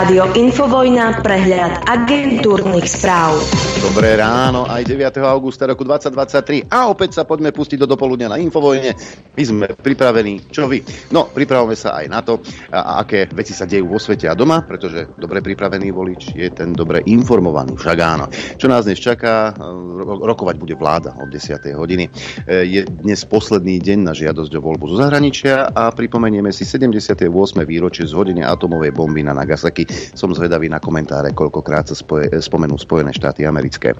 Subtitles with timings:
[0.00, 3.36] Rádio Infovojna, prehľad agentúrnych správ.
[3.84, 5.20] Dobré ráno, aj 9.
[5.28, 8.96] augusta roku 2023 a opäť sa poďme pustiť do dopoludnia na Infovojne.
[9.36, 10.80] My sme pripravení, čo vy?
[11.12, 12.40] No, pripravujeme sa aj na to,
[12.72, 16.72] a, aké veci sa dejú vo svete a doma, pretože dobre pripravený volič je ten
[16.72, 18.32] dobre informovaný, však áno.
[18.56, 19.52] Čo nás dnes čaká,
[20.00, 21.60] rokovať bude vláda od 10.
[21.76, 22.08] hodiny.
[22.48, 27.28] E, je dnes posledný deň na žiadosť o voľbu zo zahraničia a pripomenieme si 78.
[27.68, 29.89] výročie zhodenia atomovej bomby na Nagasaki.
[30.14, 33.92] Som zvedavý na komentáre, koľkokrát sa spoje, spomenú Spojené štáty americké.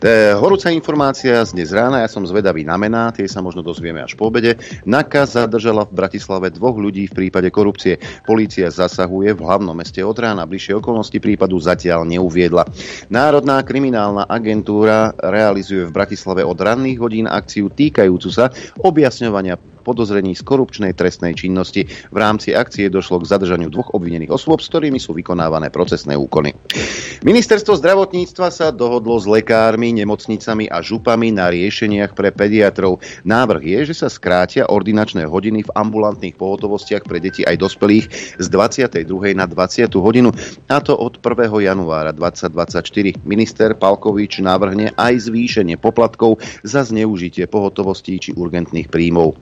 [0.00, 4.02] E, horúca informácia z dnes rána, ja som zvedavý na mená, tie sa možno dozvieme
[4.02, 4.58] až po obede.
[4.84, 8.00] NAKA zadržala v Bratislave dvoch ľudí v prípade korupcie.
[8.24, 10.48] Polícia zasahuje v hlavnom meste od rána.
[10.48, 12.66] Bližšie okolnosti prípadu zatiaľ neuviedla.
[13.12, 18.48] Národná kriminálna agentúra realizuje v Bratislave od ranných hodín akciu týkajúcu sa
[18.80, 21.86] objasňovania podozrení z korupčnej trestnej činnosti.
[21.86, 26.58] V rámci akcie došlo k zadržaniu dvoch obvinených osôb, s ktorými sú vykonávané procesné úkony.
[27.22, 32.98] Ministerstvo zdravotníctva sa dohodlo s lekármi, nemocnicami a župami na riešeniach pre pediatrov.
[33.22, 38.04] Návrh je, že sa skrátia ordinačné hodiny v ambulantných pohotovostiach pre deti aj dospelých
[38.42, 39.36] z 22.
[39.38, 39.92] na 20.
[40.00, 40.34] hodinu,
[40.66, 41.62] a to od 1.
[41.62, 43.22] januára 2024.
[43.22, 49.36] Minister Palkovič navrhne aj zvýšenie poplatkov za zneužitie pohotovostí či urgentných príjmov.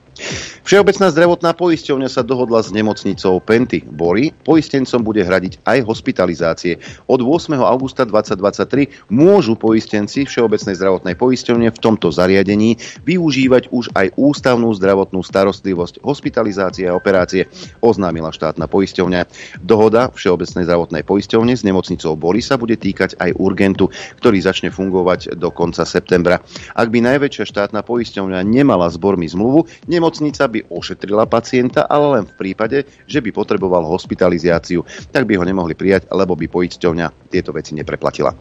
[0.65, 4.33] Všeobecná zdravotná poisťovňa sa dohodla s nemocnicou Penty Bory.
[4.43, 6.81] Poistencom bude hradiť aj hospitalizácie.
[7.05, 7.53] Od 8.
[7.61, 15.21] augusta 2023 môžu poistenci Všeobecnej zdravotnej poisťovne v tomto zariadení využívať už aj ústavnú zdravotnú
[15.21, 17.45] starostlivosť, hospitalizácie a operácie,
[17.79, 19.21] oznámila štátna poisťovňa.
[19.61, 25.37] Dohoda Všeobecnej zdravotnej poisťovne s nemocnicou Bory sa bude týkať aj urgentu, ktorý začne fungovať
[25.37, 26.41] do konca septembra.
[26.73, 32.33] Ak by najväčšia štátna poisťovňa nemala zbormi zmluvu, Nemocnica by ošetrila pacienta, ale len v
[32.33, 34.81] prípade, že by potreboval hospitalizáciu.
[35.11, 38.33] Tak by ho nemohli prijať, lebo by poisťovňa tieto veci nepreplatila.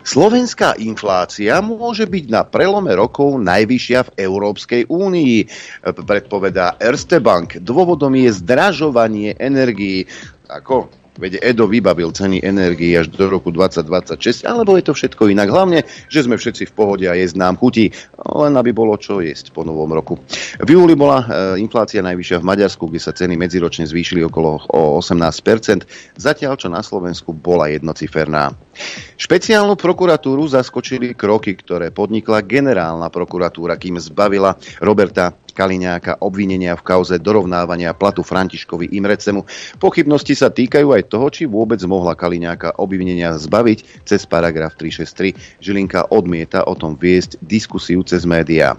[0.00, 5.36] Slovenská inflácia môže byť na prelome rokov najvyššia v Európskej únii,
[6.08, 7.60] predpovedá Erste Bank.
[7.60, 10.08] Dôvodom je zdražovanie energií.
[10.48, 10.88] Ako
[11.20, 15.52] Veď Edo vybavil ceny energii až do roku 2026, alebo je to všetko inak.
[15.52, 19.52] Hlavne, že sme všetci v pohode a jesť nám chutí, len aby bolo čo jesť
[19.52, 20.16] po novom roku.
[20.56, 21.26] V júli bola e,
[21.60, 26.80] inflácia najvyššia v Maďarsku, kde sa ceny medziročne zvýšili okolo o 18%, zatiaľ čo na
[26.80, 28.56] Slovensku bola jednociferná.
[29.20, 37.18] Špeciálnu prokuratúru zaskočili kroky, ktoré podnikla generálna prokuratúra, kým zbavila Roberta Kaliňáka obvinenia v kauze
[37.20, 39.44] dorovnávania platu Františkovi Imrecemu.
[39.76, 45.60] Pochybnosti sa týkajú aj toho, či vôbec mohla Kaliňáka obvinenia zbaviť cez paragraf 363.
[45.60, 48.78] Žilinka odmieta o tom viesť diskusiu cez médiá.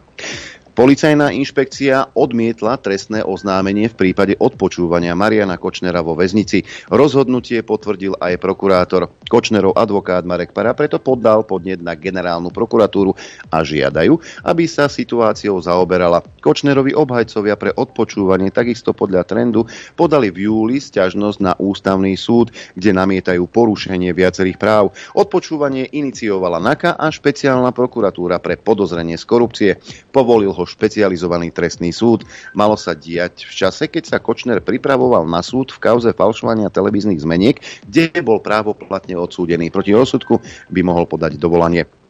[0.72, 6.64] Policajná inšpekcia odmietla trestné oznámenie v prípade odpočúvania Mariana Kočnera vo väznici.
[6.88, 9.12] Rozhodnutie potvrdil aj prokurátor.
[9.28, 13.12] Kočnerov advokát Marek Para preto poddal podnet na generálnu prokuratúru
[13.52, 14.16] a žiadajú,
[14.48, 16.24] aby sa situáciou zaoberala.
[16.40, 19.68] Kočnerovi obhajcovia pre odpočúvanie takisto podľa trendu
[20.00, 24.96] podali v júli stiažnosť na ústavný súd, kde namietajú porušenie viacerých práv.
[25.20, 29.72] Odpočúvanie iniciovala NAKA a špeciálna prokuratúra pre podozrenie z korupcie.
[30.16, 32.24] Povolil ho špecializovaný trestný súd.
[32.56, 37.22] Malo sa diať v čase, keď sa Kočner pripravoval na súd v kauze falšovania televíznych
[37.22, 39.70] zmeniek, kde bol právoplatne odsúdený.
[39.70, 40.40] Proti rozsudku
[40.72, 42.01] by mohol podať dovolanie.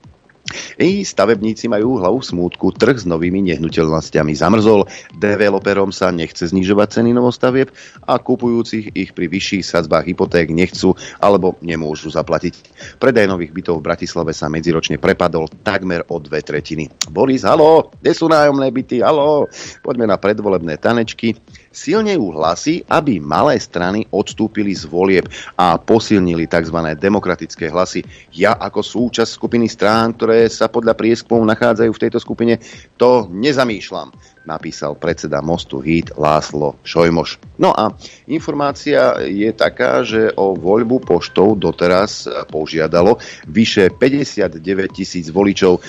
[0.78, 7.12] I stavebníci majú hlavu smútku, trh s novými nehnuteľnosťami zamrzol, developerom sa nechce znižovať ceny
[7.16, 7.70] novostavieb
[8.06, 12.54] a kupujúcich ich pri vyšších sadzbách hypoték nechcú alebo nemôžu zaplatiť.
[13.00, 16.92] Predaj nových bytov v Bratislave sa medziročne prepadol takmer o dve tretiny.
[17.10, 19.48] Boris, halo, kde sú nájomné byty, halo,
[19.82, 21.38] poďme na predvolebné tanečky
[21.72, 26.78] silnejú hlasy, aby malé strany odstúpili z volieb a posilnili tzv.
[27.00, 28.04] demokratické hlasy.
[28.36, 32.60] Ja ako súčasť skupiny strán, ktoré sa podľa prieskumov nachádzajú v tejto skupine,
[33.00, 34.12] to nezamýšľam
[34.46, 37.38] napísal predseda Mostu Hit Láslo Šojmoš.
[37.62, 37.94] No a
[38.26, 44.58] informácia je taká, že o voľbu poštou doteraz požiadalo vyše 59
[44.90, 45.82] tisíc voličov, e,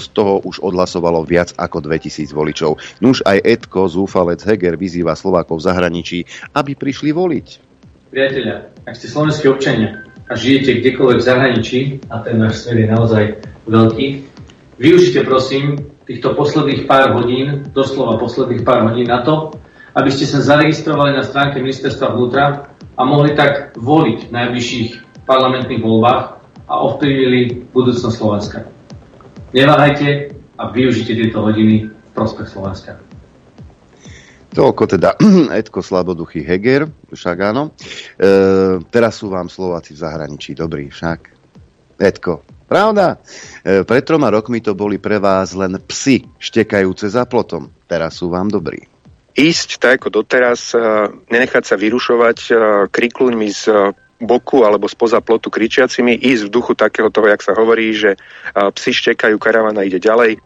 [0.00, 2.80] z toho už odhlasovalo viac ako 2 tisíc voličov.
[3.04, 6.18] Nuž aj Edko, zúfalec Heger vyzýva Slovákov v zahraničí,
[6.56, 7.46] aby prišli voliť.
[8.08, 12.88] Priatelia, ak ste slovenskí občania a žijete kdekoľvek v zahraničí, a ten náš svet je
[12.88, 13.24] naozaj
[13.68, 14.06] veľký,
[14.80, 19.52] využite prosím týchto posledných pár hodín, doslova posledných pár hodín na to,
[19.92, 24.88] aby ste sa zaregistrovali na stránke ministerstva vnútra a mohli tak voliť v najbližších
[25.28, 26.24] parlamentných voľbách
[26.64, 28.58] a ovplyvnili budúcnosť Slovenska.
[29.52, 32.96] Neváhajte a využite tieto hodiny v prospech Slovenska.
[34.56, 35.12] Toľko teda
[35.60, 37.76] Edko Slaboduchy Heger, však áno.
[38.16, 38.30] E,
[38.88, 41.36] teraz sú vám Slováci v zahraničí, dobrý však.
[42.00, 43.18] Edko, pravda?
[43.64, 47.72] E, pred troma rokmi to boli pre vás len psy štekajúce za plotom.
[47.88, 48.84] Teraz sú vám dobrí.
[49.32, 50.78] Ísť tak ako doteraz, e,
[51.32, 52.50] nenechať sa vyrušovať e,
[52.92, 53.62] krikluňmi z
[54.18, 58.18] boku alebo spoza plotu kričiacimi, ísť v duchu takého toho, jak sa hovorí, že
[58.50, 60.42] psi štekajú, karavana ide ďalej.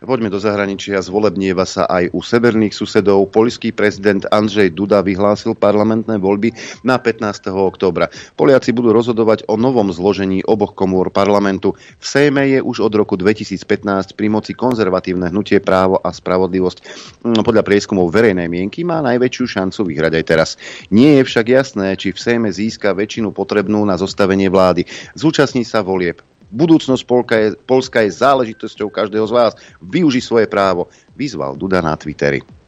[0.00, 1.04] Poďme do zahraničia.
[1.04, 3.28] Zvolebnieva sa aj u severných susedov.
[3.36, 7.52] Polský prezident Andrzej Duda vyhlásil parlamentné voľby na 15.
[7.52, 8.08] októbra.
[8.32, 11.76] Poliaci budú rozhodovať o novom zložení oboch komôr parlamentu.
[12.00, 16.78] V Sejme je už od roku 2015 pri moci konzervatívne hnutie právo a spravodlivosť.
[17.28, 20.48] No, podľa prieskumov verejnej mienky má najväčšiu šancu vyhrať aj teraz.
[20.88, 24.88] Nie je však jasné, či v Sejme získa väčšinu potrebnú na zostavenie vlády.
[25.12, 29.52] Zúčastní sa volieb Budúcnosť Polka je, Polska je záležitosťou každého z vás.
[29.78, 30.90] Využi svoje právo.
[31.14, 32.59] Vyzval Duda na Twitteri.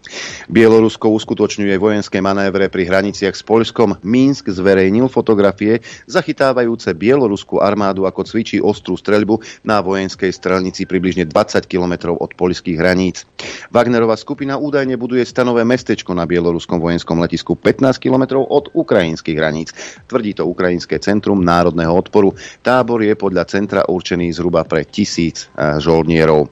[0.49, 4.01] Bielorusko uskutočňuje vojenské manévre pri hraniciach s Poľskom.
[4.05, 11.65] Minsk zverejnil fotografie zachytávajúce bieloruskú armádu ako cvičí ostrú streľbu na vojenskej strelnici približne 20
[11.67, 13.25] km od poľských hraníc.
[13.73, 19.71] Wagnerová skupina údajne buduje stanové mestečko na bieloruskom vojenskom letisku 15 km od ukrajinských hraníc.
[20.07, 22.35] Tvrdí to Ukrajinské centrum národného odporu.
[22.61, 26.51] Tábor je podľa centra určený zhruba pre tisíc eh, žoldnierov.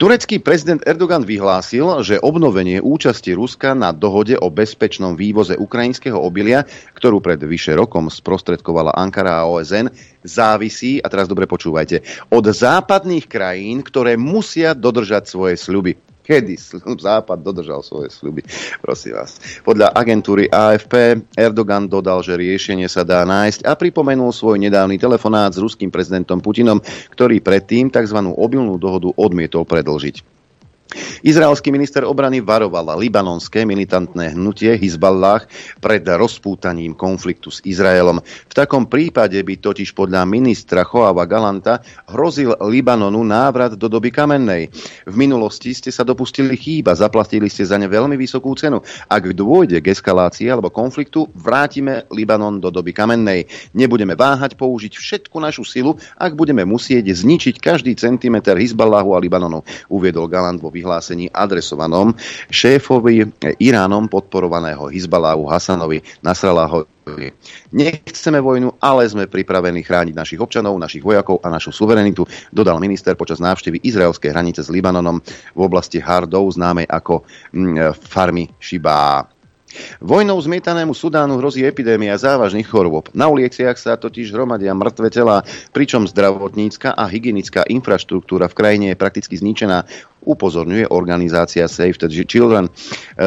[0.00, 6.64] Turecký prezident Erdogan vyhlásil, že obnovenie účasti Ruska na dohode o bezpečnom vývoze ukrajinského obilia,
[6.96, 9.92] ktorú pred vyše rokom sprostredkovala Ankara a OSN,
[10.24, 12.00] závisí, a teraz dobre počúvajte,
[12.32, 16.54] od západných krajín, ktoré musia dodržať svoje sľuby kedy
[17.00, 18.44] Západ dodržal svoje sľuby.
[18.80, 19.36] Prosím vás.
[19.64, 25.52] Podľa agentúry AFP Erdogan dodal, že riešenie sa dá nájsť a pripomenul svoj nedávny telefonát
[25.52, 26.80] s ruským prezidentom Putinom,
[27.12, 28.18] ktorý predtým tzv.
[28.36, 30.39] obilnú dohodu odmietol predlžiť.
[31.22, 35.46] Izraelský minister obrany varoval libanonské militantné hnutie Hizballah
[35.78, 38.18] pred rozpútaním konfliktu s Izraelom.
[38.24, 44.72] V takom prípade by totiž podľa ministra Choava Galanta hrozil Libanonu návrat do doby kamennej.
[45.06, 48.82] V minulosti ste sa dopustili chýba, zaplatili ste za ne veľmi vysokú cenu.
[49.06, 53.46] Ak dôjde k eskalácii alebo konfliktu, vrátime Libanon do doby kamennej.
[53.76, 59.62] Nebudeme váhať použiť všetku našu silu, ak budeme musieť zničiť každý centimeter Hizballahu a Libanonu,
[59.86, 62.16] uviedol Galant vo vyhlásení adresovanom
[62.48, 63.28] šéfovi
[63.60, 67.36] Iránom podporovaného Hizbaláhu Hasanovi Nasraláhovi.
[67.74, 73.12] Nechceme vojnu, ale sme pripravení chrániť našich občanov, našich vojakov a našu suverenitu, dodal minister
[73.18, 75.20] počas návštevy izraelskej hranice s Libanonom
[75.52, 79.26] v oblasti Hardov, známej ako mm, farmy Shibá.
[80.02, 83.06] Vojnou zmietanému Sudánu hrozí epidémia závažných chorôb.
[83.14, 89.00] Na uliciach sa totiž hromadia mŕtve telá, pričom zdravotnícka a hygienická infraštruktúra v krajine je
[89.00, 89.86] prakticky zničená
[90.24, 92.68] upozorňuje organizácia Save the Children.
[92.68, 92.70] E,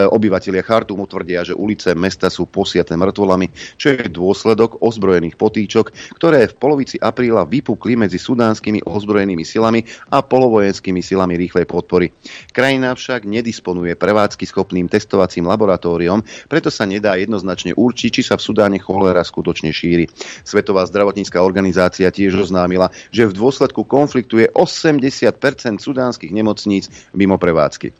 [0.05, 6.45] obyvatelia Chartumu tvrdia, že ulice mesta sú posiaté mŕtvolami, čo je dôsledok ozbrojených potýčok, ktoré
[6.49, 9.81] v polovici apríla vypukli medzi sudánskymi ozbrojenými silami
[10.13, 12.13] a polovojenskými silami rýchlej podpory.
[12.53, 18.45] Krajina však nedisponuje prevádzky schopným testovacím laboratóriom, preto sa nedá jednoznačne určiť, či sa v
[18.45, 20.09] Sudáne cholera skutočne šíri.
[20.43, 25.33] Svetová zdravotnícká organizácia tiež oznámila, že v dôsledku konfliktu je 80%
[25.81, 27.93] sudánskych nemocníc mimo prevádzky.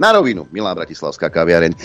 [0.00, 1.76] Na rovinu, milá bratislavská kaviareň,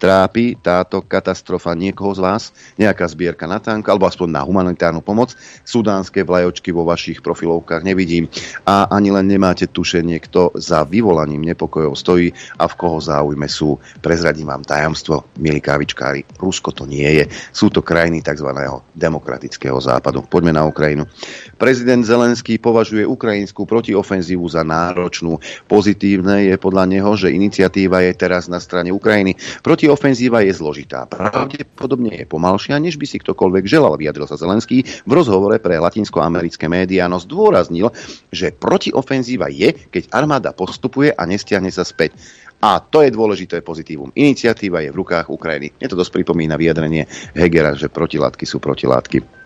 [0.00, 2.42] trápi táto katastrofa niekoho z vás,
[2.80, 5.36] nejaká zbierka na tank, alebo aspoň na humanitárnu pomoc.
[5.68, 8.32] Sudánske vlajočky vo vašich profilovkách nevidím
[8.64, 13.76] a ani len nemáte tušenie, kto za vyvolaním nepokojov stojí a v koho záujme sú.
[14.00, 17.24] Prezradím vám tajomstvo, milí kávičkári, Rusko to nie je.
[17.52, 18.48] Sú to krajiny tzv.
[18.96, 20.24] demokratického západu.
[20.24, 21.04] Poďme na Ukrajinu.
[21.60, 25.36] Prezident Zelenský považuje ukrajinskú protiofenzívu za náročnú.
[25.68, 29.36] Pozitívne je podľa neho, že iniciatíva je teraz na strane Ukrajiny.
[29.60, 31.10] Proti ofenzíva je zložitá.
[31.10, 36.70] Pravdepodobne je pomalšia, než by si ktokoľvek želal, vyjadril sa Zelenský v rozhovore pre latinskoamerické
[36.70, 37.90] médiá, no zdôraznil,
[38.30, 42.14] že protiofenzíva je, keď armáda postupuje a nestiahne sa späť.
[42.60, 44.12] A to je dôležité pozitívum.
[44.12, 45.80] Iniciatíva je v rukách Ukrajiny.
[45.80, 49.39] Je to dosť pripomína vyjadrenie Hegera, že protilátky sú protilátky.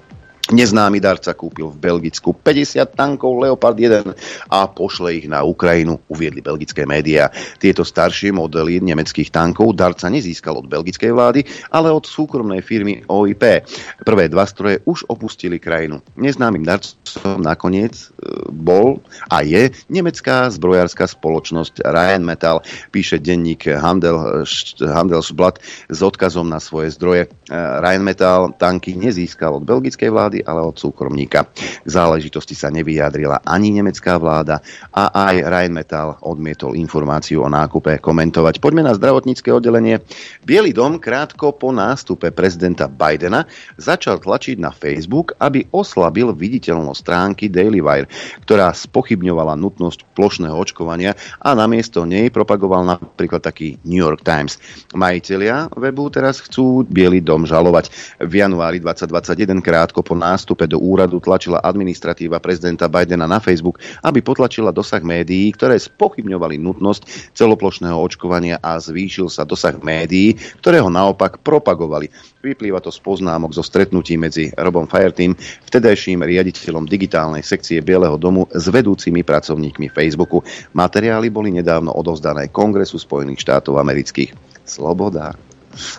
[0.53, 4.13] Neznámy darca kúpil v Belgicku 50 tankov Leopard 1
[4.53, 7.33] a pošle ich na Ukrajinu, uviedli belgické médiá.
[7.57, 11.41] Tieto staršie modely nemeckých tankov darca nezískal od belgickej vlády,
[11.73, 13.65] ale od súkromnej firmy OIP.
[14.05, 16.05] Prvé dva stroje už opustili krajinu.
[16.21, 18.07] Neznámym darcom nakoniec e,
[18.53, 19.01] bol
[19.33, 22.61] a je nemecká zbrojárska spoločnosť Rheinmetall,
[22.93, 24.45] píše denník Handel,
[24.77, 27.23] Handelsblatt s odkazom na svoje zdroje.
[27.25, 31.47] E, Rheinmetall tanky nezískal od belgickej vlády, vlády, ale od súkromníka.
[31.55, 34.59] K záležitosti sa nevyjadrila ani nemecká vláda
[34.91, 38.59] a aj Rheinmetall odmietol informáciu o nákupe komentovať.
[38.59, 40.03] Poďme na zdravotnícke oddelenie.
[40.43, 43.47] Bielý dom krátko po nástupe prezidenta Bidena
[43.79, 48.11] začal tlačiť na Facebook, aby oslabil viditeľnosť stránky Daily Wire,
[48.43, 54.59] ktorá spochybňovala nutnosť plošného očkovania a namiesto nej propagoval napríklad taký New York Times.
[54.97, 57.93] Majitelia webu teraz chcú Bielý dom žalovať.
[58.25, 64.25] V januári 2021 krátko po nástupe do úradu tlačila administratíva prezidenta Bidena na Facebook, aby
[64.25, 70.89] potlačila dosah médií, ktoré spochybňovali nutnosť celoplošného očkovania a zvýšil sa dosah médií, ktoré ho
[70.89, 72.09] naopak propagovali.
[72.41, 75.37] Vyplýva to z poznámok zo stretnutí medzi Robom Fireteam,
[75.69, 80.45] vtedajším riaditeľom digitálnej sekcie Bieleho domu s vedúcimi pracovníkmi Facebooku.
[80.77, 84.37] Materiály boli nedávno odovzdané Kongresu Spojených štátov amerických.
[84.65, 85.37] Sloboda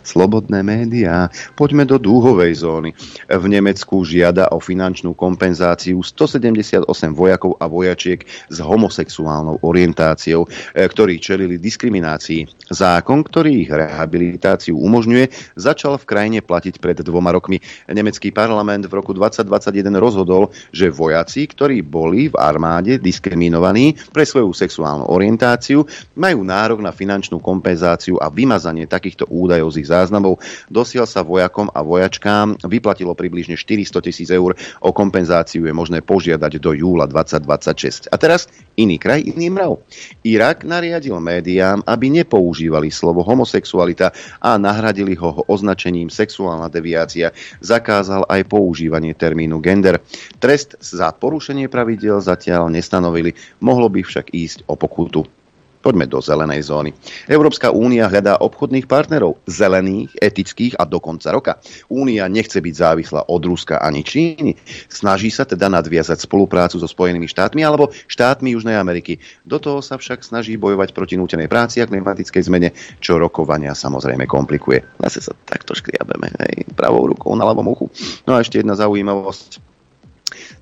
[0.02, 1.28] slobodné médiá.
[1.54, 2.96] Poďme do dúhovej zóny.
[3.28, 11.20] V Nemecku žiada o finančnú kompenzáciu 178 vojakov a vojačiek s homosexuálnou orientáciou, e, ktorí
[11.20, 12.55] čelili diskriminácii.
[12.66, 17.62] Zákon, ktorý ich rehabilitáciu umožňuje, začal v krajine platiť pred dvoma rokmi.
[17.86, 24.50] Nemecký parlament v roku 2021 rozhodol, že vojaci, ktorí boli v armáde diskriminovaní pre svoju
[24.50, 25.86] sexuálnu orientáciu,
[26.18, 30.42] majú nárok na finančnú kompenzáciu a vymazanie takýchto údajov z ich záznamov.
[30.66, 34.58] Dosiaľ sa vojakom a vojačkám vyplatilo približne 400 tisíc eur.
[34.82, 38.10] O kompenzáciu je možné požiadať do júla 2026.
[38.10, 39.86] A teraz iný kraj, iný mrav.
[40.26, 42.55] Irak nariadil médiám, aby nepoužívali
[42.90, 47.36] slovo homosexualita a nahradili ho označením sexuálna deviácia.
[47.60, 50.00] Zakázal aj používanie termínu gender.
[50.40, 55.45] Trest za porušenie pravidel zatiaľ nestanovili, mohlo by však ísť o pokutu.
[55.86, 56.98] Poďme do zelenej zóny.
[57.30, 61.62] Európska únia hľadá obchodných partnerov, zelených, etických a do konca roka.
[61.94, 64.58] Únia nechce byť závislá od Ruska ani Číny.
[64.90, 69.22] Snaží sa teda nadviazať spoluprácu so Spojenými štátmi alebo štátmi Južnej Ameriky.
[69.46, 74.26] Do toho sa však snaží bojovať proti nútenej práci a klimatickej zmene, čo rokovania samozrejme
[74.26, 74.82] komplikuje.
[75.06, 77.94] Zase sa takto škriabeme, hej, pravou rukou na ľavom uchu.
[78.26, 79.62] No a ešte jedna zaujímavosť.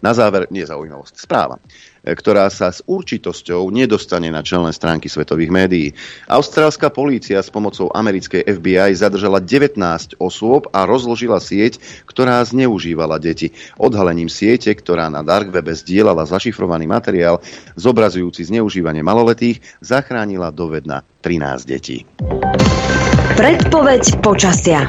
[0.03, 1.63] Na záver, nie zaujímavosť, správa
[2.03, 5.87] ktorá sa s určitosťou nedostane na čelné stránky svetových médií.
[6.27, 13.55] Austrálska polícia s pomocou americkej FBI zadržala 19 osôb a rozložila sieť, ktorá zneužívala deti.
[13.79, 17.39] Odhalením siete, ktorá na dark webe zdieľala zašifrovaný materiál
[17.79, 22.03] zobrazujúci zneužívanie maloletých, zachránila dovedna 13 detí.
[23.33, 24.85] Predpoveď počasia.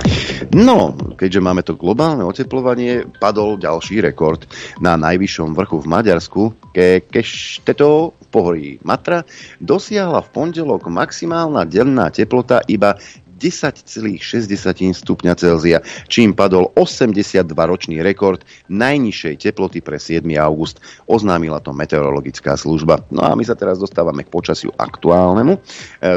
[0.53, 4.45] No, keďže máme to globálne oteplovanie, padol ďalší rekord.
[4.85, 6.43] Na najvyššom vrchu v Maďarsku,
[6.77, 9.25] ke Kešteto v pohorí Matra,
[9.65, 13.01] dosiahla v pondelok maximálna denná teplota iba
[13.45, 14.17] 10,6
[15.05, 18.41] stupňa Celzia, čím padol 82-ročný rekord
[18.73, 20.25] najnižšej teploty pre 7.
[20.41, 20.81] august.
[21.05, 23.05] Oznámila to meteorologická služba.
[23.13, 25.61] No a my sa teraz dostávame k počasiu aktuálnemu.
[25.61, 25.61] E,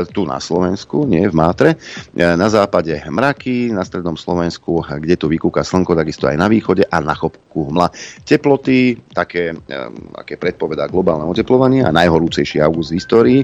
[0.07, 1.69] tu na Slovensku, nie v Mátre.
[1.75, 6.87] E, na západe mraky, na strednom Slovensku, kde tu vykúka slnko, takisto aj na východe
[6.87, 7.91] a na chopku hmla.
[8.23, 9.77] Teploty, také, e,
[10.15, 13.39] aké predpovedá globálne oteplovanie a najhorúcejší august v histórii.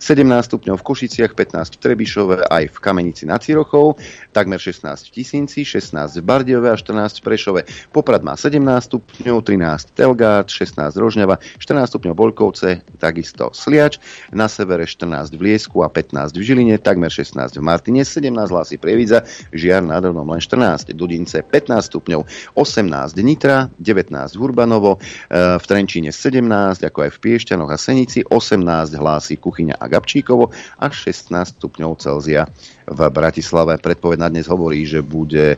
[0.00, 3.96] 17 stupňov v Košiciach, 15 v Trebišove, aj v Kamenici nad Cirochou,
[4.32, 7.60] takmer 16 v Tisínci, 16 v Bardiove a 14 v Prešove.
[7.90, 13.98] Poprad má 17 stupňov, 13 Telgát, 16 Rožňava, 14 stupňov Bolkovce, takisto Sliač,
[14.30, 18.76] na severe 14 v Liesku a 15 v Žiline, takmer 16 v Martine, 17 hlasy
[18.76, 22.20] Prievidza, Žiar nad len 14, Dudince 15 stupňov,
[22.56, 28.96] 18 Nitra, 19 Hurbanovo, e, v Trenčíne 17, ako aj v Piešťanoch a Senici, 18
[28.96, 32.48] hlási Kuchyňa a Gabčíkovo a 16 stupňov Celzia
[32.90, 33.78] v Bratislave.
[33.78, 35.54] Predpoveď na dnes hovorí, že bude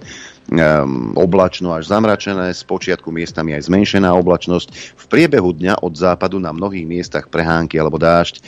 [0.51, 4.69] um, oblačno až zamračené, z počiatku miestami aj zmenšená oblačnosť.
[4.97, 8.35] V priebehu dňa od západu na mnohých miestach prehánky alebo dážď.
[8.39, 8.43] E,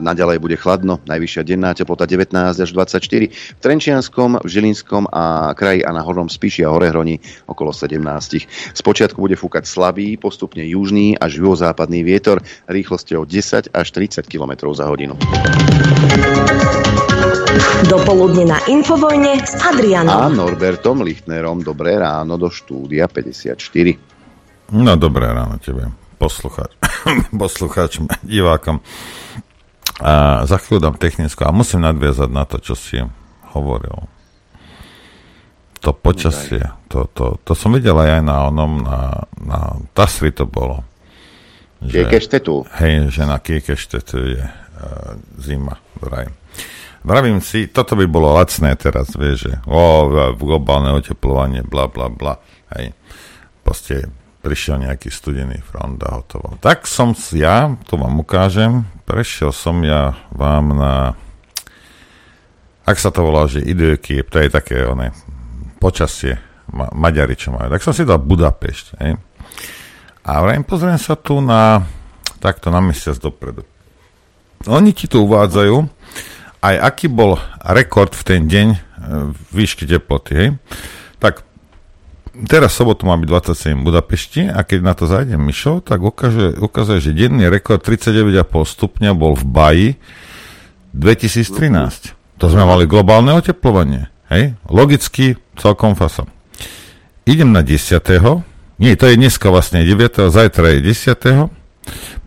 [0.00, 3.32] naďalej bude chladno, najvyššia denná teplota 19 až 24.
[3.32, 7.96] V Trenčianskom, v Žilinskom a kraji a na Hornom Spíši a Horehroni okolo 17.
[8.76, 14.72] Z počiatku bude fúkať slabý, postupne južný až juhozápadný vietor rýchlosťou 10 až 30 km
[14.72, 15.16] za hodinu.
[17.88, 20.12] Dopoludne na Infovojne s Adrianom.
[20.12, 21.64] A Norbertom Lichtnerom.
[21.64, 23.56] Dobré ráno do štúdia 54.
[24.76, 25.88] No dobré ráno tebe,
[26.20, 26.76] poslucháč,
[27.32, 28.84] poslucháč, divákom.
[30.04, 33.00] A za chvíľu dám technickú a musím nadviazať na to, čo si
[33.56, 34.04] hovoril.
[35.80, 36.60] To počasie,
[36.92, 40.84] to, to, to som videl aj na onom, na, na Tasri to bolo.
[41.80, 42.68] Kiekeštetu.
[42.76, 46.28] Hej, že na Kiekeštetu je uh, zima, vraj.
[47.06, 52.42] Vravím si, toto by bolo lacné teraz, vieš, že o, globálne oteplovanie, bla, bla, bla.
[52.74, 52.98] Hej.
[53.62, 54.10] proste
[54.42, 56.58] prišiel nejaký studený front a hotovo.
[56.58, 60.94] Tak som si ja, to vám ukážem, prešiel som ja vám na
[62.86, 65.10] ak sa to volá, že ideoky, to je také one,
[65.82, 66.38] počasie,
[66.70, 67.66] ma, Maďari čo majú.
[67.66, 68.86] Tak som si dal Budapešť.
[69.02, 69.18] Hej.
[70.22, 71.82] A vrajím, pozriem sa tu na
[72.38, 73.66] takto na mesiac dopredu.
[74.70, 75.95] Oni ti tu uvádzajú
[76.60, 78.78] aj aký bol rekord v ten deň e,
[79.52, 80.32] výšky teploty.
[80.36, 80.48] Hej.
[81.20, 81.44] Tak
[82.44, 86.56] teraz sobotu má byť 27 v Budapešti a keď na to zájdem myšou, tak ukáže,
[86.60, 89.88] ukazuje, že denný rekord 39,5 stupňa bol v Baji
[90.96, 92.16] 2013.
[92.40, 94.12] To sme mali globálne oteplovanie.
[94.28, 94.56] Hej?
[94.68, 96.28] Logicky celkom fasa.
[97.24, 98.00] Idem na 10.
[98.76, 100.28] Nie, to je dneska vlastne 9.
[100.28, 101.48] Zajtra je 10.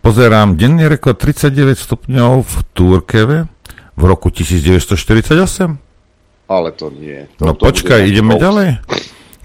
[0.00, 3.38] Pozerám denný rekord 39 stupňov v Turkeve
[3.96, 5.78] v roku 1948.
[6.50, 7.30] Ale to nie.
[7.38, 8.82] To, no to počkaj, ideme ďalej.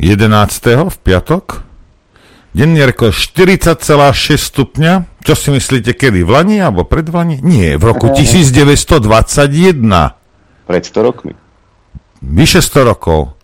[0.02, 0.90] 11.
[0.90, 1.62] v piatok.
[2.56, 3.75] Denný rekord 40,6
[4.40, 4.94] stupňa.
[5.22, 6.24] Čo si myslíte, kedy?
[6.24, 7.44] V Lani alebo pred Lani?
[7.44, 9.06] Nie, v roku 1921.
[10.66, 11.34] Pred 100 rokmi.
[12.24, 13.36] Vyše 100 rokov.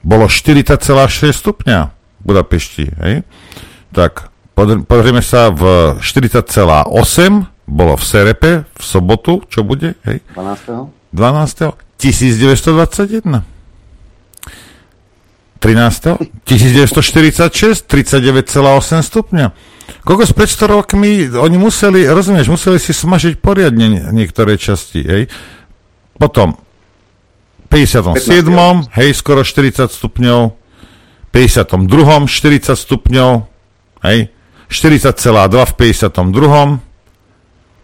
[0.00, 0.80] Bolo 40,6
[1.30, 2.88] stupňa v Budapešti.
[3.04, 3.22] Hej?
[3.92, 4.32] Tak,
[4.88, 6.88] pozrieme sa v 40,8
[7.70, 9.94] bolo v Serepe v sobotu, čo bude?
[10.02, 10.26] Hej?
[10.34, 11.14] 12.
[11.14, 11.78] 12.
[12.02, 13.46] 1921.
[15.60, 16.18] 13.
[16.48, 19.46] 1946, 39,8 stupňa.
[20.02, 25.22] Koľko s 500 rokmi oni museli, rozumieš, museli si smažiť poriadne niektoré časti, hej.
[26.16, 26.56] Potom
[27.68, 28.16] 57.
[28.18, 28.96] 15.
[28.96, 30.56] hej, skoro 40 stupňov,
[31.30, 32.26] 52.
[32.26, 33.30] 40 stupňov,
[34.08, 34.18] hej,
[34.72, 36.89] 40,2 v 52.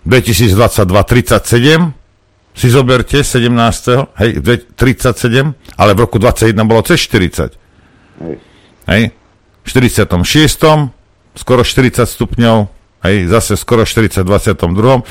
[0.07, 1.93] 2022 37,
[2.55, 3.53] si zoberte 17.
[4.23, 4.31] hej,
[4.79, 7.53] 37, ale v roku 21 bolo cez 40.
[8.23, 8.37] Hej.
[8.87, 9.03] Hej.
[9.61, 10.95] V 46.
[11.35, 12.57] skoro 40 stupňov,
[13.03, 15.03] hej, zase skoro 40 v 22.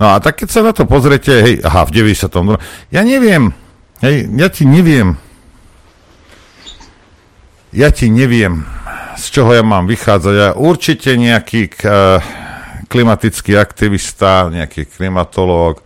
[0.00, 2.62] No a tak keď sa na to pozrete, hej, aha, v 92.
[2.94, 3.52] Ja neviem,
[4.00, 5.18] hej, ja ti neviem,
[7.74, 8.62] ja ti neviem,
[9.18, 10.34] z čoho ja mám vychádzať.
[10.34, 12.43] Ja určite nejaký uh,
[12.94, 15.82] klimatický aktivista, nejaký klimatológ,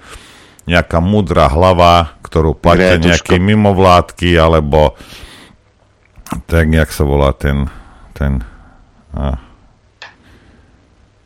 [0.69, 4.93] nejaká mudrá hlava, ktorú platia nejaké mimovládky, alebo
[6.45, 7.65] tak jak sa volá ten,
[8.13, 8.45] ten
[9.17, 9.41] a,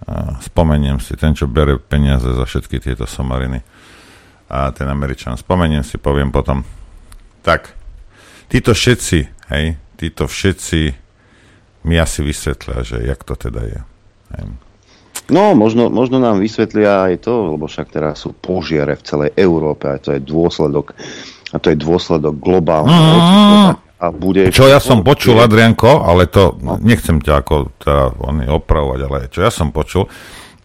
[0.06, 3.66] a, spomeniem si, ten, čo bere peniaze za všetky tieto somariny
[4.46, 6.62] a ten Američan, spomeniem si, poviem potom.
[7.42, 7.74] Tak,
[8.46, 9.18] títo všetci,
[9.50, 10.80] hej, títo všetci
[11.82, 13.80] mi asi vysvetlia, že jak to teda je.
[14.38, 14.62] Hej.
[15.32, 19.88] No, možno, možno nám vysvetlia aj to, lebo však teraz sú požiare v celej Európe
[19.88, 20.92] a to je dôsledok
[21.52, 24.50] a to je dôsledok globálneho a bude...
[24.50, 26.74] Čo ja som počul, Adrianko, ale to no.
[26.82, 30.10] nechcem ťa ako teda oni opravovať, ale čo ja som počul,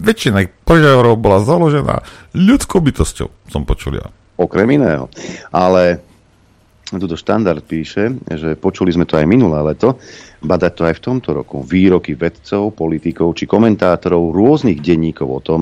[0.01, 2.01] väčšina požiarov bola založená
[2.33, 4.09] ľudskou bytosťou, som počul ja.
[4.41, 5.05] Okrem iného.
[5.53, 6.01] Ale
[6.95, 9.99] tuto štandard píše, že počuli sme to aj minulé leto,
[10.39, 11.59] badať to aj v tomto roku.
[11.59, 15.61] Výroky vedcov, politikov či komentátorov rôznych denníkov o tom,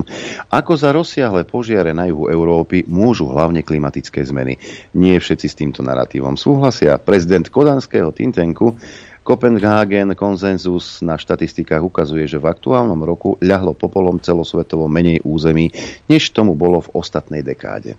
[0.54, 4.62] ako za rozsiahle požiare na juhu Európy môžu hlavne klimatické zmeny.
[4.94, 7.02] Nie všetci s týmto narratívom súhlasia.
[7.02, 8.78] Prezident kodanského Tintenku
[9.26, 15.74] Copenhagen konsenzus na štatistikách ukazuje, že v aktuálnom roku ľahlo popolom celosvetovo menej území,
[16.06, 17.98] než tomu bolo v ostatnej dekáde.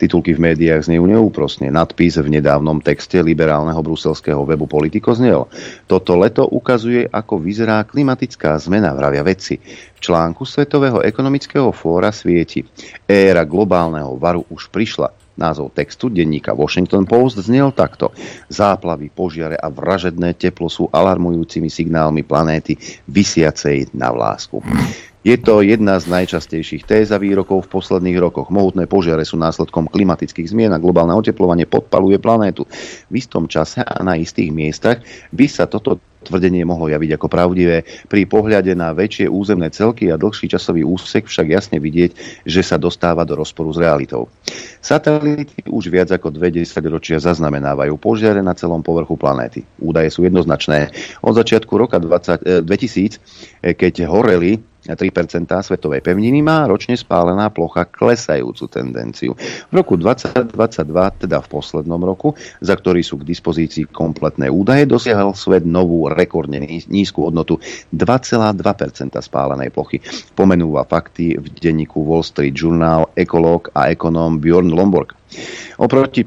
[0.00, 1.68] Titulky v médiách znejú neúprosne.
[1.68, 5.52] Nadpis v nedávnom texte liberálneho bruselského webu Politico znel.
[5.84, 9.60] Toto leto ukazuje, ako vyzerá klimatická zmena, vravia vedci.
[9.94, 12.64] V článku Svetového ekonomického fóra svieti.
[13.04, 15.23] Éra globálneho varu už prišla.
[15.34, 18.14] Názov textu denníka Washington Post znel takto.
[18.46, 22.78] Záplavy, požiare a vražedné teplo sú alarmujúcimi signálmi planéty
[23.10, 24.62] vysiacej na vlásku.
[25.24, 28.52] Je to jedna z najčastejších téz a výrokov v posledných rokoch.
[28.52, 32.68] Mohutné požiare sú následkom klimatických zmien a globálne oteplovanie podpaluje planétu.
[33.08, 35.00] V istom čase a na istých miestach
[35.32, 37.84] by sa toto tvrdenie mohlo javiť ako pravdivé.
[38.08, 42.80] Pri pohľade na väčšie územné celky a dlhší časový úsek však jasne vidieť, že sa
[42.80, 44.32] dostáva do rozporu s realitou.
[44.80, 49.62] Satelity už viac ako dve ročia zaznamenávajú požiare na celom povrchu planéty.
[49.80, 50.90] Údaje sú jednoznačné.
[51.20, 53.20] Od začiatku roka 20, 2000,
[53.60, 59.32] eh, keď horeli 3% svetovej pevniny má ročne spálená plocha klesajúcu tendenciu.
[59.72, 60.52] V roku 2022,
[61.24, 66.60] teda v poslednom roku, za ktorý sú k dispozícii kompletné údaje, dosiahol svet novú rekordne
[66.68, 67.56] nízku hodnotu
[67.96, 70.04] 2,2% spálenej plochy.
[70.36, 75.23] Pomenúva fakty v denníku Wall Street Journal ekológ a ekonóm Bjorn Lomborg.
[75.74, 76.22] Oproti,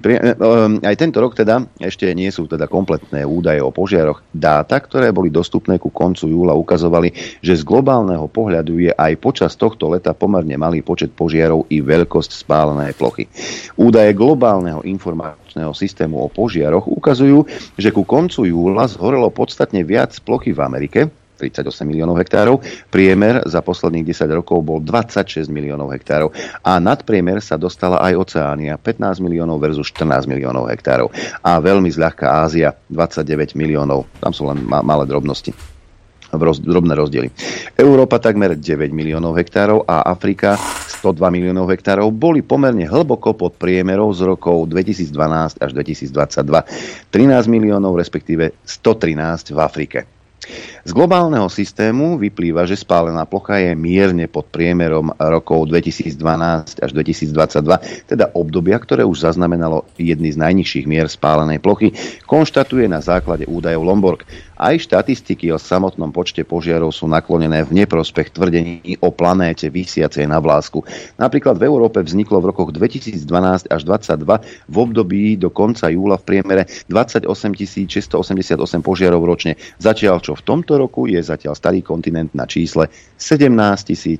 [0.83, 4.23] aj tento rok teda ešte nie sú teda kompletné údaje o požiaroch.
[4.31, 9.55] Dáta, ktoré boli dostupné ku koncu júla, ukazovali, že z globálneho pohľadu je aj počas
[9.55, 13.31] tohto leta pomerne malý počet požiarov i veľkosť spálenej plochy.
[13.79, 17.47] Údaje globálneho informačného systému o požiaroch ukazujú,
[17.79, 21.01] že ku koncu júla zhorelo podstatne viac plochy v Amerike,
[21.37, 22.59] 38 miliónov hektárov.
[22.89, 26.33] Priemer za posledných 10 rokov bol 26 miliónov hektárov.
[26.65, 31.13] A nad priemer sa dostala aj Oceánia, 15 miliónov versus 14 miliónov hektárov.
[31.45, 34.09] A veľmi zľahká Ázia, 29 miliónov.
[34.19, 35.53] Tam sú len malé drobnosti
[36.35, 37.29] roz, drobné rozdiely.
[37.79, 40.59] Európa takmer 9 miliónov hektárov a Afrika
[40.99, 46.11] 102 miliónov hektárov boli pomerne hlboko pod priemerov z rokov 2012 až 2022.
[47.15, 50.16] 13 miliónov, respektíve 113 v Afrike.
[50.87, 58.07] Z globálneho systému vyplýva, že spálená plocha je mierne pod priemerom rokov 2012 až 2022,
[58.07, 61.91] teda obdobia, ktoré už zaznamenalo jedny z najnižších mier spálenej plochy,
[62.23, 64.23] konštatuje na základe údajov Lomborg.
[64.57, 70.41] Aj štatistiky o samotnom počte požiarov sú naklonené v neprospech tvrdení o planéte vysiacej na
[70.41, 70.81] vlásku.
[71.21, 76.25] Napríklad v Európe vzniklo v rokoch 2012 až 2022 v období do konca júla v
[76.25, 78.17] priemere 28 688
[78.81, 82.89] požiarov ročne, zatiaľ čo v tomto roku je zatiaľ starý kontinent na čísle
[83.21, 83.53] 17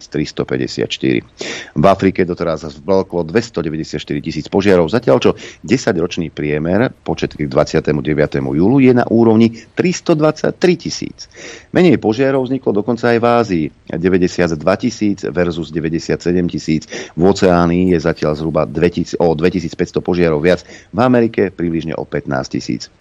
[0.06, 1.74] 354.
[1.74, 5.32] V Afrike doteraz zvlklo 294 tisíc požiarov, zatiaľ čo
[5.66, 7.90] 10-ročný priemer počet k 29.
[8.38, 11.32] júlu je na úrovni 320 23 tisíc.
[11.72, 13.66] Menej požiarov vzniklo dokonca aj v Ázii.
[13.96, 16.20] 92 tisíc versus 97
[16.52, 16.84] tisíc.
[17.16, 20.68] V oceánii je zatiaľ zhruba 2000, o 2500 požiarov viac.
[20.92, 22.92] V Amerike približne o 15 tisíc.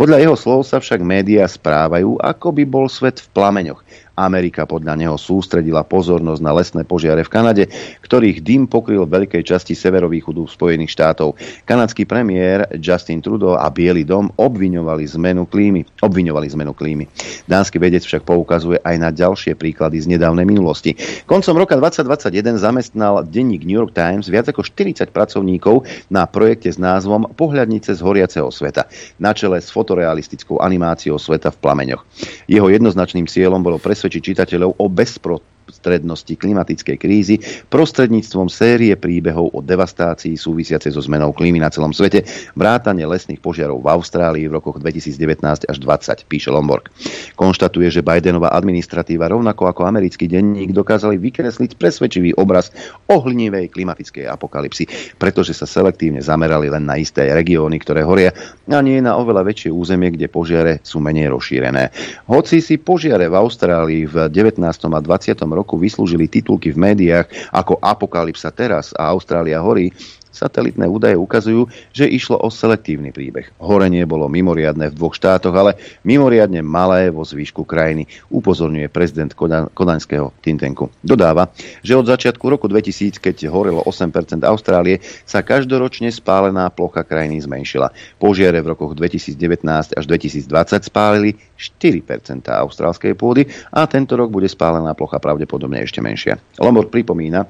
[0.00, 3.84] Podľa jeho slov sa však médiá správajú, ako by bol svet v plameňoch.
[4.20, 7.64] Amerika podľa neho sústredila pozornosť na lesné požiare v Kanade,
[8.04, 11.40] ktorých dym pokryl veľkej časti severovýchodu Spojených štátov.
[11.64, 16.04] Kanadský premiér Justin Trudeau a Bielý dom obviňovali zmenu klímy.
[16.04, 17.04] Obviňovali zmenu klímy.
[17.48, 20.92] Dánsky vedec však poukazuje aj na ďalšie príklady z nedávnej minulosti.
[21.24, 26.76] Koncom roka 2021 zamestnal denník New York Times viac ako 40 pracovníkov na projekte s
[26.76, 28.90] názvom Pohľadnice z horiaceho sveta,
[29.22, 32.02] na čele s fotorealistickou animáciou sveta v plameňoch.
[32.50, 35.38] Jeho jednoznačným cieľom bolo presvedčiť presvedčiť čitateľov o bezpro
[35.70, 37.38] bezprostrednosti klimatickej krízy
[37.70, 42.26] prostredníctvom série príbehov o devastácii súvisiacej so zmenou klímy na celom svete,
[42.58, 46.90] vrátane lesných požiarov v Austrálii v rokoch 2019 až 20, píše Lomborg.
[47.38, 52.74] Konštatuje, že Bidenová administratíva rovnako ako americký denník dokázali vykresliť presvedčivý obraz
[53.06, 54.90] ohlnivej klimatickej apokalipsy,
[55.22, 58.34] pretože sa selektívne zamerali len na isté regióny, ktoré horia
[58.66, 61.92] a nie na oveľa väčšie územie, kde požiare sú menej rozšírené.
[62.26, 64.62] Hoci si požiare v Austrálii v 19.
[64.64, 65.36] a 20.
[65.52, 69.92] roku roku vyslúžili titulky v médiách ako Apokalypsa teraz a Austrália horí,
[70.30, 73.50] Satelitné údaje ukazujú, že išlo o selektívny príbeh.
[73.58, 75.74] Horenie bolo mimoriadne v dvoch štátoch, ale
[76.06, 79.34] mimoriadne malé vo zvýšku krajiny, upozorňuje prezident
[79.74, 80.88] kodaňského Tintenku.
[81.02, 81.50] Dodáva,
[81.82, 87.90] že od začiatku roku 2000, keď horelo 8% Austrálie, sa každoročne spálená plocha krajiny zmenšila.
[88.22, 90.46] Požiare v rokoch 2019 až 2020
[90.86, 96.38] spálili 4% austrálskej pôdy a tento rok bude spálená plocha pravdepodobne ešte menšia.
[96.62, 97.44] Lombard pripomína,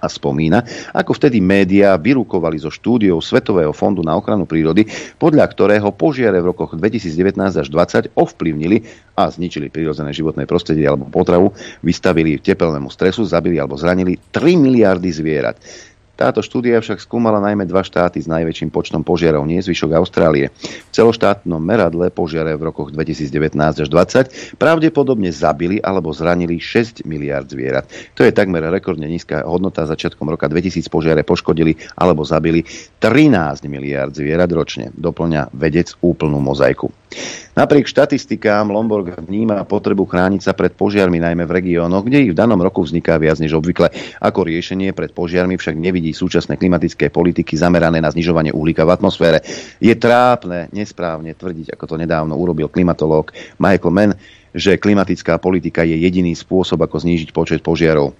[0.00, 0.64] a spomína,
[0.96, 4.88] ako vtedy médiá vyrukovali zo štúdiou Svetového fondu na ochranu prírody,
[5.20, 8.82] podľa ktorého požiare v rokoch 2019 až 2020 ovplyvnili
[9.14, 11.52] a zničili prírodzené životné prostredie alebo potravu,
[11.84, 15.60] vystavili tepelnému stresu, zabili alebo zranili 3 miliardy zvierat.
[16.20, 20.52] Táto štúdia však skúmala najmä dva štáty s najväčším počtom požiarov, nie zvyšok Austrálie.
[20.52, 27.48] V celoštátnom meradle požiare v rokoch 2019 až 2020 pravdepodobne zabili alebo zranili 6 miliard
[27.48, 27.88] zvierat.
[28.20, 29.88] To je takmer rekordne nízka hodnota.
[29.88, 32.68] Začiatkom roka 2000 požiare poškodili alebo zabili
[33.00, 34.92] 13 miliard zvierat ročne.
[34.92, 36.92] Doplňa vedec úplnú mozaiku.
[37.58, 42.38] Napriek štatistikám Lomborg vníma potrebu chrániť sa pred požiarmi najmä v regiónoch, kde ich v
[42.38, 43.90] danom roku vzniká viac než obvykle.
[44.22, 49.42] Ako riešenie pred požiarmi však nevidí súčasné klimatické politiky zamerané na znižovanie uhlíka v atmosfére.
[49.78, 54.12] Je trápne, nesprávne tvrdiť, ako to nedávno urobil klimatológ Michael Mann,
[54.50, 58.14] že klimatická politika je jediný spôsob, ako znížiť počet požiarov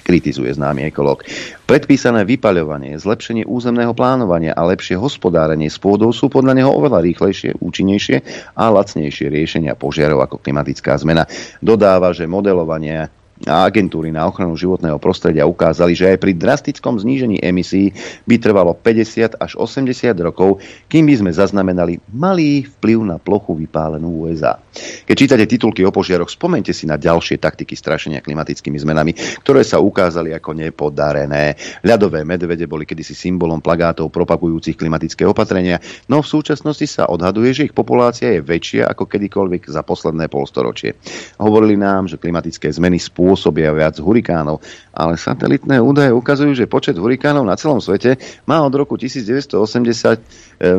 [0.00, 1.22] kritizuje známy ekológ.
[1.68, 7.60] Predpísané vypaľovanie, zlepšenie územného plánovania a lepšie hospodárenie s pôdou sú podľa neho oveľa rýchlejšie,
[7.60, 8.16] účinnejšie
[8.56, 11.28] a lacnejšie riešenia požiarov ako klimatická zmena.
[11.60, 13.12] Dodáva, že modelovanie
[13.48, 17.96] a agentúry na ochranu životného prostredia ukázali, že aj pri drastickom znížení emisí
[18.28, 20.60] by trvalo 50 až 80 rokov,
[20.92, 24.60] kým by sme zaznamenali malý vplyv na plochu vypálenú USA.
[25.08, 29.80] Keď čítate titulky o požiaroch, spomente si na ďalšie taktiky strašenia klimatickými zmenami, ktoré sa
[29.80, 31.56] ukázali ako nepodarené.
[31.80, 35.80] Ľadové medvede boli kedysi symbolom plagátov propagujúcich klimatické opatrenia,
[36.12, 41.00] no v súčasnosti sa odhaduje, že ich populácia je väčšia ako kedykoľvek za posledné polstoročie.
[41.40, 44.58] Hovorili nám, že klimatické zmeny spôsobujú pôsobia viac hurikánov,
[44.90, 50.18] ale satelitné údaje ukazujú, že počet hurikánov na celom svete má od roku 1980 e,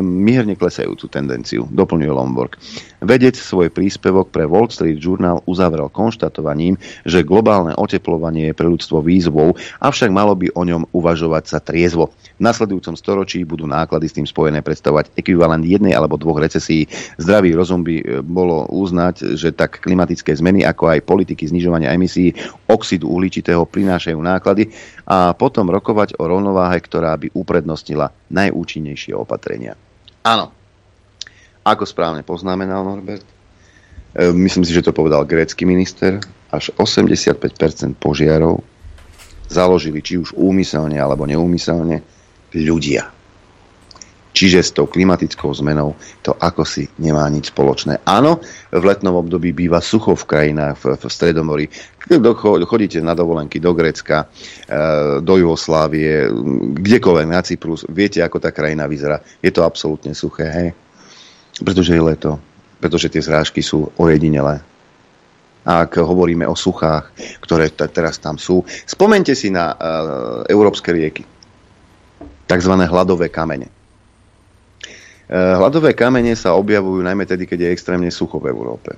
[0.04, 2.60] mierne klesajúcu tendenciu, doplňuje Lomborg.
[3.00, 6.76] Vedec svoj príspevok pre Wall Street Journal uzavrel konštatovaním,
[7.08, 12.12] že globálne oteplovanie je pre ľudstvo výzvou, avšak malo by o ňom uvažovať sa triezvo.
[12.42, 16.90] Nasledujúcom storočí budú náklady s tým spojené predstavovať ekvivalent jednej alebo dvoch recesí.
[17.14, 22.34] Zdravý rozum by e, bolo uznať, že tak klimatické zmeny, ako aj politiky znižovania emisí
[22.66, 24.74] oxidu uhličitého prinášajú náklady
[25.06, 29.78] a potom rokovať o rovnováhe, ktorá by uprednostnila najúčinnejšie opatrenia.
[30.26, 30.50] Áno,
[31.62, 33.22] ako správne poznamenal Norbert,
[34.18, 36.18] e, myslím si, že to povedal grécky minister,
[36.50, 38.66] až 85% požiarov
[39.46, 42.02] založili či už úmyselne alebo neúmyselne
[42.54, 43.22] ľudia.
[44.32, 45.92] Čiže s tou klimatickou zmenou
[46.24, 48.00] to ako si nemá nič spoločné.
[48.08, 48.40] Áno,
[48.72, 51.64] v letnom období býva sucho v krajinách v, v Stredomorí.
[52.08, 52.18] Keď
[52.64, 54.26] chodíte na dovolenky do Grécka, e,
[55.20, 56.32] do Jugoslávie,
[56.80, 59.20] kdekoľvek na Cyprus, viete, ako tá krajina vyzerá.
[59.44, 60.68] Je to absolútne suché, hej?
[61.60, 62.40] Pretože je leto.
[62.80, 64.64] Pretože tie zrážky sú ojedinelé.
[65.62, 69.78] Ak hovoríme o suchách, ktoré teraz tam sú, spomente si na uh,
[70.50, 71.22] európske rieky
[72.52, 72.74] tzv.
[72.76, 73.68] hladové kamene.
[73.68, 78.92] E, hladové kamene sa objavujú najmä tedy, keď je extrémne sucho v Európe.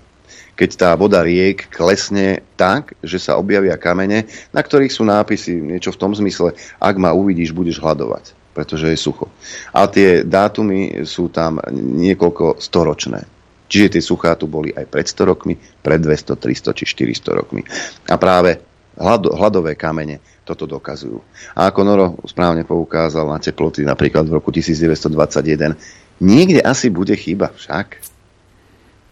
[0.55, 5.91] Keď tá voda riek klesne tak, že sa objavia kamene, na ktorých sú nápisy niečo
[5.95, 9.27] v tom zmysle, ak ma uvidíš, budeš hľadovať, pretože je sucho.
[9.75, 13.27] A tie dátumy sú tam niekoľko storočné.
[13.67, 17.67] Čiže tie suchá tu boli aj pred 100 rokmi, pred 200, 300 či 400 rokmi.
[18.07, 18.63] A práve
[18.95, 21.19] hladové kamene toto dokazujú.
[21.57, 25.75] A ako Noro správne poukázal na teploty napríklad v roku 1921,
[26.21, 27.99] niekde asi bude chyba však.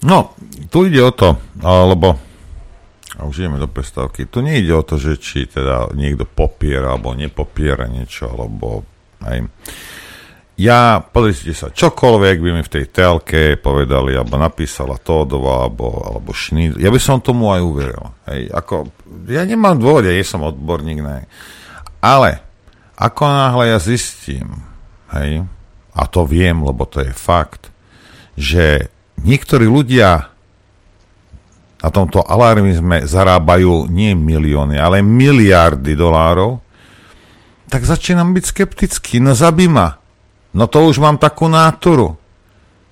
[0.05, 0.37] No,
[0.69, 2.21] tu ide o to, alebo
[3.13, 4.25] a už ideme do prestávky.
[4.25, 8.89] Tu nejde o to, že či teda niekto popiera alebo nepopiera niečo, alebo
[9.21, 9.47] aj
[10.63, 16.31] ja, pozrite sa, čokoľvek by mi v tej telke povedali, alebo napísala Tódova, alebo, alebo
[16.31, 18.07] Šnid, ja by som tomu aj uveril.
[18.31, 18.87] Hej, ako,
[19.27, 21.27] ja nemám dôvod, ja nie som odborník, ne.
[21.99, 22.39] Ale,
[22.95, 24.63] ako náhle ja zistím,
[25.11, 25.43] hej,
[25.93, 27.75] a to viem, lebo to je fakt,
[28.39, 30.33] že niektorí ľudia
[31.83, 36.63] na tomto alarmizme zarábajú nie milióny, ale miliardy dolárov,
[37.67, 39.19] tak začínam byť skeptický.
[39.19, 40.02] No zabí ma.
[40.53, 42.21] No to už mám takú náturu.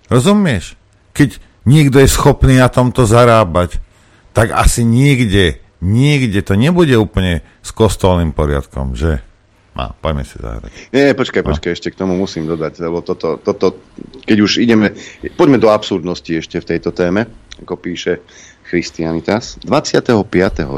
[0.08, 0.74] Rozumieš?
[1.12, 1.36] Keď
[1.68, 3.78] niekto je schopný na tomto zarábať,
[4.32, 9.20] tak asi nikde, nikde to nebude úplne s kostolným poriadkom, že?
[9.70, 10.70] No, poďme si zahrať.
[10.90, 11.48] Nie, počkaj, no.
[11.54, 11.76] počkaj, no.
[11.78, 13.78] ešte k tomu musím dodať, lebo toto, toto,
[14.26, 14.96] keď už ideme,
[15.38, 17.30] poďme do absurdnosti ešte v tejto téme,
[17.62, 18.24] ako píše
[18.66, 19.62] Christianitas.
[19.62, 20.10] 25.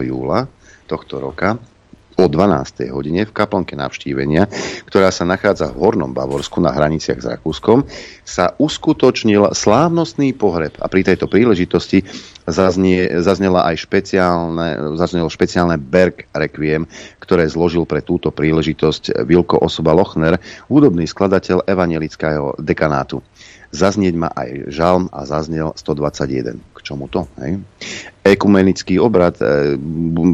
[0.06, 0.44] júla
[0.84, 1.56] tohto roka
[2.16, 2.92] o 12.
[2.92, 4.48] hodine v kaplnke navštívenia,
[4.88, 7.84] ktorá sa nachádza v Hornom Bavorsku na hraniciach s Rakúskom,
[8.22, 12.04] sa uskutočnil slávnostný pohreb a pri tejto príležitosti
[12.46, 16.86] zaznie, zaznela aj špeciálne, zaznelo špeciálne Berg Requiem,
[17.22, 23.22] ktoré zložil pre túto príležitosť Vilko Osoba Lochner, hudobný skladateľ evangelického dekanátu.
[23.72, 26.60] Zaznieť ma aj žalm a zaznel 121.
[26.60, 27.24] K čomu to?
[27.40, 27.60] Hej?
[28.20, 29.74] Ekumenický obrad e,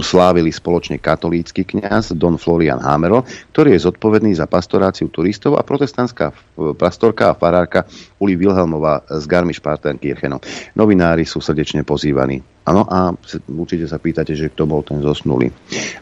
[0.02, 3.22] slávili spoločne katolícky kňaz Don Florian Hamero,
[3.54, 6.34] ktorý je zodpovedný za pastoráciu turistov a protestantská
[6.76, 7.86] pastorka a farárka
[8.18, 10.42] Uli Wilhelmová z Garmisch-Partenkirchenu.
[10.74, 12.42] Novinári sú srdečne pozývaní.
[12.68, 13.14] Áno, a
[13.48, 15.48] určite sa pýtate, že kto bol ten zosnulý.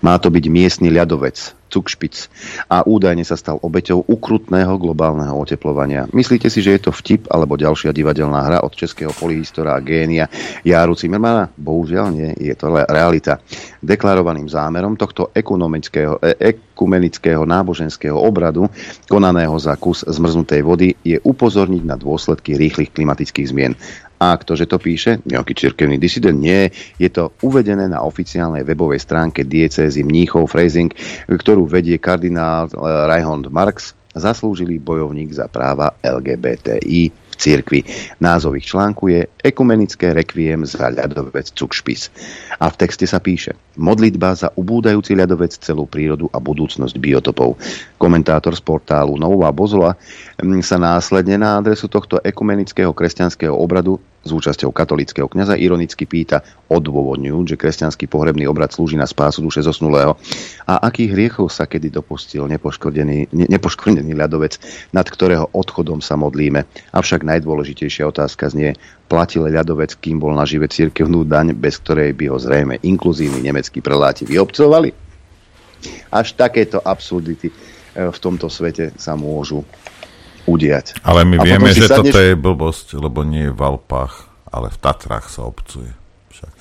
[0.03, 2.31] Má to byť miestny ľadovec, Cukšpic
[2.71, 6.07] a údajne sa stal obeťou ukrutného globálneho oteplovania.
[6.15, 10.31] Myslíte si, že je to vtip alebo ďalšia divadelná hra od českého polihistora a génia
[10.63, 11.51] Járu Cimmermana?
[11.59, 13.43] Bohužiaľ nie, je to realita.
[13.83, 18.71] Deklarovaným zámerom tohto ekonomického, e, ekumenického náboženského obradu,
[19.11, 23.73] konaného za kus zmrznutej vody, je upozorniť na dôsledky rýchlych klimatických zmien.
[24.17, 25.21] A ktože to píše?
[25.29, 26.41] Nejaký cirkevný disident?
[26.41, 26.73] Nie.
[26.97, 30.89] Je to uvedené na oficiálnej webovej stránke diecézy Mníchov Freising,
[31.29, 32.77] ktorú vedie kardinál eh,
[33.09, 37.85] Reihond Marx, zaslúžili bojovník za práva LGBTI v cirkvi.
[38.17, 42.09] Názov ich článku je Ekumenické rekviem za ľadovec Cukšpis.
[42.57, 47.61] A v texte sa píše– Modlitba za ubúdajúci ľadovec, celú prírodu a budúcnosť biotopov.
[48.01, 49.95] Komentátor z portálu Nová Bozola
[50.41, 56.43] mm, sa následne na adresu tohto ekumenického kresťanského obradu s účasťou katolického kňaza ironicky pýta
[56.67, 60.19] odôvodňujú, že kresťanský pohrebný obrad slúži na spásu duše zosnulého
[60.67, 64.59] a akých hriechov sa kedy dopustil nepoškodený, ne, nepoškodený ľadovec,
[64.91, 66.67] nad ktorého odchodom sa modlíme.
[66.91, 68.75] Avšak najdôležitejšia otázka znie,
[69.07, 74.27] platil ľadovec, kým bol nažive cirkevnú daň, bez ktorej by ho zrejme inkluzívni nemeckí preláti
[74.27, 74.91] vyobcovali?
[76.11, 79.63] Až takéto absurdity eh, v tomto svete sa môžu
[80.47, 81.03] udiať.
[81.03, 84.71] Ale my A vieme, že sadneš- toto je blbosť, lebo nie je v Alpách, ale
[84.71, 85.91] v Tatrách sa obcuje.
[86.31, 86.53] Však.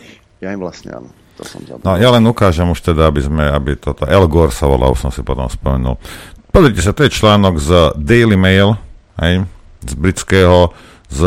[0.41, 1.86] Ja im vlastne áno, to som zabudol.
[1.86, 5.05] No ja len ukážem už teda, aby sme, aby toto, El Gore sa volá, už
[5.05, 6.01] som si potom spomenul.
[6.49, 8.79] Pozrite sa, to je článok z Daily Mail,
[9.21, 9.45] hej,
[9.86, 10.73] z britského,
[11.12, 11.21] z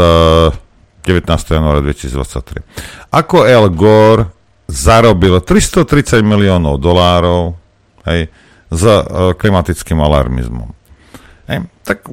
[1.09, 1.57] 19.
[1.57, 2.61] januára 2023.
[3.09, 4.29] Ako El Gore
[4.69, 7.57] zarobil 330 miliónov dolárov
[8.05, 8.29] hej,
[8.69, 10.69] s uh, klimatickým alarmizmom.
[11.49, 12.05] Hej, tak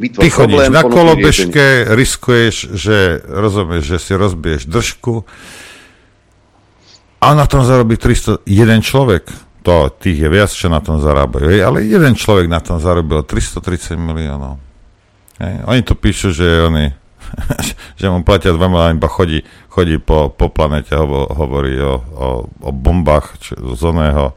[0.00, 5.28] Vytvor Ty chodíš problém, na kolobežke, riskuješ, že, rozumieš, že si rozbiješ držku
[7.20, 9.28] a na tom zarobí 300, jeden človek,
[9.60, 14.00] to tých je viac, čo na tom zarábajú, ale jeden človek na tom zarobil 330
[14.00, 14.56] miliónov.
[15.40, 16.92] Hej, oni tu píšu, že oni,
[18.00, 19.40] že mu platia 2 milióny, iba chodí,
[19.72, 24.36] chodí po, po planete, hovo, hovorí o, o, o bombách čo, z oného,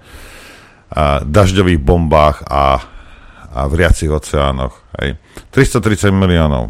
[0.94, 2.80] a dažďových bombách a,
[3.52, 4.78] a vriacich oceánoch.
[5.02, 5.18] Hej.
[5.50, 6.70] 330 miliónov.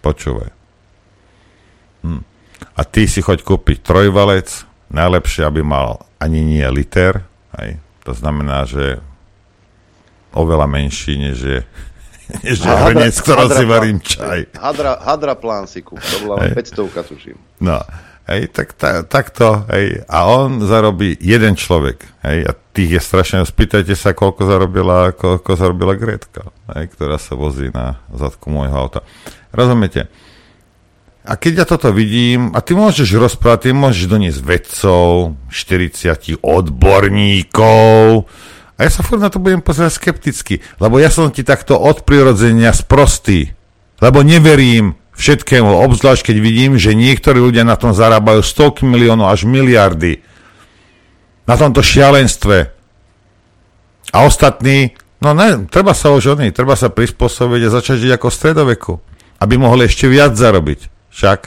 [0.00, 0.50] Počúvaj.
[2.02, 2.22] Hm.
[2.72, 4.48] A ty si choď kúpiť trojvalec,
[4.90, 7.24] najlepšie, aby mal ani nie liter,
[7.60, 7.80] hej.
[8.02, 9.00] to znamená, že
[10.32, 11.60] oveľa menší, než je,
[12.88, 14.54] hrniec, ktorom si varím čaj.
[14.64, 16.74] Hadra, hadra plán si kúp, to bola len Hej.
[16.74, 17.36] 500 tuším.
[17.62, 17.78] No,
[18.30, 23.44] hej, tak, ta, takto, hej, a on zarobí jeden človek, hej, a tých je strašne,
[23.44, 29.00] spýtajte sa, koľko zarobila, koľko zarobila Gretka, hej, ktorá sa vozí na zadku môjho auta.
[29.52, 30.08] Rozumiete?
[31.22, 38.26] A keď ja toto vidím, a ty môžeš rozprávať, ty môžeš doniesť vedcov, 40 odborníkov,
[38.76, 42.02] a ja sa furt na to budem pozerať skepticky, lebo ja som ti takto od
[42.08, 43.52] prirodzenia sprostý,
[44.00, 49.44] lebo neverím všetkému, obzvlášť keď vidím, že niektorí ľudia na tom zarábajú stovky miliónov až
[49.44, 50.24] miliardy.
[51.44, 52.70] Na tomto šialenstve.
[54.14, 58.26] A ostatní, no ne, treba sa už oni, treba sa prispôsobiť a začať žiť ako
[58.30, 58.92] v stredoveku,
[59.42, 60.90] aby mohli ešte viac zarobiť.
[61.12, 61.40] Však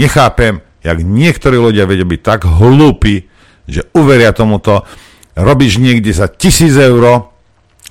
[0.00, 3.26] nechápem, jak niektorí ľudia vedia byť tak hlúpi,
[3.66, 4.86] že uveria tomuto,
[5.36, 7.28] robíš niekde za tisíc eur,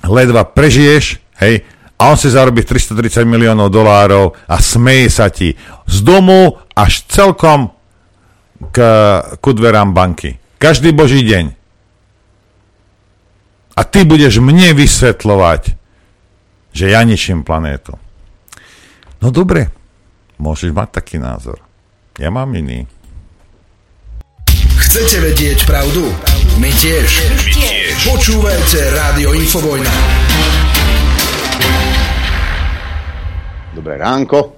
[0.02, 1.62] ledva prežiješ, hej,
[1.96, 5.56] a on si zarobí 330 miliónov dolárov a smeje sa ti
[5.88, 7.72] z domu až celkom
[8.68, 8.76] k,
[9.40, 10.36] ku dverám banky.
[10.60, 11.56] Každý boží deň.
[13.76, 15.62] A ty budeš mne vysvetľovať,
[16.72, 17.96] že ja ničím planétu.
[19.20, 19.72] No dobre,
[20.36, 21.60] môžeš mať taký názor.
[22.16, 22.88] Ja mám iný.
[24.76, 26.08] Chcete vedieť pravdu?
[26.56, 27.08] My tiež.
[27.36, 27.92] My tiež.
[28.08, 29.92] Počúvajte Rádio Infovojna.
[33.76, 34.56] Dobré ránko.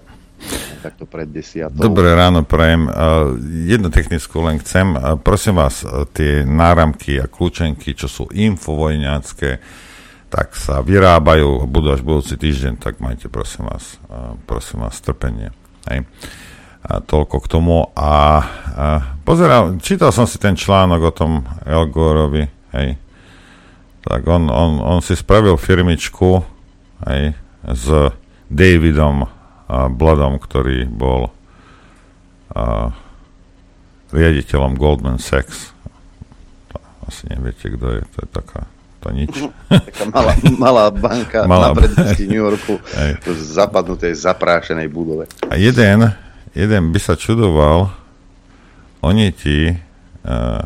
[0.78, 1.82] Takto pred desiatou.
[1.82, 2.86] Dobré ráno, prajem.
[3.66, 4.94] Jednu technickú len chcem.
[5.26, 5.82] Prosím vás,
[6.14, 9.58] tie náramky a kľúčenky, čo sú infovojňácké,
[10.30, 13.98] tak sa vyrábajú, budú až budúci týždeň, tak majte prosím vás,
[14.46, 15.50] prosím vás strpenie.
[15.90, 16.06] Hej.
[16.88, 17.92] Toľko k tomu.
[17.92, 18.40] A,
[18.72, 18.86] a
[19.28, 22.96] pozerám, čítal som si ten článok o tom El Gorovi, hej.
[24.08, 26.40] Tak on, on, on si spravil firmičku,
[27.04, 27.36] hej,
[27.68, 27.84] s
[28.48, 29.28] Davidom
[29.68, 31.28] a Bloodom, ktorý bol
[32.56, 32.88] a,
[34.08, 35.76] riaditeľom Goldman Sachs.
[36.72, 38.64] To asi neviete, kto je, to je taká,
[39.04, 39.32] to nič.
[39.68, 42.80] Taká malá, malá banka Malá na predmestí New Yorku
[43.28, 45.28] v zapadnutej, zaprášenej budove.
[45.52, 46.08] A jeden,
[46.58, 47.94] jeden by sa čudoval,
[49.06, 50.62] oni ti uh,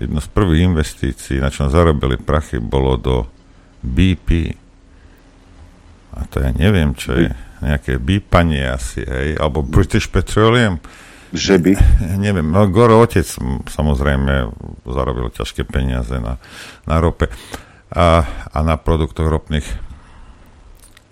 [0.00, 3.28] jedno z prvých investícií, na čom zarobili prachy, bolo do
[3.84, 4.56] BP.
[6.16, 7.32] A to ja neviem, čo je.
[7.60, 10.80] Nejaké bípanie asi, hej, alebo British Petroleum.
[11.36, 11.72] Že by.
[12.24, 13.28] Neviem, no Goro otec
[13.68, 14.48] samozrejme
[14.88, 16.40] zarobil ťažké peniaze na,
[16.88, 17.28] na rope
[17.92, 19.68] a, a na produktoch ropných.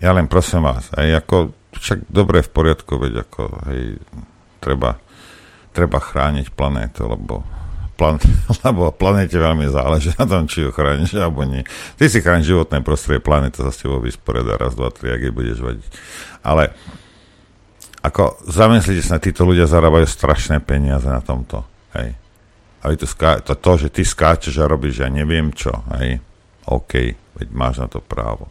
[0.01, 4.01] Ja len prosím vás, aj ako, však dobre v poriadku, veď ako, hej,
[4.63, 4.97] treba,
[5.75, 7.45] treba chrániť planétu, lebo
[7.99, 8.15] plan,
[8.65, 11.67] lebo planéte veľmi záleží na tom, či ju chrániš alebo nie.
[11.99, 15.33] Ty si chrániš životné prostredie, planéta sa s tebou vysporiada raz, dva, tri, ak jej
[15.35, 15.89] budeš vadiť.
[16.41, 16.71] Ale
[17.99, 21.67] Ako, zamyslite sa, títo ľudia zarábajú strašné peniaze na tomto.
[21.91, 22.15] Hej.
[22.79, 23.03] Ale to,
[23.43, 26.23] to, to, že ty skáčeš a robíš, ja neviem čo, hej.
[26.63, 28.47] OK, veď máš na to právo.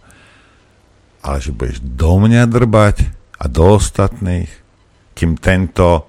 [1.23, 4.51] Ale že budeš do mňa drbať a do ostatných,
[5.19, 6.07] kým tento,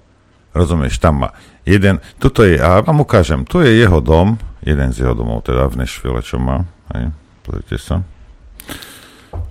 [0.53, 1.29] rozumieš, tam má
[1.69, 5.69] jeden, tuto je, a vám ukážem, tu je jeho dom, jeden z jeho domov, teda
[5.69, 6.65] v Nešvile, čo má,
[6.97, 7.13] hej,
[7.45, 8.01] pozrite sa,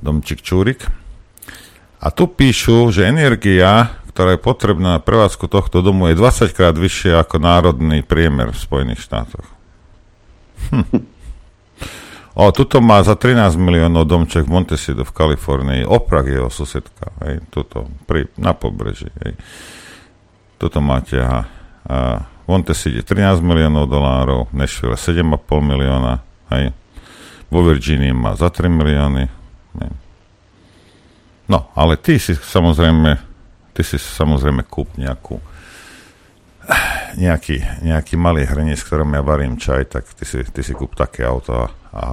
[0.03, 0.83] domčik Čúrik.
[1.99, 6.75] A tu píšu, že energia, ktorá je potrebná na prevádzku tohto domu, je 20 krát
[6.75, 9.47] vyššia ako národný priemer v Spojených štátoch.
[10.71, 11.18] Hm.
[12.39, 15.83] O, tuto má za 13 miliónov domček v Montesido v Kalifornii.
[15.83, 17.11] Oprak jeho susedka.
[17.27, 19.11] Hej, tuto, pri, na pobreží.
[19.27, 19.35] Hej.
[20.55, 21.51] Tuto máte, aha.
[21.91, 21.97] A
[22.47, 25.35] Monteside 13 miliónov dolárov, Nashville 7,5
[25.67, 26.23] milióna.
[26.55, 26.71] Hej.
[27.51, 29.27] Vo Virginii má za 3 milióny.
[29.83, 29.91] Hej.
[31.51, 33.19] No, ale ty si samozrejme,
[33.75, 35.43] ty si samozrejme kúp nejakú
[37.19, 41.25] nejaký, nejaký malý hrniec, ktorom ja varím čaj, tak ty si, ty si kúp také
[41.25, 42.05] auto a, a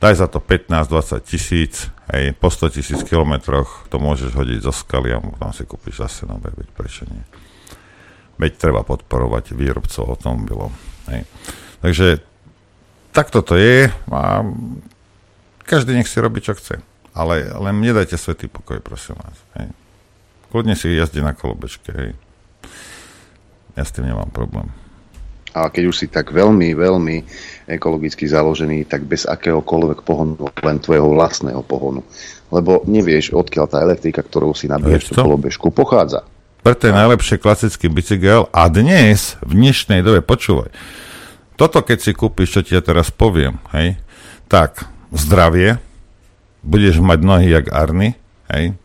[0.00, 5.12] daj za to 15-20 tisíc, hej, po 100 tisíc kilometroch to môžeš hodiť zo skaly
[5.12, 7.20] a tam si kúpiš zase nové, veď prečo nie.
[8.40, 10.72] Veď treba podporovať výrobcov automobilov.
[11.12, 11.28] Hej.
[11.84, 12.24] Takže
[13.12, 14.20] takto to je a
[15.68, 16.80] každý nech si robí, čo chce.
[17.12, 19.36] Ale len nedajte svetý pokoj, prosím vás.
[19.60, 19.68] Hej.
[20.48, 22.10] Kľudne si jazdí na kolobečke, hej.
[23.76, 24.72] Ja s tým nemám problém.
[25.50, 27.16] A keď už si tak veľmi, veľmi
[27.66, 32.06] ekologicky založený, tak bez akéhokoľvek pohonu, len tvojho vlastného pohonu.
[32.50, 36.22] Lebo nevieš, odkiaľ tá elektrika, ktorú si nabiješ tú kolobežku, pochádza.
[36.60, 40.68] Preto je najlepšie klasický bicykel a dnes, v dnešnej dobe, počúvaj,
[41.56, 43.96] toto keď si kúpiš, čo ti ja teraz poviem, hej,
[44.44, 45.80] tak zdravie,
[46.60, 48.12] budeš mať nohy jak Arny,
[48.52, 48.76] hej,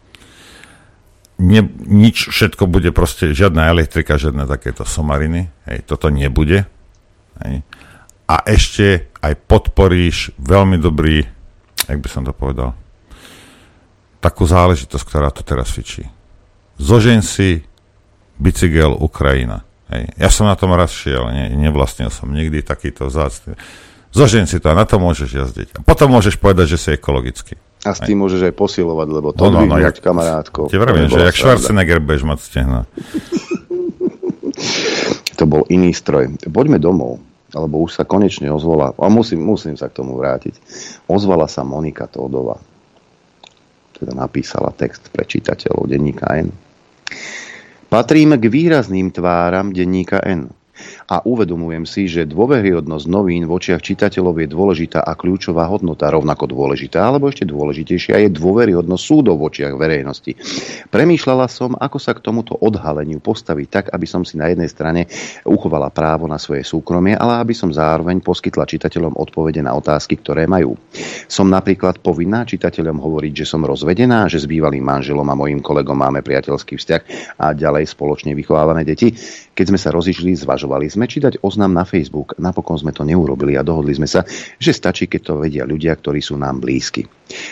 [1.41, 6.67] ne, nič, všetko bude proste, žiadna elektrika, žiadne takéto somariny, hej, toto nebude,
[7.43, 7.63] hej,
[8.25, 11.29] a ešte aj podporíš veľmi dobrý,
[11.85, 12.73] jak by som to povedal,
[14.17, 16.09] takú záležitosť, ktorá to teraz fičí.
[16.81, 17.61] Zožen si
[18.41, 19.61] bicykel Ukrajina.
[19.93, 20.09] Hej.
[20.17, 23.53] Ja som na tom raz šiel, ne, nevlastnil som nikdy takýto zácný.
[24.09, 25.69] Zožen si to a na to môžeš jazdiť.
[25.77, 27.61] A potom môžeš povedať, že si ekologický.
[27.85, 30.73] A s tým môžeš aj posilovať, lebo to no, no, no, jak, kamarátko.
[30.73, 32.79] Ti vravím, že jak Schwarzenegger budeš mať stehna.
[35.39, 36.33] to bol iný stroj.
[36.49, 37.21] Poďme domov,
[37.53, 40.57] lebo už sa konečne ozvala, a musím, musím sa k tomu vrátiť,
[41.05, 42.57] ozvala sa Monika Tódova.
[43.95, 46.49] Teda napísala text pre čitateľov denníka N.
[47.85, 50.51] Patrím k výrazným tváram denníka N
[51.05, 56.49] a uvedomujem si, že dôveryhodnosť novín v očiach čitateľov je dôležitá a kľúčová hodnota, rovnako
[56.49, 60.33] dôležitá, alebo ešte dôležitejšia je dôveryhodnosť súdov v očiach verejnosti.
[60.89, 65.05] Premýšľala som, ako sa k tomuto odhaleniu postaviť tak, aby som si na jednej strane
[65.45, 70.49] uchovala právo na svoje súkromie, ale aby som zároveň poskytla čitateľom odpovede na otázky, ktoré
[70.49, 70.73] majú.
[71.29, 76.01] Som napríklad povinná čitateľom hovoriť, že som rozvedená, že s bývalým manželom a mojim kolegom
[76.01, 77.01] máme priateľský vzťah
[77.37, 79.13] a ďalej spoločne vychovávané deti.
[79.53, 82.39] Keď sme sa rozišli, zvažovali sme, či dať oznam na Facebook.
[82.39, 84.23] Napokon sme to neurobili a dohodli sme sa,
[84.55, 87.03] že stačí, keď to vedia ľudia, ktorí sú nám blízki.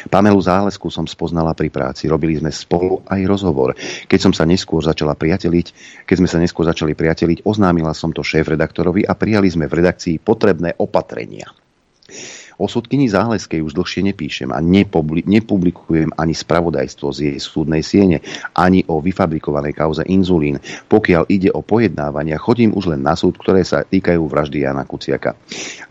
[0.07, 3.75] Pamelu Zálesku som spoznala pri práci, robili sme spolu aj rozhovor.
[4.07, 5.67] Keď som sa neskôr začala priateliť,
[6.07, 10.21] keď sme sa neskôr začali priateliť, oznámila som to šéf-redaktorovi a prijali sme v redakcii
[10.23, 11.51] potrebné opatrenia.
[12.63, 18.23] O sudkyni Záleskej už dlhšie nepíšem a nepublikujem ani spravodajstvo z jej súdnej siene,
[18.55, 20.63] ani o vyfabrikovanej kauze inzulín.
[20.87, 25.35] Pokiaľ ide o pojednávania, chodím už len na súd, ktoré sa týkajú vraždy Jana Kuciaka.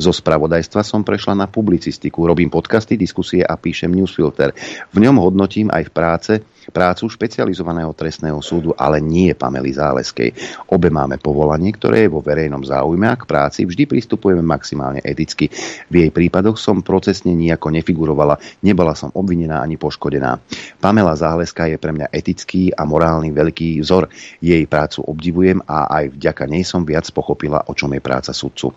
[0.01, 4.57] Zo spravodajstva som prešla na publicistiku, robím podcasty, diskusie a píšem newsfilter.
[4.89, 6.33] V ňom hodnotím aj v práce
[6.71, 10.31] prácu špecializovaného trestného súdu, ale nie Pamely Záleskej.
[10.71, 15.51] Obe máme povolanie, ktoré je vo verejnom záujme a k práci vždy pristupujeme maximálne eticky.
[15.91, 20.39] V jej prípadoch som procesne nejako nefigurovala, nebola som obvinená ani poškodená.
[20.79, 24.13] Pamela Záleska je pre mňa etický a morálny veľký vzor.
[24.39, 28.77] Jej prácu obdivujem a aj vďaka nej som viac pochopila, o čom je práca sudcu.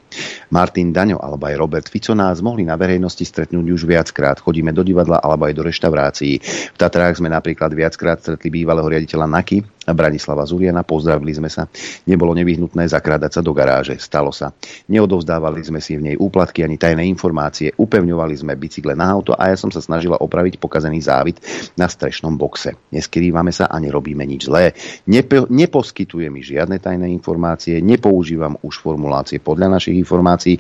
[0.56, 4.40] Martin Daňo alebo aj Robert Fico nás mohli na verejnosti stretnúť už viackrát.
[4.40, 6.40] Chodíme do divadla alebo aj do reštaurácií.
[6.72, 9.58] V Tatrách sme napríklad viackrát stretli bývalého riaditeľa NAKY,
[9.94, 11.70] Branislava Zuriana, pozdravili sme sa.
[12.10, 14.00] Nebolo nevyhnutné zakrádať sa do garáže.
[14.02, 14.56] Stalo sa.
[14.90, 17.76] Neodovzdávali sme si v nej úplatky ani tajné informácie.
[17.78, 21.38] Upevňovali sme bicykle na auto a ja som sa snažila opraviť pokazený závit
[21.78, 22.74] na strešnom boxe.
[22.90, 24.74] Neskrývame sa a nerobíme nič zlé.
[25.06, 30.58] Nepo- neposkytuje mi žiadne tajné informácie, nepoužívam už formulácie podľa našich informácií,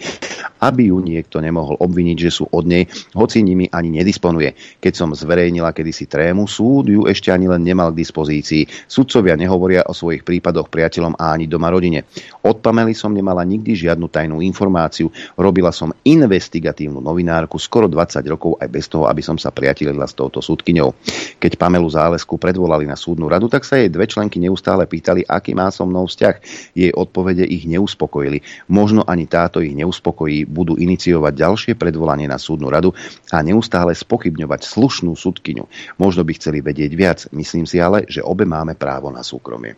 [0.61, 4.81] aby ju niekto nemohol obviniť, že sú od nej, hoci nimi ani nedisponuje.
[4.81, 8.89] Keď som zverejnila kedysi trému, súd ju ešte ani len nemal k dispozícii.
[9.15, 12.03] Sudcovia nehovoria o svojich prípadoch priateľom a ani doma rodine.
[12.43, 15.07] Od Pamely som nemala nikdy žiadnu tajnú informáciu.
[15.39, 20.19] Robila som investigatívnu novinárku skoro 20 rokov aj bez toho, aby som sa priatelila s
[20.19, 20.91] touto súdkyňou.
[21.39, 25.55] Keď Pamelu Zálesku predvolali na súdnu radu, tak sa jej dve členky neustále pýtali, aký
[25.55, 26.35] má so mnou vzťah.
[26.75, 28.43] Jej odpovede ich neuspokojili.
[28.67, 32.91] Možno ani táto ich neuspokojí, budú iniciovať ďalšie predvolanie na súdnu radu
[33.31, 35.95] a neustále spochybňovať slušnú súdkyňu.
[36.03, 39.75] Možno by chceli vedieť viac, myslím si ale, že obe máme právo na súkromie.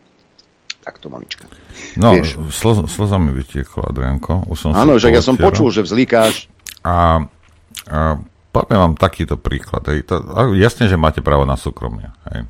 [0.83, 1.47] Takto malička.
[1.99, 2.15] No,
[2.47, 4.47] slz, slza mi vytieklo, Adrianko.
[4.47, 6.47] Už som Áno, že ja som počul, že vzlikáš.
[6.85, 7.27] A,
[7.91, 7.99] a
[8.55, 9.83] poviem vám takýto príklad.
[9.91, 10.07] Hej.
[10.07, 10.23] To,
[10.55, 12.07] jasne, že máte právo na súkromie.
[12.31, 12.47] Hej.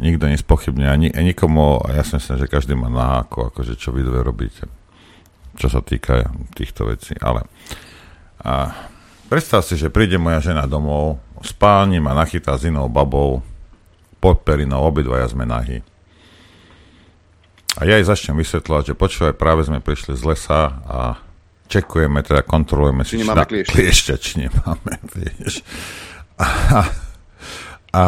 [0.00, 0.88] Nikto nespochybne.
[0.88, 4.64] Ani, nikomu, a ja si myslím, že každý má náhako, akože čo vy dve robíte.
[5.60, 7.12] Čo sa týka týchto vecí.
[7.20, 7.44] Ale
[8.40, 8.72] a,
[9.32, 13.40] Predstav si, že príde moja žena domov, spálni ma nachytá s inou babou,
[14.22, 15.82] pod perinou, obidvaja sme nahy.
[17.74, 21.18] A ja jej začnem vysvetľovať, že počúvaj, práve sme prišli z lesa a
[21.66, 23.72] čekujeme, teda kontrolujeme či si nemáme kliešťa.
[23.72, 25.66] kliešťa, či nemáme, vieš.
[26.36, 26.46] A,
[27.96, 28.04] a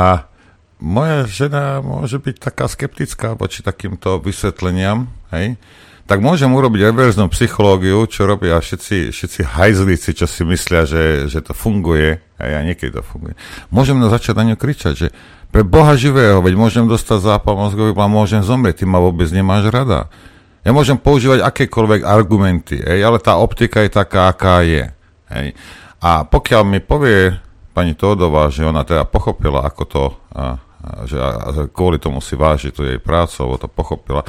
[0.79, 5.57] moja žena môže byť taká skeptická voči takýmto vysvetleniam, hej,
[6.05, 11.41] tak môžem urobiť reverznú psychológiu, čo robia všetci, všetci hajzlíci, čo si myslia, že, že
[11.41, 13.33] to funguje, a ja niekedy to funguje.
[13.73, 15.09] Môžem na začať na ňu kričať, že
[15.49, 19.73] pre Boha živého, veď môžem dostať zápal mozgový a môžem zomrieť, ty ma vôbec nemáš
[19.73, 20.13] rada.
[20.61, 24.91] Ja môžem používať akékoľvek argumenty, ej, ale tá optika je taká, aká je.
[25.33, 25.57] Ej.
[26.05, 27.33] A pokiaľ mi povie
[27.73, 30.05] pani Tódová, že ona teda pochopila, ako to,
[30.37, 34.21] a, a, že a, a kvôli tomu si váži tu jej prácu, alebo to pochopila,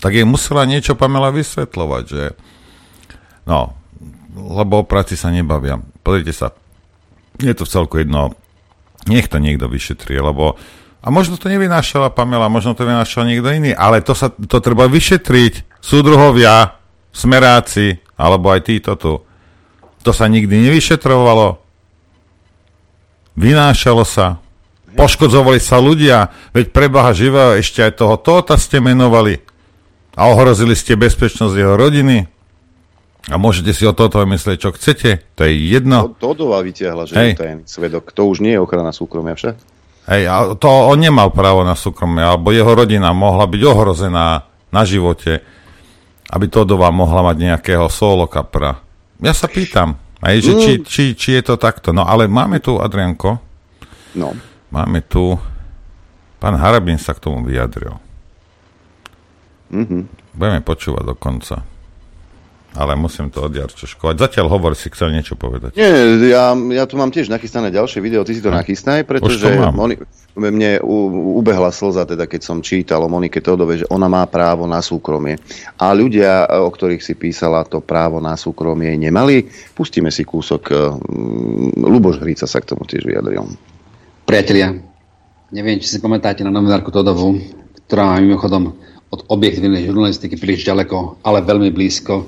[0.00, 2.24] tak jej musela niečo Pamela vysvetľovať, že
[3.48, 3.72] no,
[4.36, 5.80] lebo o práci sa nebavia.
[6.04, 6.52] Pozrite sa,
[7.40, 8.36] je to v celku jedno,
[9.08, 10.60] nech to niekto vyšetrie, lebo
[11.06, 14.90] a možno to nevynášala Pamela, možno to vynášal niekto iný, ale to, sa, to treba
[14.90, 15.78] vyšetriť.
[15.78, 16.82] Súdruhovia,
[17.14, 19.22] smeráci, alebo aj títo tu.
[20.02, 21.62] To sa nikdy nevyšetrovalo.
[23.38, 24.42] Vynášalo sa.
[24.98, 26.34] Poškodzovali sa ľudia.
[26.50, 29.45] Veď prebaha živého ešte aj toho Tóta ste menovali
[30.16, 32.24] a ohrozili ste bezpečnosť jeho rodiny
[33.26, 36.14] a môžete si o toto myslieť, čo chcete, to je jedno.
[36.16, 37.30] To, Todová vytiahla, že Hej.
[37.34, 38.14] je tajný svedok.
[38.14, 39.58] To už nie je ochrana súkromia však?
[40.06, 44.82] Hej, a to on nemal právo na súkromie, alebo jeho rodina mohla byť ohrozená na
[44.86, 45.42] živote,
[46.30, 48.78] aby Todová mohla mať nejakého solo kapra.
[49.18, 50.60] Ja sa pýtam, hej, že mm.
[50.62, 51.90] či, či, či je to takto.
[51.90, 53.42] No ale máme tu, Adrianko,
[54.14, 54.38] no.
[54.70, 55.34] máme tu,
[56.38, 58.05] pán Harabin sa k tomu vyjadril.
[59.72, 60.02] Mm-hmm.
[60.36, 61.64] Budeme počúvať do konca.
[62.76, 64.20] Ale musím to od škovať.
[64.20, 65.80] Zatiaľ hovor si chcel niečo povedať.
[65.80, 65.88] Nie,
[66.28, 68.60] ja, ja tu mám tiež nachystané ďalšie video, ty si to no.
[68.60, 69.96] nachystaj, pretože Moni-
[70.36, 71.08] mne u,
[71.40, 75.40] ubehla slza, teda keď som čítal o Monike Teodove, že ona má právo na súkromie.
[75.80, 79.48] A ľudia, o ktorých si písala to právo na súkromie, nemali.
[79.72, 80.62] Pustíme si kúsok.
[80.68, 83.56] Um, Luboš Hrica sa k tomu tiež vyjadril.
[84.28, 84.76] Priatelia,
[85.48, 87.40] neviem, či si pamätáte na novinárku Todovu,
[87.88, 88.76] ktorá má mimochodom
[89.10, 92.26] od objektívnej žurnalistiky príliš ďaleko, ale veľmi blízko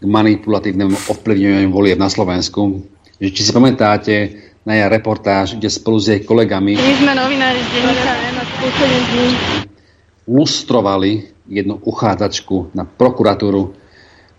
[0.00, 2.86] k manipulatívnemu ovplyvňovaniu volieb na Slovensku.
[3.20, 4.14] Že či si pamätáte
[4.64, 8.12] na jej reportáž, kde spolu s jej kolegami My sme novinári z denníka
[10.30, 13.74] lustrovali jednu uchádzačku na prokuratúru,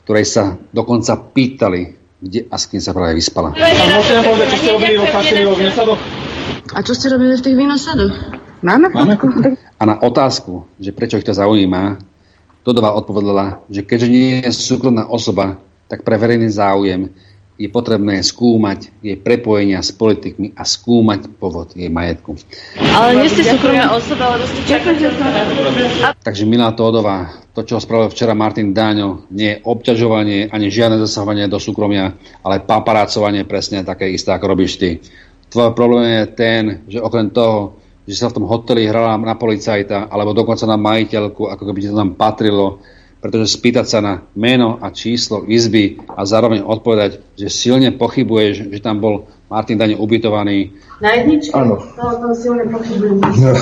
[0.08, 1.82] ktorej sa dokonca pýtali,
[2.24, 3.52] kde a s kým sa práve vyspala.
[6.72, 8.41] A čo ste robili v tých vínosadoch?
[8.62, 9.58] Máme fotku.
[9.78, 11.98] A na otázku, že prečo ich to zaujíma,
[12.62, 15.58] Todová odpovedala, že keďže nie je súkromná osoba,
[15.90, 17.10] tak pre verejný záujem
[17.58, 22.38] je potrebné skúmať jej prepojenia s politikmi a skúmať povod jej majetku.
[22.78, 24.62] Ale nie ste súkromná osoba, ale ste
[26.22, 31.50] Takže Milá Tódová, to, čo spravil včera Martin Dáňo, nie je obťažovanie ani žiadne zasahovanie
[31.50, 32.14] do súkromia,
[32.46, 35.02] ale paparácovanie presne také isté, ako robíš ty.
[35.50, 37.81] Tvoj problém je ten, že okrem toho,
[38.12, 41.96] že sa v tom hoteli hrala na policajta, alebo dokonca na majiteľku, ako keby to
[41.96, 42.84] tam patrilo,
[43.24, 48.84] pretože spýtať sa na meno a číslo izby a zároveň odpovedať, že silne pochybuješ, že
[48.84, 50.76] tam bol Martin Dane ubytovaný.
[51.00, 51.56] Na jedničke?
[51.56, 51.80] Áno.
[51.80, 53.24] To silne pochybujem.
[53.24, 53.56] No.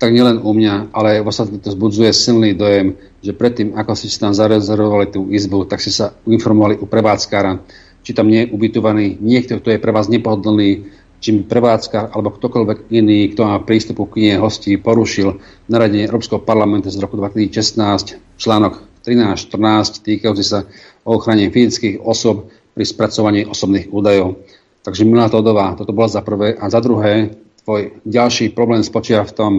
[0.00, 4.32] Tak nielen u mňa, ale vlastne to zbudzuje silný dojem, že predtým, ako si tam
[4.32, 7.60] zarezervovali tú izbu, tak ste sa informovali u prevádzkára,
[8.00, 10.88] či tam nie je ubytovaný niekto, kto je pre vás nepohodlný,
[11.20, 16.88] čím prevádzka alebo ktokoľvek iný, kto má prístupu k knihe hostí, porušil naradenie Európskeho parlamentu
[16.88, 20.68] z roku 2016 článok 13-14 týkajúci sa
[21.04, 24.40] ochrane fyzických osob pri spracovaní osobných údajov.
[24.80, 26.56] Takže Milá Todová, toto bola za prvé.
[26.56, 29.52] A za druhé, tvoj ďalší problém spočíva v tom,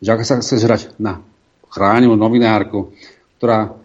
[0.00, 1.20] že ak sa chceš hrať na
[1.68, 2.92] chránenú novinárku,
[3.40, 3.76] ktorá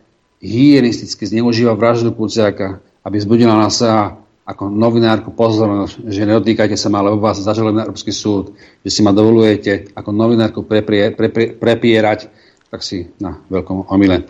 [0.43, 7.04] hygienisticky zneužíva vraždu Kuciaka, aby zbudila na sa ako novinárku pozornosť, že nedotýkajte sa ma,
[7.04, 12.32] lebo vás zažalujem na Európsky súd, že si ma dovolujete ako novinárku preprie, preprie, prepierať,
[12.72, 14.24] tak si na veľkom omyle.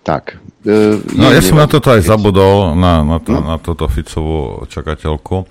[0.00, 0.40] Tak.
[0.64, 3.44] E, no ja som na toto aj zabudol, na, na, to, no.
[3.44, 5.44] na túto Ficovú čakateľku.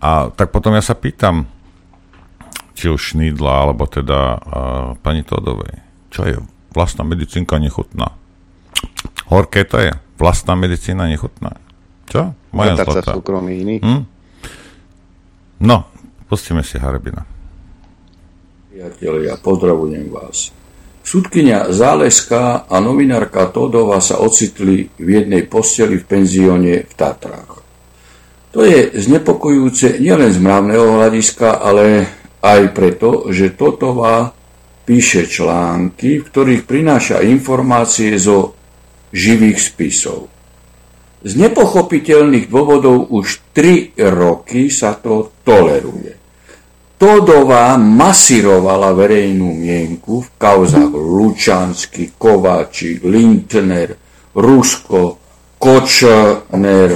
[0.00, 1.44] A tak potom ja sa pýtam,
[2.72, 4.40] či už Šnídla, alebo teda uh,
[5.04, 6.40] pani Todovej, čo je
[6.72, 8.16] vlastná medicínka nechutná?
[9.28, 9.92] Horké to je.
[10.16, 11.60] Vlastná medicína nechutná.
[12.10, 12.34] Čo?
[12.50, 13.14] Moja zlatá.
[13.14, 14.02] Hm?
[15.62, 15.86] No,
[16.26, 17.22] pustíme si Harbina.
[18.74, 20.50] Priatelia, pozdravujem vás.
[21.06, 27.62] Súdkynia Záleska a novinárka Todova sa ocitli v jednej posteli v penzióne v Tatrách.
[28.50, 32.10] To je znepokojúce nielen z mravného hľadiska, ale
[32.42, 34.34] aj preto, že Totová
[34.82, 38.58] píše články, v ktorých prináša informácie zo
[39.14, 40.39] živých spisov.
[41.20, 46.16] Z nepochopiteľných dôvodov už 3 roky sa to toleruje.
[47.00, 53.96] Todová masírovala verejnú mienku v kauzách Lučansky, Kováči, Lindner,
[54.36, 55.16] Rusko,
[55.56, 56.90] Kočner,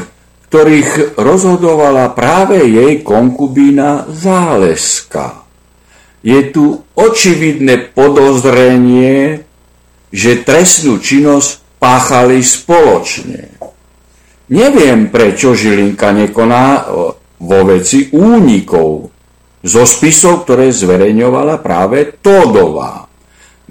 [0.48, 5.44] ktorých rozhodovala práve jej konkubína Záleska.
[6.24, 9.44] Je tu očividné podozrenie,
[10.08, 13.53] že trestnú činnosť páchali spoločne.
[14.44, 16.90] Neviem, prečo Žilinka nekoná
[17.40, 19.08] vo veci únikov
[19.64, 23.08] zo spisov, ktoré zverejňovala práve Todová.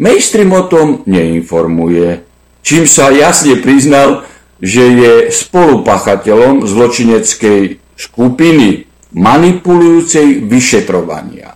[0.02, 2.26] Mainstream o tom neinformuje,
[2.66, 4.26] čím sa jasne priznal,
[4.58, 11.54] že je spolupachateľom zločineckej skupiny manipulujúcej vyšetrovania.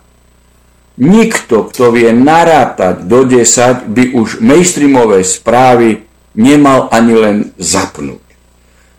[0.98, 6.06] Nikto, kto vie narátať do 10, by už mainstreamové správy
[6.38, 8.27] nemal ani len zapnúť.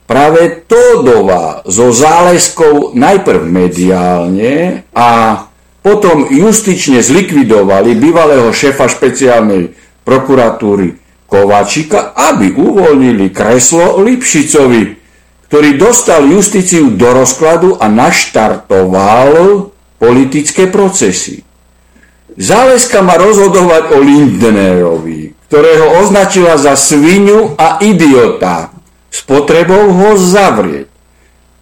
[0.10, 5.46] Práve Tódová so záleskou najprv mediálne a
[5.86, 10.98] potom justične zlikvidovali bývalého šéfa špeciálnej prokuratúry
[11.30, 14.98] Kovačika, aby uvoľnili kreslo Lipšicovi,
[15.46, 19.70] ktorý dostal justíciu do rozkladu a naštartoval
[20.02, 21.46] politické procesy.
[22.34, 28.79] Záleska má rozhodovať o Lindnerovi, ktorého označila za svinu a idiota
[29.10, 30.88] s potrebou ho zavrieť.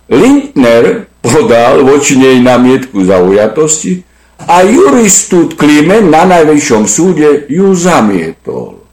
[0.07, 4.07] Lindner podal voči nej namietku zaujatosti
[4.47, 8.85] a juristút Klimen na najvyššom súde ju zamietol.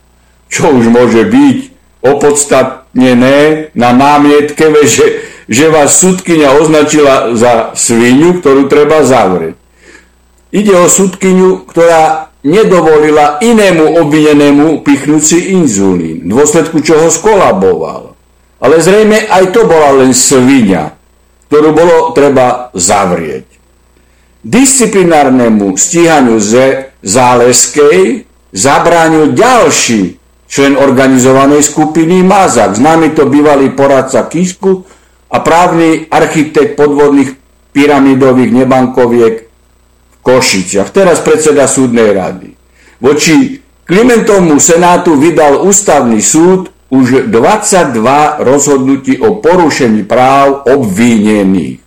[0.50, 1.58] Čo už môže byť
[2.02, 9.58] opodstatnené na námietke, že, že vás sudkynia označila za svinu, ktorú treba zavrieť.
[10.54, 18.13] Ide o sudkyňu, ktorá nedovolila inému obvinenému pichnúť si inzulín, v dôsledku čoho skolaboval.
[18.64, 20.96] Ale zrejme aj to bola len svinia,
[21.52, 23.44] ktorú bolo treba zavrieť.
[24.40, 28.24] Disciplinárnemu stíhaniu ze Záleskej
[28.56, 30.16] zabránil ďalší
[30.48, 34.84] člen organizovanej skupiny Mazak, známy to bývalý poradca Kisku
[35.28, 37.36] a právny architekt podvodných
[37.74, 39.34] pyramidových nebankoviek
[40.08, 42.48] v Košiciach, teraz predseda súdnej rady.
[43.02, 51.80] Voči Klimentovmu senátu vydal ústavný súd už 22 rozhodnutí o porušení práv obvinených.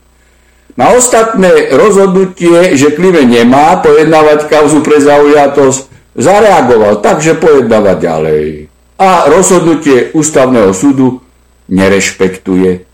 [0.78, 8.70] Na ostatné rozhodnutie, že Klive nemá pojednávať kauzu pre zaujatosť, zareagoval tak, že pojednáva ďalej.
[9.02, 11.22] A rozhodnutie ústavného súdu
[11.70, 12.86] nerešpektuje.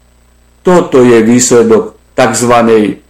[0.64, 2.54] Toto je výsledok tzv.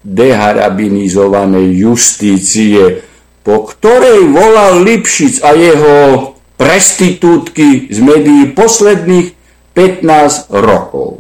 [0.02, 3.06] deharabinizovanej justície,
[3.46, 6.33] po ktorej volal Lipšic a jeho
[6.64, 9.36] prestitútky z médií posledných
[9.76, 11.20] 15 rokov.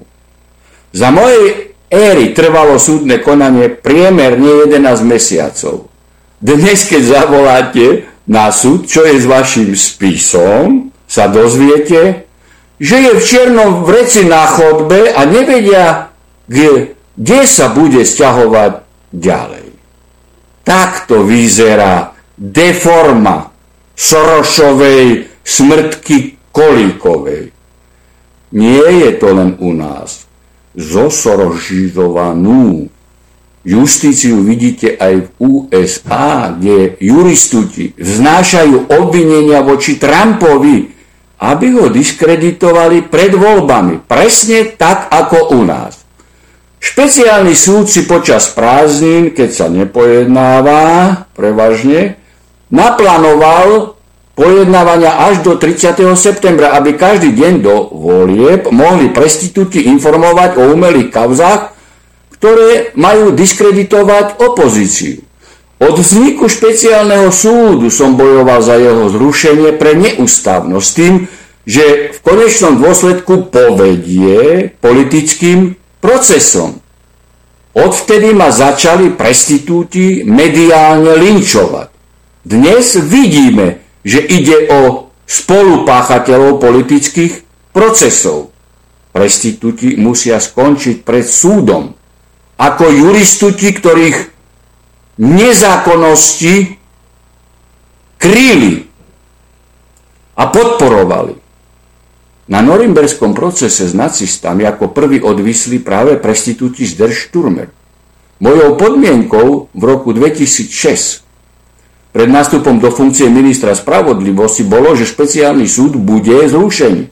[0.95, 5.91] Za mojej éry trvalo súdne konanie priemerne 11 mesiacov.
[6.39, 12.23] Dnes, keď zavoláte na súd, čo je s vašim spisom, sa dozviete,
[12.79, 16.15] že je v čiernom vreci na chodbe a nevedia,
[16.47, 18.79] kde, sa bude stiahovať
[19.11, 19.67] ďalej.
[20.63, 23.51] Takto vyzerá deforma
[23.93, 27.51] Sorošovej smrtky Kolíkovej.
[28.53, 30.25] Nie je to len u nás.
[30.73, 32.89] Zosorožizovanú
[33.63, 40.91] justíciu vidíte aj v USA, kde juristuti vznášajú obvinenia voči Trumpovi,
[41.43, 43.97] aby ho diskreditovali pred voľbami.
[44.07, 46.03] Presne tak ako u nás.
[46.83, 52.19] Špeciálny súd si počas prázdnin, keď sa nepojednáva prevažne,
[52.67, 53.92] naplánoval
[54.33, 55.93] pojednávania až do 30.
[56.17, 61.73] septembra, aby každý deň do volieb mohli prestitúti informovať o umelých kauzách,
[62.37, 65.21] ktoré majú diskreditovať opozíciu.
[65.83, 71.27] Od vzniku špeciálneho súdu som bojoval za jeho zrušenie pre neústavnosť tým,
[71.63, 76.79] že v konečnom dôsledku povedie politickým procesom.
[77.73, 81.89] Odvtedy ma začali prestitúti mediálne linčovať.
[82.43, 87.33] Dnes vidíme, že ide o spolupáchateľov politických
[87.71, 88.51] procesov.
[89.15, 91.95] Prestitúti musia skončiť pred súdom
[92.59, 94.17] ako juristuti, ktorých
[95.17, 96.77] nezákonnosti
[98.19, 98.73] kryli
[100.33, 101.35] a podporovali.
[102.43, 107.71] Na norimberskom procese s nacistami ako prvý odvisli práve prestitúti z Der Sturmer.
[108.43, 111.22] Mojou podmienkou v roku 2006
[112.13, 117.09] pred nástupom do funkcie ministra spravodlivosti bolo, že špeciálny súd bude zrušený.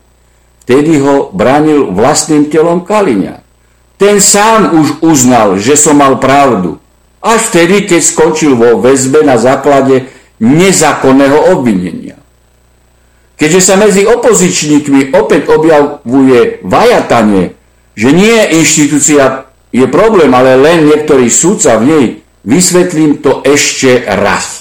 [0.62, 3.42] Vtedy ho bránil vlastným telom Kaliňa.
[3.98, 6.78] Ten sám už uznal, že som mal pravdu.
[7.22, 12.18] Až vtedy, keď skončil vo väzbe na základe nezákonného obvinenia.
[13.42, 17.58] Keďže sa medzi opozičníkmi opäť objavuje vajatanie,
[17.98, 22.06] že nie inštitúcia je problém, ale len niektorý súdca v nej,
[22.46, 24.61] vysvetlím to ešte raz.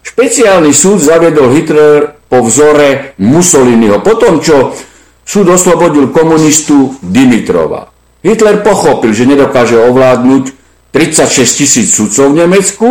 [0.00, 4.72] Špeciálny súd zavedol Hitler po vzore Mussoliniho, po tom, čo
[5.24, 7.92] súd oslobodil komunistu Dimitrova.
[8.20, 10.44] Hitler pochopil, že nedokáže ovládnuť
[10.92, 12.88] 36 tisíc sudcov v Nemecku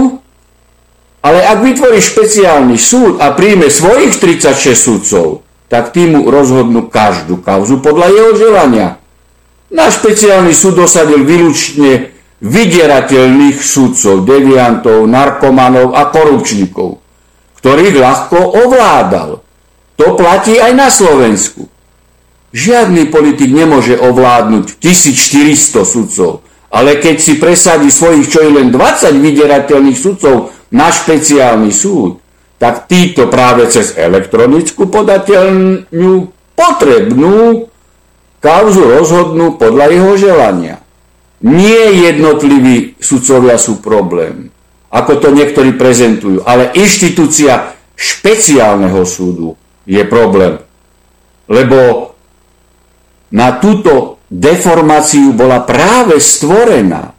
[1.20, 7.44] ale ak vytvorí špeciálny súd a príjme svojich 36 sudcov, tak tým mu rozhodnú každú
[7.44, 8.88] kauzu podľa jeho želania.
[9.70, 12.09] Náš špeciálny súd dosadil výlučne
[12.40, 17.00] vydierateľných sudcov, deviantov, narkomanov a korupčníkov,
[17.60, 18.38] ktorých ľahko
[18.68, 19.44] ovládal.
[20.00, 21.68] To platí aj na Slovensku.
[22.56, 29.20] Žiadny politik nemôže ovládnuť 1400 sudcov, ale keď si presadí svojich čo je len 20
[29.20, 32.18] vydierateľných sudcov na špeciálny súd,
[32.58, 36.14] tak títo práve cez elektronickú podateľňu
[36.56, 37.70] potrebnú
[38.40, 40.76] kauzu rozhodnú podľa jeho želania.
[41.40, 44.52] Nie jednotliví sudcovia sú problém,
[44.92, 49.56] ako to niektorí prezentujú, ale inštitúcia špeciálneho súdu
[49.88, 50.60] je problém.
[51.48, 52.12] Lebo
[53.32, 57.16] na túto deformáciu bola práve stvorená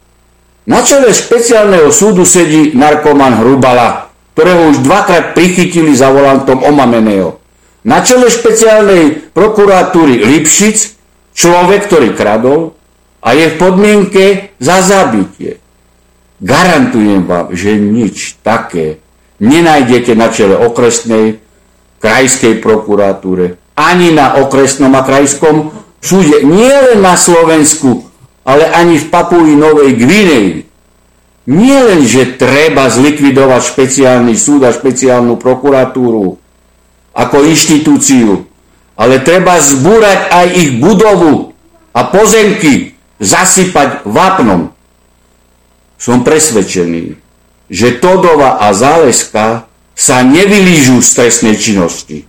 [0.70, 7.42] na čele špeciálneho súdu sedí narkoman Hrubala, ktorého už dvakrát prichytili za volantom omameného.
[7.82, 10.94] Na čele špeciálnej prokuratúry Lipšic
[11.34, 12.76] človek, ktorý kradol
[13.20, 14.24] a je v podmienke
[14.56, 15.60] za zabitie.
[16.40, 19.00] Garantujem vám, že nič také
[19.40, 21.40] nenájdete na čele okresnej
[22.00, 28.08] krajskej prokuratúre, ani na okresnom a krajskom súde, nie len na Slovensku,
[28.44, 30.54] ale ani v Papui Novej Gvineji.
[31.50, 36.36] Nie len, že treba zlikvidovať špeciálny súd a špeciálnu prokuratúru
[37.16, 38.44] ako inštitúciu,
[38.94, 41.50] ale treba zbúrať aj ich budovu
[41.90, 42.89] a pozemky,
[43.20, 44.72] zasypať vápnom.
[46.00, 47.20] Som presvedčený,
[47.68, 52.24] že Todova a Záleska sa nevylížu z trestnej činnosti.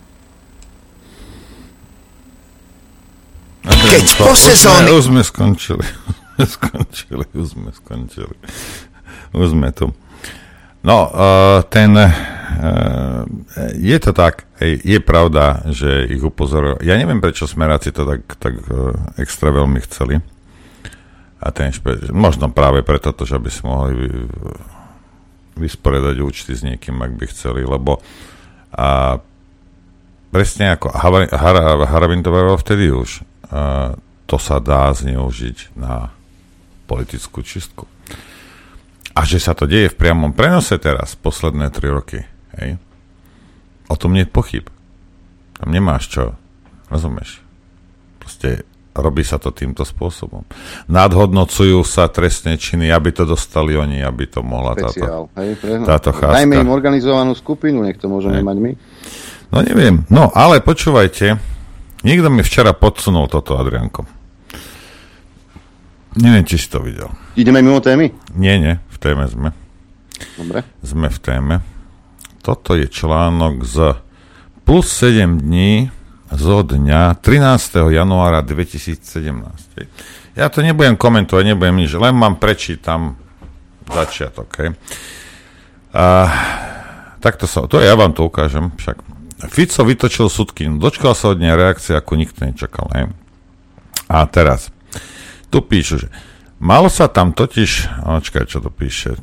[3.63, 4.91] Keď po sezóne...
[4.91, 5.87] Už sme skončili.
[6.59, 8.35] skončili, už sme skončili.
[9.31, 9.95] Už sme tu.
[10.83, 12.11] No, uh, ten, uh,
[13.77, 16.81] je to tak, je pravda, že ich upozorujú.
[16.81, 20.19] Ja neviem, prečo smeráci to tak, tak uh, extra veľmi chceli.
[21.41, 24.07] A ten špe- možno práve preto, že by si mohli vy,
[25.57, 27.99] vysporiadať účty s niekým, ak by chceli, lebo
[28.71, 29.19] a
[30.31, 30.95] presne ako
[31.83, 33.27] Harabin to vtedy už,
[34.31, 36.15] to sa dá zneužiť na
[36.87, 37.83] politickú čistku.
[39.11, 42.23] A že sa to deje v priamom prenose teraz, posledné tri roky,
[42.55, 42.79] hej,
[43.91, 44.65] o tom nie je pochyb.
[45.59, 46.23] Tam nemáš čo,
[46.87, 47.43] rozumieš?
[48.23, 50.43] Proste robí sa to týmto spôsobom.
[50.91, 55.51] Nadhodnocujú sa trestné činy, aby to dostali oni, aby to mohla Speciál, táto, hej,
[55.87, 56.37] táto cháska.
[56.43, 58.45] Dajme im organizovanú skupinu, nech to môžeme hej.
[58.45, 58.71] mať my.
[59.51, 61.51] No neviem, no ale počúvajte,
[62.01, 64.09] Niekto mi včera podsunul toto, Adrianko.
[66.17, 67.13] Neviem, či si to videl.
[67.37, 68.09] Ideme mimo témy?
[68.33, 69.53] Nie, nie, v téme sme.
[70.33, 70.65] Dobre.
[70.81, 71.55] Sme v téme.
[72.41, 74.01] Toto je článok z
[74.65, 75.93] plus 7 dní
[76.31, 77.91] zo dňa 13.
[77.91, 80.39] januára 2017.
[80.39, 83.19] Ja to nebudem komentovať, nebudem nič, len mám prečítam
[83.91, 84.47] začiatok.
[84.63, 84.69] Hej.
[85.91, 86.31] A,
[87.19, 89.03] takto sa, to ja vám to ukážem však.
[89.51, 92.87] Fico vytočil sudky, dočkal sa od nej reakcie, ako nikto nečakal.
[92.95, 93.11] Hej.
[94.07, 94.71] A teraz,
[95.51, 96.07] tu píšu, že
[96.61, 99.17] Malo sa tam totiž, očkaj, čo to píše,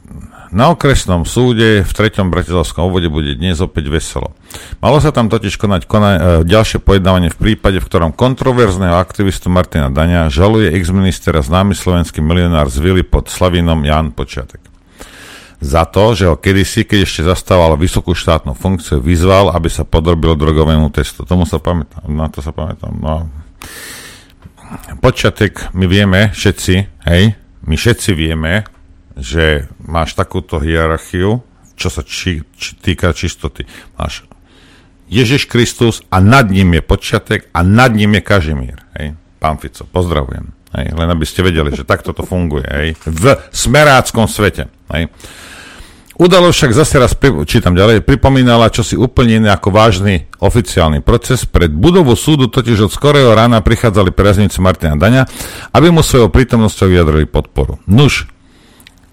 [0.50, 2.26] na okresnom súde v 3.
[2.26, 4.34] bratislavskom obvode bude dnes opäť veselo.
[4.82, 9.54] Malo sa tam totiž konať kona, e, ďalšie pojednávanie v prípade, v ktorom kontroverzného aktivistu
[9.54, 14.64] Martina Dania žaluje ex-ministera známy slovenský milionár z Vily pod Slavinom Jan Počiatek.
[15.62, 20.34] Za to, že ho kedysi, keď ešte zastával vysokú štátnu funkciu, vyzval, aby sa podrobil
[20.34, 21.22] drogovému testu.
[21.22, 22.98] Tomu sa pamätám, na to sa pamätám.
[22.98, 23.30] No
[25.00, 26.74] počiatek my vieme všetci,
[27.08, 28.64] hej, my všetci vieme,
[29.18, 31.42] že máš takúto hierarchiu,
[31.74, 33.66] čo sa či, či, týka čistoty.
[33.98, 34.26] Máš
[35.08, 38.78] Ježiš Kristus a nad ním je počiatek a nad ním je Kažimír.
[38.98, 39.16] Hej.
[39.40, 40.52] Pán Fico, pozdravujem.
[40.76, 40.86] Hej.
[40.92, 42.68] Len aby ste vedeli, že takto to funguje.
[42.68, 42.88] Hej.
[43.08, 44.68] V smeráckom svete.
[44.92, 45.08] Hej.
[46.18, 47.14] Udalo však zase raz,
[47.46, 51.46] čítam ďalej, pripomínala čosi úplne iné ako vážny oficiálny proces.
[51.46, 55.30] Pred budovu súdu totiž od skorého rána prichádzali priaznici Martina Daňa,
[55.70, 57.78] aby mu svojou prítomnosťou vyjadrili podporu.
[57.86, 58.26] Nuž,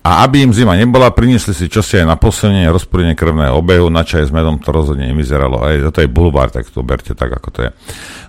[0.05, 4.05] a aby im zima nebola, priniesli si čosi aj na posilnenie rozporenie krvného obehu, na
[4.05, 5.65] čaj s medom to rozhodne nevyzeralo.
[5.65, 7.69] Aj to je bulvár, tak to berte tak, ako to je.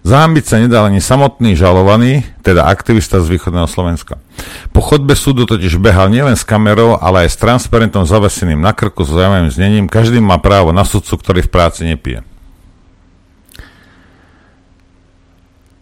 [0.09, 4.17] Zahambiť sa nedal ani samotný žalovaný, teda aktivista z východného Slovenska.
[4.73, 9.05] Po chodbe súdu totiž behal nielen s kamerou, ale aj s transparentom zaveseným na krku
[9.05, 9.85] s zaujímavým znením.
[9.85, 12.25] Každý má právo na sudcu, ktorý v práci nepije.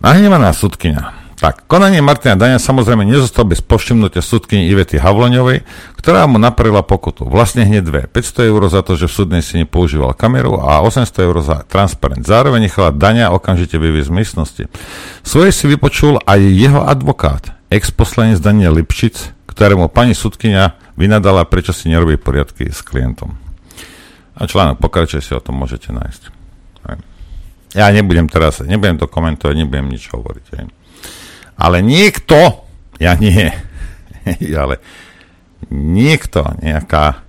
[0.02, 1.23] Nahnevaná sudkynia.
[1.34, 5.66] Tak, konanie Martina Dania samozrejme nezostal bez povšimnutia súdkyni Ivety Havloňovej,
[5.98, 7.26] ktorá mu naprela pokutu.
[7.26, 8.02] Vlastne hneď dve.
[8.06, 12.22] 500 eur za to, že v súdnej si nepoužíval kameru a 800 eur za transparent.
[12.22, 14.64] Zároveň nechala Dania okamžite vyviezť z miestnosti.
[15.26, 21.90] Svoje si vypočul aj jeho advokát, ex-poslanec Daniel Lipšic, ktorému pani súdkynia vynadala, prečo si
[21.90, 23.34] nerobí poriadky s klientom.
[24.38, 26.22] A článok pokračuje si o tom môžete nájsť.
[27.74, 30.46] Ja nebudem teraz, nebudem to komentovať, nebudem nič hovoriť.
[30.54, 30.83] Aj.
[31.54, 32.66] Ale niekto,
[32.98, 33.50] ja nie,
[34.62, 34.82] ale
[35.70, 37.22] niekto, nejaká,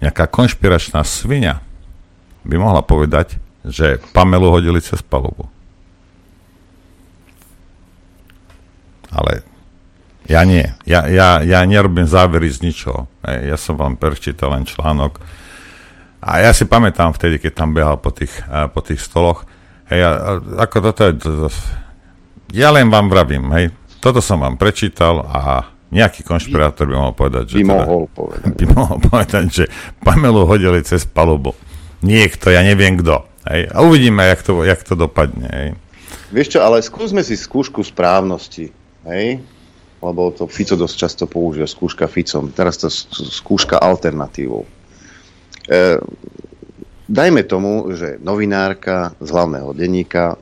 [0.00, 1.60] nejaká konšpiračná svinia
[2.44, 5.48] by mohla povedať, že Pamelu hodili cez palubu.
[9.08, 9.46] Ale
[10.28, 10.64] ja nie.
[10.88, 13.08] Ja, ja, ja nerobím závery z ničoho.
[13.24, 15.20] Ja som vám prečítal len článok.
[16.24, 18.32] A ja si pamätám vtedy, keď tam behal po tých,
[18.72, 19.44] po tých stoloch.
[19.92, 20.00] Hej,
[20.56, 21.14] ako toto je
[22.52, 23.72] ja len vám vravím, hej,
[24.04, 27.56] toto som vám prečítal a nejaký konšpirátor by mohol povedať, že...
[27.62, 28.50] By teda, mohol povedať.
[28.58, 29.64] By mohol povedať, že
[30.02, 31.54] Pamelu hodili cez palubu.
[32.02, 33.24] Niekto, ja neviem kto.
[33.46, 35.48] Hej, a uvidíme, jak to, jak to dopadne.
[35.48, 35.68] Hej.
[36.34, 38.74] Vieš čo, ale skúsme si skúšku správnosti.
[39.06, 39.38] Hej?
[40.02, 42.50] Lebo to Fico dosť často používa, skúška Ficom.
[42.50, 44.66] Teraz to skúška alternatívou.
[45.64, 45.96] E,
[47.08, 50.36] dajme tomu, že novinárka z hlavného denníka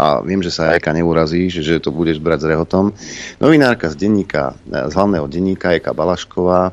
[0.00, 2.96] a viem, že sa Eka neurazí, že to budeš brať s rehotom.
[3.36, 6.72] Novinárka z denníka, z hlavného denníka Eka Balašková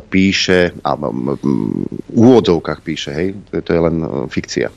[0.00, 1.36] píše, a v
[2.16, 4.72] úvodzovkách píše, hej, to, to je len e, fikcia.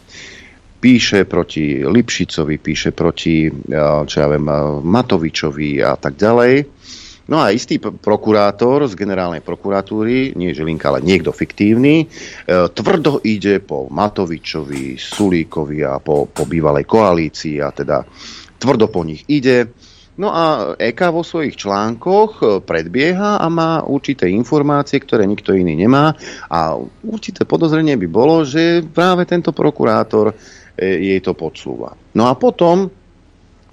[0.83, 3.49] Píše proti Lipšicovi, píše proti,
[4.05, 4.45] čo ja viem,
[4.85, 6.67] Matovičovi a tak ďalej
[7.26, 12.07] No a istý prokurátor z generálnej prokuratúry, nie Žilinka, ale niekto fiktívny, e,
[12.69, 18.05] tvrdo ide po Matovičovi, Sulíkovi a po, po bývalej koalícii a teda
[18.61, 19.73] tvrdo po nich ide.
[20.15, 25.73] No a EK vo svojich článkoch e, predbieha a má určité informácie, ktoré nikto iný
[25.73, 26.13] nemá
[26.45, 30.36] a určité podozrenie by bolo, že práve tento prokurátor e,
[31.09, 31.97] jej to podsúva.
[32.13, 32.86] No a potom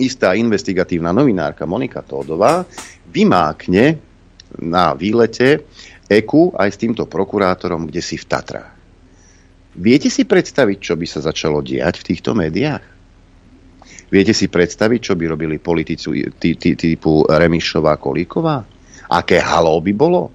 [0.02, 2.66] istá investigatívna novinárka Monika Tódová
[3.08, 3.98] vymákne
[4.58, 5.64] na výlete
[6.10, 8.72] EKU aj s týmto prokurátorom, kde si v Tatrách.
[9.72, 12.84] Viete si predstaviť, čo by sa začalo diať v týchto médiách?
[14.12, 16.28] Viete si predstaviť, čo by robili politici
[16.76, 18.60] typu Remišová, Kolíková?
[19.08, 20.28] Aké halo by bolo?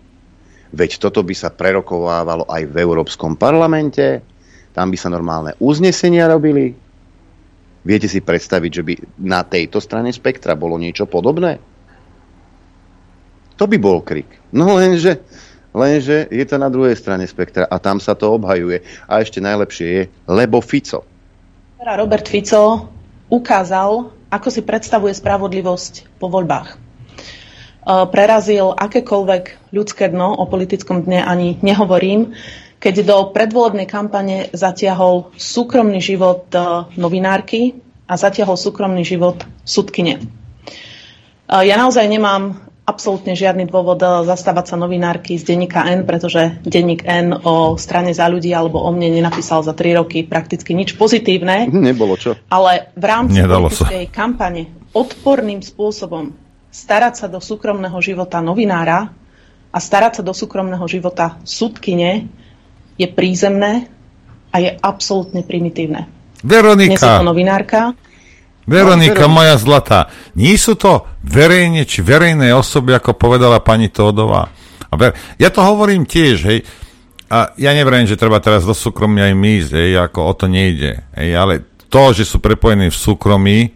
[0.74, 4.26] Veď toto by sa prerokovávalo aj v Európskom parlamente.
[4.74, 6.74] Tam by sa normálne uznesenia robili.
[7.88, 11.56] Viete si predstaviť, že by na tejto strane spektra bolo niečo podobné?
[13.56, 14.28] To by bol krik.
[14.52, 15.24] No lenže,
[15.72, 18.84] lenže je to na druhej strane spektra a tam sa to obhajuje.
[19.08, 21.08] A ešte najlepšie je, lebo Fico.
[21.80, 22.92] Robert Fico
[23.32, 26.76] ukázal, ako si predstavuje spravodlivosť po voľbách.
[26.76, 26.78] E,
[28.12, 32.36] prerazil akékoľvek ľudské dno, o politickom dne ani nehovorím.
[32.78, 36.62] Keď do predvolebnej kampane zatiahol súkromný život e,
[36.98, 40.22] novinárky a zatiahol súkromný život sudkyne.
[40.22, 40.24] E,
[41.50, 47.04] ja naozaj nemám absolútne žiadny dôvod eh, zastávať sa novinárky z denníka N, pretože denník
[47.04, 51.68] N o strane za ľudí alebo o mne nenapísal za tri roky prakticky nič pozitívne.
[51.92, 52.40] Nebolo čo.
[52.48, 56.32] Ale v rámci Nedalo politickej kampane odporným spôsobom
[56.72, 59.12] starať sa do súkromného života novinára
[59.68, 62.32] a starať sa do súkromného života sudkyne
[62.98, 63.88] je prízemné
[64.52, 66.10] a je absolútne primitívne.
[66.42, 66.98] Veronika.
[66.98, 67.82] Nie to novinárka,
[68.68, 74.52] Veronika, no, moja zlatá, nie sú to verejne či verejné osoby, ako povedala pani Tódová.
[74.92, 76.60] A ver, ja to hovorím tiež, hej,
[77.32, 80.46] a ja neverím, že treba teraz do súkromia aj my ísť, hej, ako o to
[80.52, 83.72] nejde, hej, ale to, že sú prepojení v súkromí,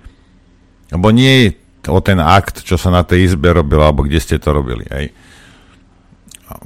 [0.91, 1.47] lebo nie je
[1.87, 5.15] o ten akt, čo sa na tej izbe robilo, alebo kde ste to robili, hej.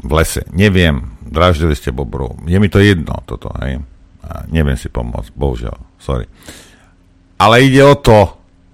[0.02, 3.82] V lese, neviem, draždili ste bobru, je mi to jedno, toto, hej.
[4.26, 6.26] A neviem si pomôcť, bohužiaľ, sorry
[7.40, 8.20] ale ide o to,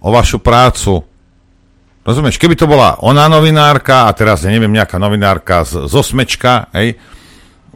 [0.02, 1.02] o vašu prácu.
[2.02, 6.98] Rozumieš, keby to bola ona novinárka a teraz, neviem, nejaká novinárka z, z osmečka, hej,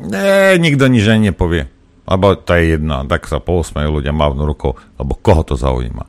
[0.01, 1.69] ne, nikto nič nepovie.
[2.05, 6.05] Lebo to je jedno, tak sa pousmejú ľudia mávnu rukou, lebo koho to zaujíma.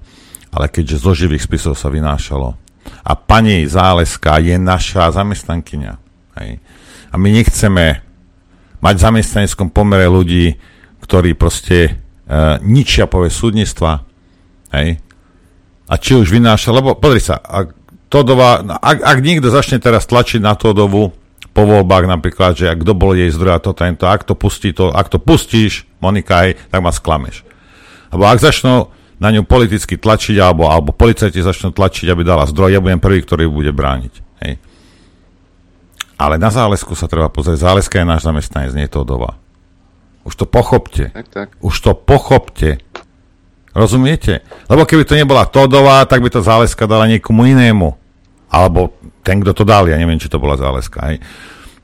[0.53, 2.57] Ale keďže zo živých spisov sa vynášalo
[2.87, 5.93] a pani Záleska je naša zamestnankyňa,
[6.41, 6.61] hej,
[7.17, 8.05] a my nechceme
[8.85, 10.61] mať v zamestnaneckom pomere ľudí,
[11.01, 11.91] ktorí proste e,
[12.61, 14.05] ničia povie súdnictva,
[14.77, 15.01] Hej?
[15.87, 17.73] A či už vynáša, lebo pozri sa, ak,
[18.07, 21.11] Todová, ak, ak niekto začne teraz tlačiť na Todovu
[21.51, 24.95] po voľbách napríklad, že kto bol jej zdroj a to tento, ak to, pustí to,
[24.95, 27.43] ak to pustíš, Monika, hej, tak ma sklameš.
[28.15, 32.77] Lebo ak začnú na ňu politicky tlačiť, alebo, alebo policajti začnú tlačiť, aby dala zdroj,
[32.77, 34.15] ja budem prvý, ktorý bude brániť.
[34.45, 34.61] Hej.
[36.17, 37.69] Ale na zálesku sa treba pozrieť.
[37.69, 39.37] Záleska je náš zamestnanec, nie Todová.
[40.25, 41.13] Už to pochopte.
[41.13, 41.49] Tak, tak.
[41.61, 42.81] Už to pochopte.
[43.77, 44.41] Rozumiete?
[44.73, 47.93] Lebo keby to nebola Todová, tak by to záleska dala niekomu inému.
[48.49, 51.05] Alebo ten, kto to dal, ja neviem, či to bola záleska.
[51.13, 51.21] Hej.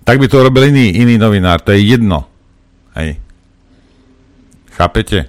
[0.03, 2.27] Tak by to robil iný, iný novinár, to je jedno.
[2.97, 3.21] Hej.
[4.73, 5.29] Chápete?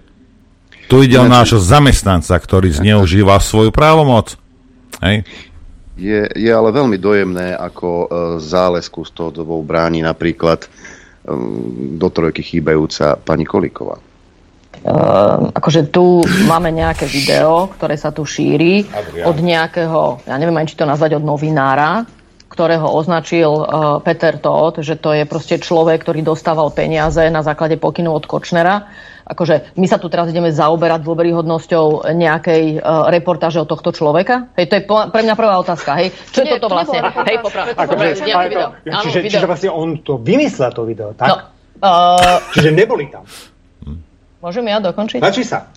[0.88, 4.40] Tu ide o nášho zamestnanca, ktorý zneužíva svoju právomoc.
[5.04, 5.28] Hej.
[5.94, 8.06] Je, je ale veľmi dojemné, ako e,
[8.42, 10.68] zálesku s Todovou bráni napríklad e,
[12.02, 14.02] do trojky chýbajúca pani Kolíková.
[14.84, 18.84] Uh, akože tu máme nejaké video, ktoré sa tu šíri
[19.24, 22.04] od nejakého, ja neviem ani či to nazvať, od novinára,
[22.52, 27.80] ktorého označil uh, Peter Todt, že to je proste človek, ktorý dostával peniaze na základe
[27.80, 28.92] pokynu od Kočnera.
[29.24, 34.52] Akože my sa tu teraz ideme zaoberať dôveryhodnosťou nejakej uh, reportáže od tohto človeka?
[34.60, 35.96] Hej, to je po, pre mňa prvá otázka.
[35.96, 37.00] Hej, čo je toto vlastne?
[37.02, 38.08] Hej, poprav, akože,
[39.08, 41.32] čiže, čiže vlastne on to vymyslel to video, tak?
[41.32, 41.36] No,
[41.80, 43.24] uh, čiže neboli tam.
[44.44, 45.24] Môžem ja dokončiť?
[45.24, 45.72] Páči sa.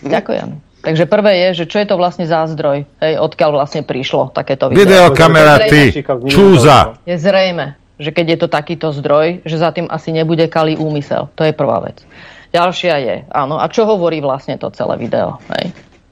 [0.00, 0.64] Ďakujem.
[0.78, 4.72] Takže prvé je, že čo je to vlastne za zdroj, hej, odkiaľ vlastne prišlo takéto
[4.72, 4.86] video.
[4.86, 5.92] Videokamera, ty,
[6.30, 6.96] čúza.
[7.04, 11.28] Je zrejme, že keď je to takýto zdroj, že za tým asi nebude kalý úmysel.
[11.34, 12.00] To je prvá vec.
[12.48, 15.68] Ďalšia je, áno, a čo hovorí vlastne to celé video, hej?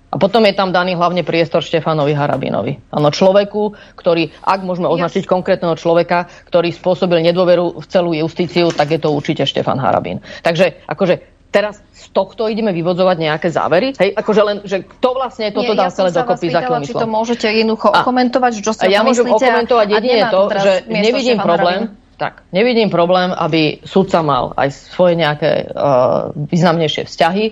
[0.06, 2.78] A potom je tam daný hlavne priestor Štefanovi Harabinovi.
[2.88, 5.28] Áno, človeku, ktorý, ak môžeme označiť yes.
[5.28, 10.24] konkrétneho človeka, ktorý spôsobil nedôveru v celú justíciu, tak je to určite Štefan Harabín.
[10.40, 11.20] Takže akože
[11.52, 13.92] teraz z tohto ideme vyvodzovať nejaké závery?
[13.98, 17.88] Hej, akože len, že kto vlastne toto dal celé dokopy za či to môžete jednoducho
[17.92, 23.84] okomentovať, čo si Ja môžem okomentovať jedine to, že nevidím problém, tak, nevidím problém, aby
[23.84, 27.44] sudca mal aj svoje nejaké uh, významnejšie vzťahy.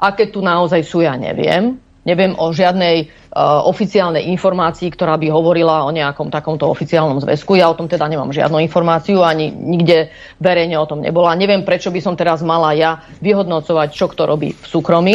[0.00, 1.76] Aké tu naozaj sú, ja neviem.
[2.06, 7.58] Neviem o žiadnej uh, oficiálnej informácii, ktorá by hovorila o nejakom takomto oficiálnom zväzku.
[7.58, 11.34] Ja o tom teda nemám žiadnu informáciu, ani nikde verejne o tom nebola.
[11.34, 15.14] Neviem, prečo by som teraz mala ja vyhodnocovať, čo kto robí v súkromí.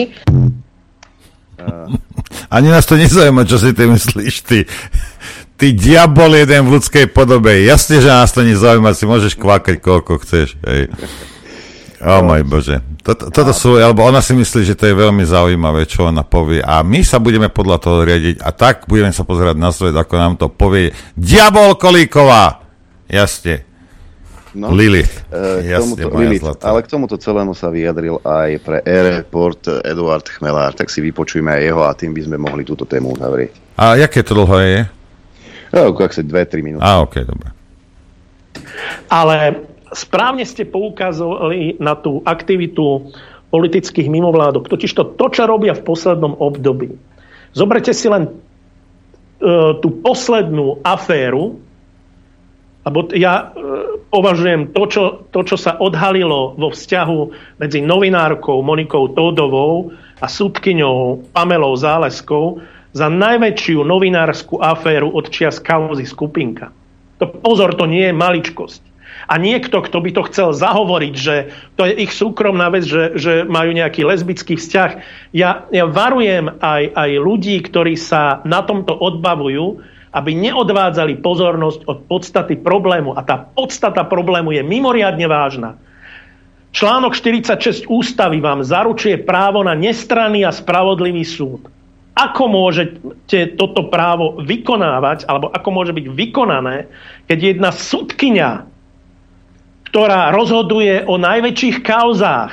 [2.51, 4.67] Ani nás to nezaujíma, čo si ty myslíš, ty.
[5.61, 7.61] Ty diabol jeden v ľudskej podobe.
[7.61, 10.57] Jasne, že nás to nezaujíma, si môžeš kvakať koľko chceš.
[10.65, 10.89] Hej.
[12.01, 12.81] O oh, môj Bože.
[13.05, 16.65] Toto, toto sú, alebo ona si myslí, že to je veľmi zaujímavé, čo ona povie.
[16.65, 20.13] A my sa budeme podľa toho riadiť a tak budeme sa pozerať na svet, ako
[20.17, 22.65] nám to povie Diabol Kolíková.
[23.05, 23.69] Jasne.
[24.57, 25.29] No, Lilith.
[25.29, 26.57] E, Jasne, tomuto, Lilith.
[26.65, 31.61] Ale k tomuto celému sa vyjadril aj pre Airport Eduard Chmelár, tak si vypočujme aj
[31.61, 33.77] jeho a tým by sme mohli túto tému uzavrieť.
[33.77, 35.00] A jaké to dlho je?
[35.71, 36.83] No, ak sa 2-3 minúty.
[36.83, 37.49] A, ok, dobre.
[39.07, 39.63] Ale
[39.95, 43.11] správne ste poukázali na tú aktivitu
[43.51, 44.71] politických mimovládok.
[44.71, 46.95] Totiž to, to, čo robia v poslednom období.
[47.51, 48.31] Zoberte si len e,
[49.83, 51.59] tú poslednú aféru,
[52.81, 53.69] Lebo ja e,
[54.09, 57.19] považujem to čo, to, čo sa odhalilo vo vzťahu
[57.61, 62.57] medzi novinárkou Monikou Tódovou a súdkyňou Pamelou Záleskou
[62.91, 66.75] za najväčšiu novinárskú aféru od čias kauzy skupinka.
[67.23, 68.81] To, pozor, to nie je maličkosť.
[69.29, 71.35] A niekto, kto by to chcel zahovoriť, že
[71.79, 74.91] to je ich súkromná vec, že, že majú nejaký lesbický vzťah.
[75.31, 79.79] Ja, ja varujem aj, aj ľudí, ktorí sa na tomto odbavujú,
[80.11, 83.15] aby neodvádzali pozornosť od podstaty problému.
[83.15, 85.79] A tá podstata problému je mimoriadne vážna.
[86.71, 91.67] Článok 46 ústavy vám zaručuje právo na nestranný a spravodlivý súd.
[92.11, 96.91] Ako môžete toto právo vykonávať, alebo ako môže byť vykonané,
[97.31, 98.67] keď jedna sudkynia,
[99.87, 102.51] ktorá rozhoduje o najväčších kauzách,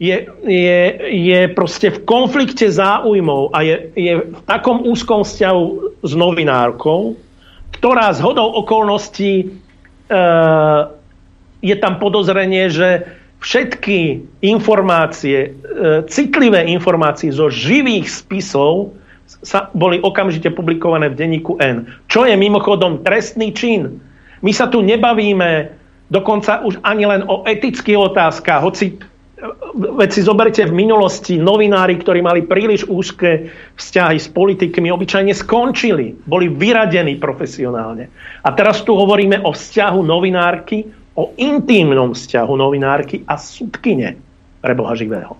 [0.00, 5.64] je, je, je proste v konflikte záujmov a je, je v takom úzkom vzťahu
[6.02, 7.14] s novinárkou,
[7.78, 9.46] ktorá z hodou okolností e,
[11.64, 13.08] je tam podozrenie, že
[13.44, 18.96] všetky informácie, e, citlivé informácie zo živých spisov
[19.44, 21.84] sa boli okamžite publikované v denníku N.
[22.08, 24.00] Čo je mimochodom trestný čin.
[24.40, 25.76] My sa tu nebavíme
[26.08, 28.96] dokonca už ani len o etických otázkach, hoci
[29.76, 36.16] veď si zoberte v minulosti novinári, ktorí mali príliš úzke vzťahy s politikmi, obyčajne skončili.
[36.24, 38.08] Boli vyradení profesionálne.
[38.40, 44.18] A teraz tu hovoríme o vzťahu novinárky, o intímnom vzťahu novinárky a sudkyne
[44.58, 45.38] pre Boha živého.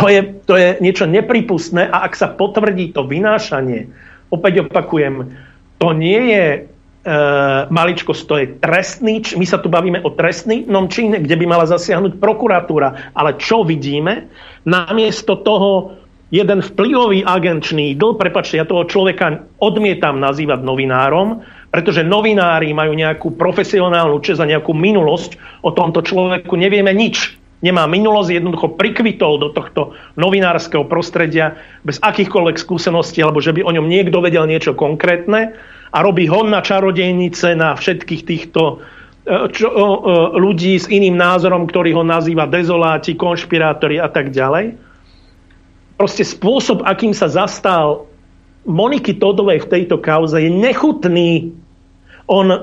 [0.00, 3.92] To je, to je niečo nepripustné a ak sa potvrdí to vynášanie,
[4.32, 5.36] opäť opakujem,
[5.76, 6.60] to nie je e,
[7.68, 12.16] maličkosť, to je trestný, my sa tu bavíme o trestnom čine, kde by mala zasiahnuť
[12.16, 13.12] prokuratúra.
[13.12, 14.32] Ale čo vidíme?
[14.64, 16.00] Namiesto toho
[16.32, 23.32] jeden vplyvový agenčný dl, prepačte, ja toho človeka odmietam nazývať novinárom, pretože novinári majú nejakú
[23.32, 25.40] profesionálnu čest a nejakú minulosť.
[25.64, 27.40] O tomto človeku nevieme nič.
[27.64, 33.72] Nemá minulosť, jednoducho prikvitol do tohto novinárskeho prostredia bez akýchkoľvek skúseností, alebo že by o
[33.72, 35.56] ňom niekto vedel niečo konkrétne
[35.88, 38.82] a robí hon na čarodejnice na všetkých týchto
[39.24, 39.78] e, čo, e,
[40.42, 44.76] ľudí s iným názorom, ktorý ho nazýva dezoláti, konšpirátori a tak ďalej.
[45.96, 48.10] Proste spôsob, akým sa zastal
[48.62, 51.50] Moniky Todovej v tejto kauze je nechutný.
[52.30, 52.58] On e,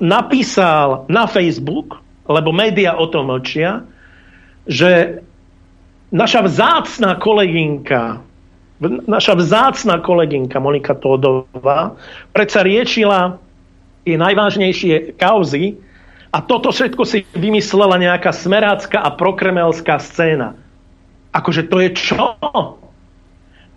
[0.00, 3.84] napísal na Facebook, lebo média o tom mlčia,
[4.68, 5.22] že
[6.12, 8.20] naša vzácná kolegynka
[9.10, 11.98] naša vzácna kolegynka Monika Tódová
[12.30, 13.42] predsa riešila
[14.06, 15.82] tie najvážnejšie kauzy
[16.30, 20.54] a toto všetko si vymyslela nejaká smerácka a prokremelská scéna.
[21.34, 22.38] Akože to je čo?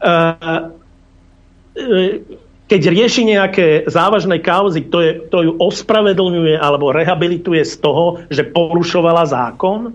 [0.01, 0.13] E,
[2.72, 8.47] keď rieši nejaké závažné kauzy, to, je, to ju ospravedlňuje alebo rehabilituje z toho, že
[8.47, 9.91] porušovala zákon?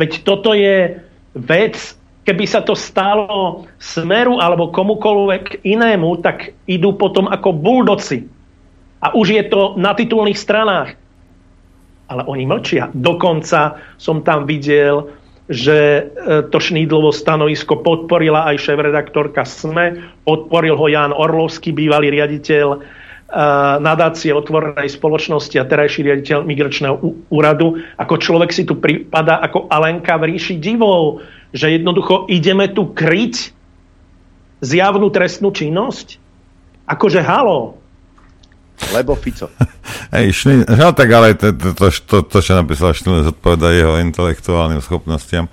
[0.00, 1.04] Veď toto je
[1.36, 1.76] vec,
[2.24, 8.24] keby sa to stalo smeru alebo komukoľvek inému, tak idú potom ako buldoci.
[9.04, 10.96] A už je to na titulných stranách.
[12.08, 12.88] Ale oni mlčia.
[12.88, 15.12] Dokonca som tam videl,
[15.52, 16.02] že e,
[16.48, 22.78] to Šnídlovo stanovisko podporila aj šéf-redaktorka SME, podporil ho Jan Orlovský, bývalý riaditeľ e,
[23.84, 26.96] nadácie otvorenej spoločnosti a terajší riaditeľ migračného
[27.28, 27.78] úradu.
[28.00, 31.20] Ako človek si tu prípada ako Alenka v ríši divov
[31.52, 33.52] že jednoducho ideme tu kryť
[34.64, 36.16] zjavnú trestnú činnosť?
[36.88, 37.81] Akože halo.
[38.90, 39.46] Lebo Fico.
[40.16, 43.94] Hej, šli, no tak ale to, to, to, to, to čo napísal Šnilec, zodpoveda jeho
[44.02, 45.46] intelektuálnym schopnostiam.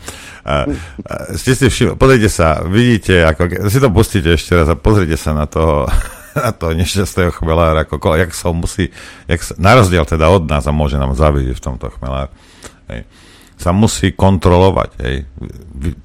[0.44, 4.76] A, a, ste si všimli, pozrite sa, vidíte, ako, si to pustíte ešte raz a
[4.76, 5.88] pozrite sa na toho,
[6.46, 8.90] na toho nešťastného chmelára, ako, jak sa musí,
[9.30, 12.34] jak sa, na rozdiel teda od nás a môže nám zavidieť v tomto chmelár.
[12.90, 13.06] Hej
[13.60, 14.90] sa musí kontrolovať.
[15.04, 15.16] Hej.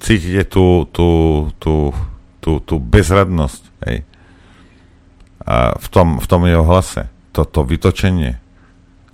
[0.03, 1.07] Cítite tú, tú,
[1.55, 1.95] tú,
[2.43, 4.03] tú, tú bezradnosť hej.
[5.47, 7.07] A v, tom, v tom jeho hlase.
[7.35, 8.39] Toto vytočenie.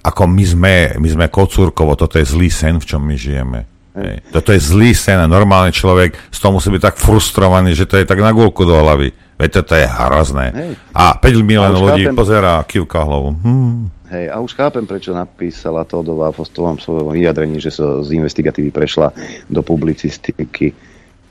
[0.06, 3.66] Ako my sme, my sme kocúrkovo, toto je zlý sen, v čom my žijeme.
[3.98, 4.24] Hej.
[4.32, 8.00] Toto je zlý sen a normálny človek z toho musí byť tak frustrovaný, že to
[8.00, 9.12] je tak na gulku do hlavy.
[9.36, 10.48] Veď toto je hrozné.
[10.54, 10.72] Hej.
[10.94, 12.16] A 5 miliónov ľudí chápem...
[12.16, 13.30] pozerá a kývka hlavu.
[13.42, 13.82] Hm.
[14.12, 18.12] Hej, a už chápem, prečo napísala to do v tom svojom vyjadrení, že sa z
[18.16, 19.16] investigatívy prešla
[19.48, 20.76] do publicistiky.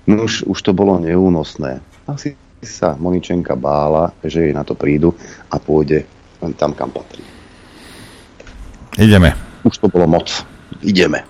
[0.09, 1.79] No už, už to bolo neúnosné.
[2.09, 2.35] Asi
[2.65, 5.13] sa Moničenka bála, že jej na to prídu
[5.53, 6.05] a pôjde
[6.43, 7.23] len tam, kam patrí.
[8.99, 9.37] Ideme.
[9.65, 10.29] Už to bolo moc.
[10.81, 11.25] Ideme.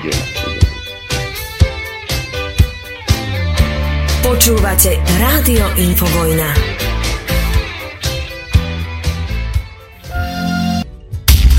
[0.00, 0.24] Ideme.
[4.24, 6.50] Počúvate Rádio Infovojna.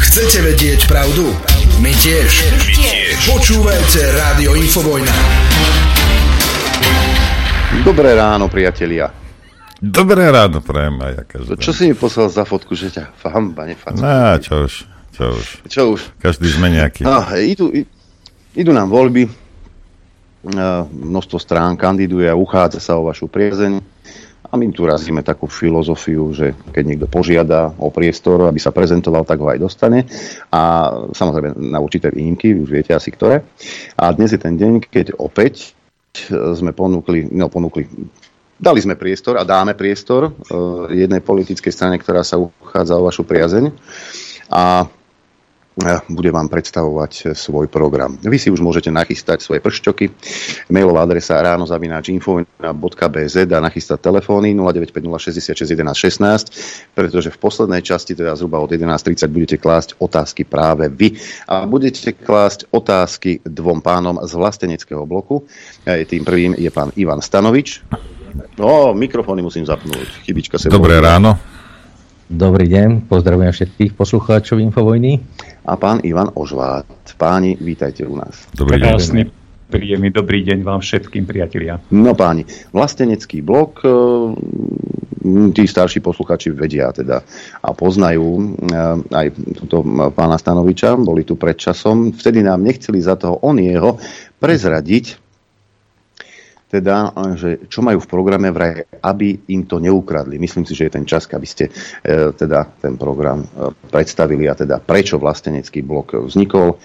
[0.01, 1.29] Chcete vedieť pravdu?
[1.81, 2.29] My tiež.
[2.55, 3.15] My tiež.
[3.29, 5.15] Počúvajte Rádio Infovojna.
[7.85, 9.24] Dobré ráno, priatelia.
[9.83, 11.59] Dobré ráno, prajem aj každý.
[11.59, 13.99] Čo si mi poslal za fotku, že ťa hamba nefacka?
[13.99, 14.73] No, čo už,
[15.11, 15.45] čo už.
[15.67, 15.99] Čo už?
[16.23, 17.03] Každý sme nejaký.
[17.03, 17.75] No, idú,
[18.55, 19.27] idú nám voľby,
[20.89, 23.83] množstvo strán kandiduje a uchádza sa o vašu priezeň.
[24.45, 29.27] A my tu razíme takú filozofiu, že keď niekto požiada o priestor, aby sa prezentoval,
[29.27, 30.07] tak ho aj dostane.
[30.53, 33.43] A samozrejme na určité výnimky, už viete asi ktoré.
[33.99, 35.75] A dnes je ten deň, keď opäť
[36.31, 37.89] sme ponúkli, no ponúkli,
[38.55, 40.31] dali sme priestor a dáme priestor
[40.91, 43.71] jednej politickej strane, ktorá sa uchádza o vašu priazeň.
[44.51, 44.87] A
[46.07, 48.15] bude vám predstavovať svoj program.
[48.23, 50.07] Vy si už môžete nachystať svoje pršťoky,
[50.71, 59.27] mailová adresa ránozavinačinfo.bz a nachystať telefóny 0950661116, pretože v poslednej časti, teda zhruba od 11.30,
[59.27, 61.19] budete klásť otázky práve vy.
[61.43, 65.43] A budete klásť otázky dvom pánom z vlasteneckého bloku.
[65.83, 67.83] Tým prvým je pán Ivan Stanovič.
[68.55, 70.23] No, mikrofóny musím zapnúť.
[70.27, 71.07] Chybička sa Dobré bol.
[71.07, 71.31] ráno.
[72.25, 75.21] Dobrý deň, pozdravujem všetkých poslucháčov Infovojny.
[75.69, 76.89] A pán Ivan Ožvát.
[77.15, 78.49] Páni, vítajte u nás.
[78.49, 79.69] Dobrý Krásny, deň.
[79.69, 81.77] príjemný dobrý deň vám všetkým, priatelia.
[81.93, 82.43] No páni,
[82.73, 83.89] vlastenecký blok, e,
[85.53, 87.21] tí starší posluchači vedia teda
[87.61, 88.43] a poznajú e,
[89.13, 89.27] aj
[89.61, 92.09] túto pána Stanoviča, boli tu pred časom.
[92.09, 94.01] Vtedy nám nechceli za toho on jeho
[94.41, 95.24] prezradiť,
[96.65, 100.41] teda, že čo majú v programe vraj, aby im to neukradli.
[100.41, 104.57] Myslím si, že je ten čas, aby ste e, teda ten program e, predstavili a
[104.57, 106.77] teda prečo vlastenecký blok vznikol, e,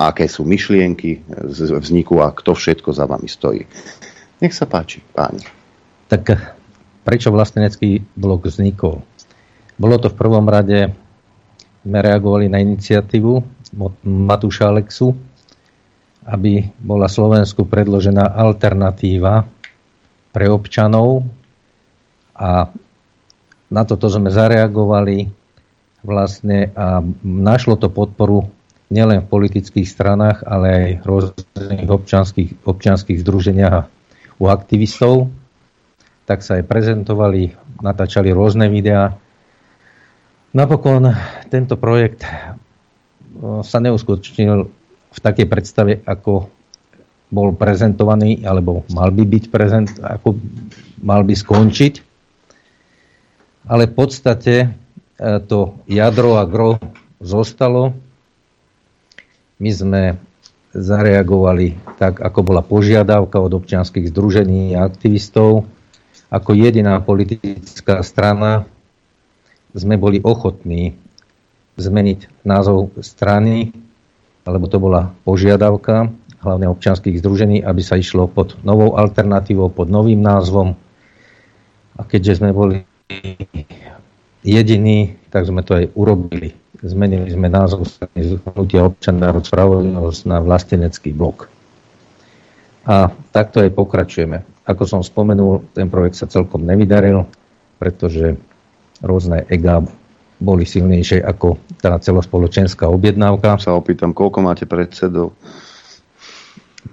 [0.00, 1.20] aké sú myšlienky
[1.52, 3.62] z vzniku a kto všetko za vami stojí.
[4.40, 5.44] Nech sa páči, páni.
[6.08, 6.56] Tak
[7.04, 9.04] prečo vlastenecký blok vznikol?
[9.76, 10.90] Bolo to v prvom rade,
[11.84, 13.44] sme reagovali na iniciatívu
[14.06, 15.12] Matúša Alexu,
[16.24, 19.44] aby bola Slovensku predložená alternatíva
[20.32, 21.28] pre občanov
[22.34, 22.72] a
[23.70, 25.28] na toto sme zareagovali
[26.04, 28.48] vlastne a našlo to podporu
[28.92, 33.88] nielen v politických stranách, ale aj v rôznych občanských, občanských združeniach
[34.38, 35.32] u aktivistov.
[36.28, 39.16] Tak sa aj prezentovali, natáčali rôzne videá.
[40.54, 41.10] Napokon
[41.50, 42.22] tento projekt
[43.64, 44.83] sa neuskutočnil
[45.14, 46.50] v takej predstave, ako
[47.30, 50.38] bol prezentovaný, alebo mal by byť prezent, ako
[51.02, 51.94] mal by skončiť.
[53.70, 54.68] Ale v podstate e,
[55.46, 56.76] to jadro a gro
[57.22, 57.96] zostalo.
[59.58, 60.02] My sme
[60.74, 65.70] zareagovali tak, ako bola požiadavka od občianských združení a aktivistov.
[66.34, 68.66] Ako jediná politická strana
[69.70, 70.98] sme boli ochotní
[71.78, 73.74] zmeniť názov strany
[74.44, 76.12] alebo to bola požiadavka
[76.44, 80.76] hlavne občianských združení, aby sa išlo pod novou alternatívou, pod novým názvom.
[81.96, 82.84] A keďže sme boli
[84.44, 86.52] jediní, tak sme to aj urobili.
[86.84, 91.48] Zmenili sme názov strany Hnutia občan spravodlivosť na vlastenecký blok.
[92.84, 94.44] A takto aj pokračujeme.
[94.68, 97.24] Ako som spomenul, ten projekt sa celkom nevydaril,
[97.80, 98.36] pretože
[99.00, 99.80] rôzne EGA
[100.38, 103.58] boli silnejšie ako tá celospoločenská objednávka.
[103.62, 105.34] Sa opýtam, koľko máte predsedov?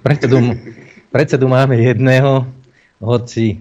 [0.02, 0.38] Predsedu,
[1.14, 2.46] predsedu máme jedného,
[3.02, 3.60] hoci,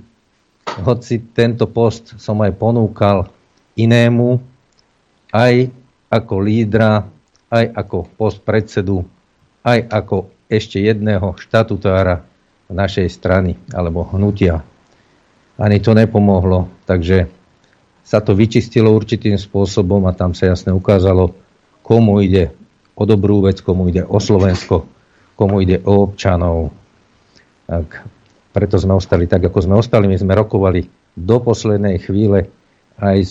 [0.84, 3.32] hoci tento post som aj ponúkal
[3.74, 4.38] inému,
[5.32, 5.72] aj
[6.10, 7.06] ako lídra,
[7.50, 9.06] aj ako post predsedu,
[9.64, 12.26] aj ako ešte jedného štatutára
[12.70, 14.62] našej strany alebo hnutia.
[15.60, 17.28] Ani to nepomohlo, takže
[18.10, 21.30] sa to vyčistilo určitým spôsobom a tam sa jasne ukázalo,
[21.86, 22.50] komu ide
[22.98, 24.82] o dobrú vec, komu ide o Slovensko,
[25.38, 26.74] komu ide o občanov.
[27.70, 27.86] Tak
[28.50, 30.10] preto sme ostali tak, ako sme ostali.
[30.10, 32.50] My sme rokovali do poslednej chvíle
[32.98, 33.30] aj s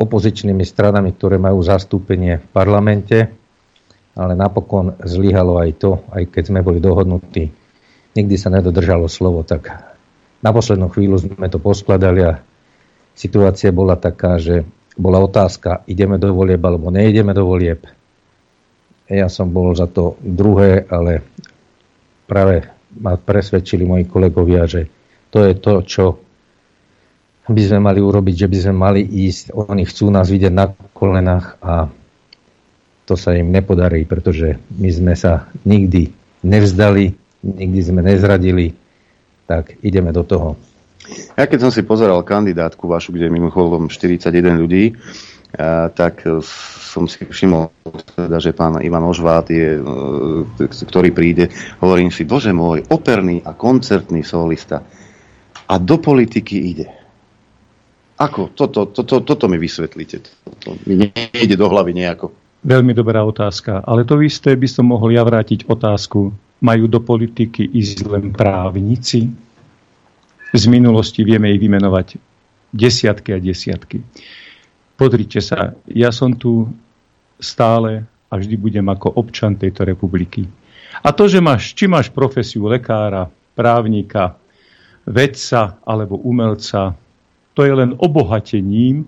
[0.00, 3.28] opozičnými stranami, ktoré majú zastúpenie v parlamente,
[4.16, 7.52] ale napokon zlyhalo aj to, aj keď sme boli dohodnutí.
[8.16, 9.92] Nikdy sa nedodržalo slovo, tak
[10.40, 12.40] na poslednú chvíľu sme to poskladali a
[13.20, 14.64] situácia bola taká, že
[14.96, 17.84] bola otázka, ideme do volieb alebo neideme do volieb.
[19.12, 21.20] Ja som bol za to druhé, ale
[22.24, 22.64] práve
[22.96, 24.88] ma presvedčili moji kolegovia, že
[25.28, 26.04] to je to, čo
[27.50, 29.52] by sme mali urobiť, že by sme mali ísť.
[29.52, 31.90] Oni chcú nás vidieť na kolenách a
[33.10, 36.14] to sa im nepodarí, pretože my sme sa nikdy
[36.46, 37.10] nevzdali,
[37.42, 38.78] nikdy sme nezradili,
[39.50, 40.54] tak ideme do toho.
[41.34, 44.30] Ja keď som si pozeral kandidátku vašu, kde je mimochodom 41
[44.60, 44.94] ľudí,
[45.94, 46.22] tak
[46.90, 47.70] som si všimol,
[48.14, 51.50] teda, že pán Ivan Ožvát, je, e, ktorý príde,
[51.82, 54.82] hovorím si, bože môj, operný a koncertný solista
[55.70, 56.86] a do politiky ide.
[58.20, 58.52] Ako?
[58.52, 60.16] Toto, toto, toto mi vysvetlíte.
[60.44, 62.34] Toto mi nejde do hlavy nejako.
[62.60, 63.80] Veľmi dobrá otázka.
[63.80, 66.28] Ale to isté by som mohol ja vrátiť otázku.
[66.60, 69.32] Majú do politiky ísť len právnici?
[70.50, 72.18] Z minulosti vieme ich vymenovať
[72.74, 74.02] desiatky a desiatky.
[74.98, 76.66] Podrite sa, ja som tu
[77.38, 80.46] stále a vždy budem ako občan tejto republiky.
[81.00, 84.36] A to, že máš, či máš profesiu lekára, právnika,
[85.06, 86.94] vedca alebo umelca,
[87.54, 89.06] to je len obohatením,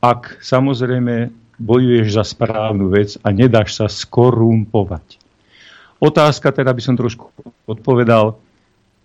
[0.00, 1.28] ak samozrejme
[1.60, 5.20] bojuješ za správnu vec a nedáš sa skorumpovať.
[6.00, 7.28] Otázka teda by som trošku
[7.68, 8.40] odpovedal.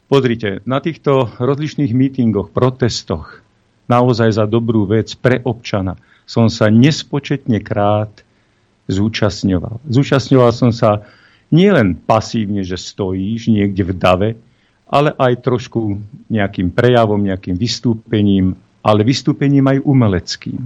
[0.06, 3.42] Pozrite, na týchto rozličných mítingoch, protestoch,
[3.90, 8.26] naozaj za dobrú vec pre občana som sa nespočetne krát
[8.86, 9.82] zúčastňoval.
[9.90, 11.06] Zúčastňoval som sa
[11.54, 14.30] nielen pasívne, že stojíš niekde v dave,
[14.86, 15.98] ale aj trošku
[16.30, 18.54] nejakým prejavom, nejakým vystúpením,
[18.86, 20.62] ale vystúpením aj umeleckým.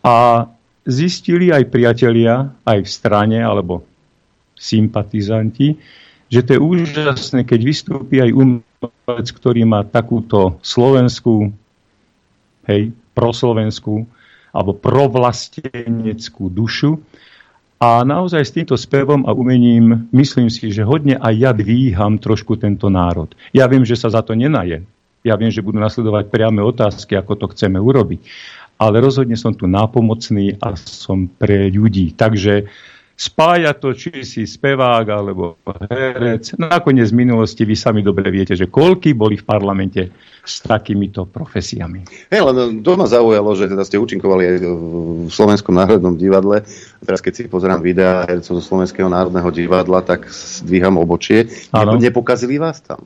[0.00, 0.48] A
[0.88, 3.84] zistili aj priatelia, aj v strane, alebo
[4.56, 5.76] sympatizanti,
[6.30, 11.50] že to je úžasné, keď vystúpi aj umelec, ktorý má takúto slovenskú
[12.70, 14.06] hej, proslovenskú
[14.54, 17.02] alebo provlasteneckú dušu.
[17.80, 22.60] A naozaj s týmto spevom a umením myslím si, že hodne aj ja dvíham trošku
[22.60, 23.32] tento národ.
[23.56, 24.84] Ja viem, že sa za to nenaje.
[25.24, 28.20] Ja viem, že budú nasledovať priame otázky, ako to chceme urobiť.
[28.80, 32.16] Ale rozhodne som tu nápomocný a som pre ľudí.
[32.16, 32.68] Takže
[33.20, 35.60] spája to, či si spevák alebo
[35.92, 36.56] herec.
[36.56, 40.02] Nakoniec v minulosti vy sami dobre viete, že koľky boli v parlamente
[40.40, 42.08] s takýmito profesiami.
[42.32, 46.64] Hej, len to ma zaujalo, že teda ste účinkovali aj v Slovenskom národnom divadle.
[47.04, 51.52] Teraz keď si pozerám videá hercov zo Slovenského národného divadla, tak zdvíham obočie.
[51.76, 52.00] Ano.
[52.00, 53.04] Nepokazili vás tam?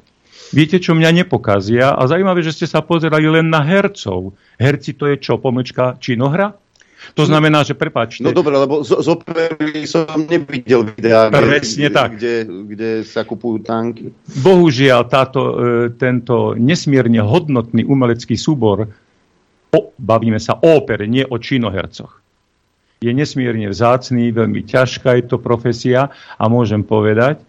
[0.55, 1.99] Viete, čo mňa nepokazia?
[1.99, 4.39] A zaujímavé, že ste sa pozerali len na hercov.
[4.63, 6.55] Herci to je čo, pomečka činohra?
[7.13, 8.25] To znamená, že prepáčte.
[8.25, 12.11] No dobre, lebo z, z opery som nevidel videá, Presne kde, tak.
[12.17, 12.35] Kde,
[12.73, 14.17] kde sa kupujú tanky.
[14.41, 15.53] Bohužiaľ, táto, e,
[15.93, 18.89] tento nesmierne hodnotný umelecký súbor,
[19.75, 22.25] o, bavíme sa o opere, nie o činohercoch,
[23.05, 26.09] je nesmierne vzácný, veľmi ťažká je to profesia
[26.41, 27.45] a môžem povedať,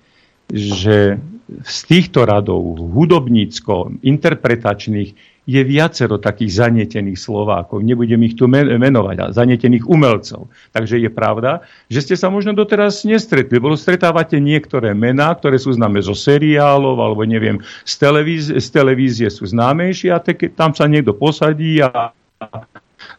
[0.52, 1.16] že
[1.46, 7.86] z týchto radov hudobnícko-interpretačných je viacero takých zanietených Slovákov.
[7.86, 10.50] Nebudem ich tu menovať, ale zanietených umelcov.
[10.74, 13.62] Takže je pravda, že ste sa možno doteraz nestretli.
[13.62, 19.28] Bolo stretávate niektoré mená, ktoré sú známe zo seriálov, alebo neviem, z televízie, z televízie
[19.30, 22.10] sú známejšie a te, tam sa niekto posadí a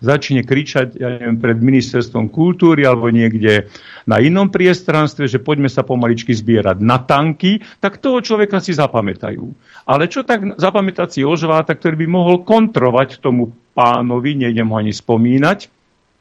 [0.01, 3.68] začne kričať ja neviem, pred ministerstvom kultúry alebo niekde
[4.05, 9.44] na inom priestranstve, že poďme sa pomaličky zbierať na tanky, tak toho človeka si zapamätajú.
[9.89, 14.93] Ale čo tak zapamätať si ožváta, ktorý by mohol kontrovať tomu pánovi, nejdem ho ani
[14.93, 15.68] spomínať,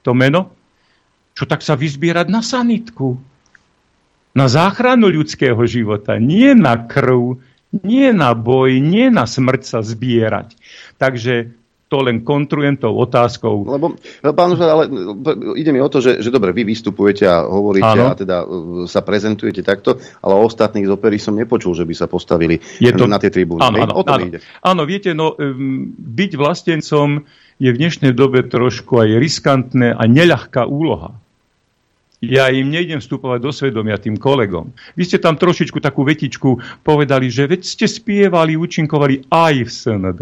[0.05, 0.53] to meno,
[1.35, 3.17] čo tak sa vyzbierať na sanitku,
[4.35, 7.39] na záchranu ľudského života, nie na krv,
[7.83, 10.55] nie na boj, nie na smrť sa zbierať.
[10.99, 11.55] Takže
[11.85, 13.61] to len kontrujem tou otázkou.
[13.69, 13.93] Lebo,
[14.33, 14.89] pán ale
[15.53, 18.09] ide mi o to, že, že dobre, vy vystupujete a hovoríte ano.
[18.09, 18.45] a teda e,
[18.89, 22.89] sa prezentujete takto, ale o ostatných z opery som nepočul, že by sa postavili je
[22.89, 23.05] to...
[23.05, 23.61] na tie tribúny.
[23.61, 24.25] Áno, áno, o áno.
[24.25, 24.41] Ide.
[24.65, 27.21] áno, viete, no, byť vlastencom
[27.61, 31.13] je v dnešnej dobe trošku aj riskantné a neľahká úloha.
[32.25, 34.73] Ja im nejdem vstupovať do svedomia tým kolegom.
[34.97, 40.21] Vy ste tam trošičku takú vetičku povedali, že veď ste spievali, účinkovali aj v SND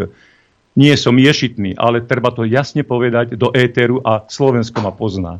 [0.74, 5.38] nie som ješitný, ale treba to jasne povedať do éteru a Slovensko ma pozná.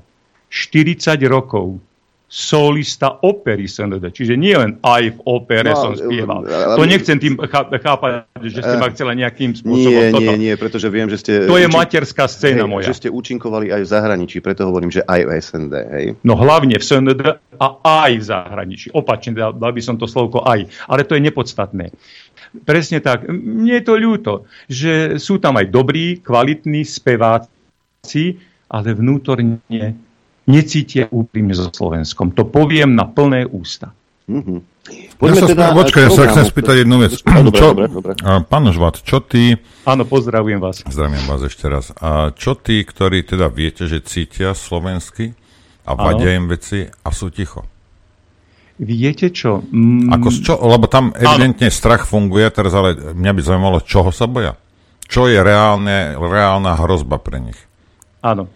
[0.54, 1.82] 40 rokov
[2.34, 4.10] solista opery SND.
[4.10, 6.42] Čiže nie len aj v opere no, som spieval.
[6.50, 10.02] To nechcem tým chápať, že ste ma chceli nejakým spôsobom...
[10.02, 10.34] Nie, toto.
[10.34, 11.46] nie, nie, pretože viem, že ste...
[11.46, 12.90] To je materská scéna hej, moja.
[12.90, 16.06] Že ste účinkovali aj v zahraničí, preto hovorím, že aj v SND, hej?
[16.26, 17.22] No hlavne v SND
[17.62, 18.88] a aj v zahraničí.
[18.98, 20.66] Opačne, dal, dal by som to slovko aj.
[20.90, 21.94] Ale to je nepodstatné.
[22.62, 23.26] Presne tak.
[23.26, 24.34] Mne je to ľúto,
[24.70, 28.38] že sú tam aj dobrí, kvalitní speváci,
[28.70, 29.58] ale vnútorne
[30.46, 32.38] necítia úprimne so Slovenskom.
[32.38, 33.90] To poviem na plné ústa.
[34.24, 34.60] Mm-hmm.
[35.20, 37.12] ja sa, teda počkaj, ja sa chcem spýtať jednu vec.
[37.28, 38.12] dobre, čo, dobre, dobre.
[38.24, 39.60] Pán Žvat, čo ty...
[39.84, 40.80] Áno, pozdravujem vás.
[40.88, 41.92] Zdravím vás ešte raz.
[42.00, 45.36] A čo tí, ktorí teda viete, že cítia slovensky
[45.84, 47.68] a vadia im veci a sú ticho?
[48.82, 49.62] Viete čo?
[49.70, 50.10] Mm...
[50.10, 50.58] Ako čo?
[50.58, 51.78] Lebo tam evidentne ano.
[51.78, 54.58] strach funguje, teraz ale mňa by zaujímalo, čoho sa boja?
[55.06, 57.60] Čo je reálne, reálna hrozba pre nich?
[58.26, 58.50] Áno.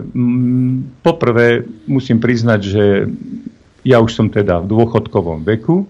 [0.00, 2.84] mm, poprvé musím priznať, že
[3.84, 5.84] ja už som teda v dôchodkovom veku,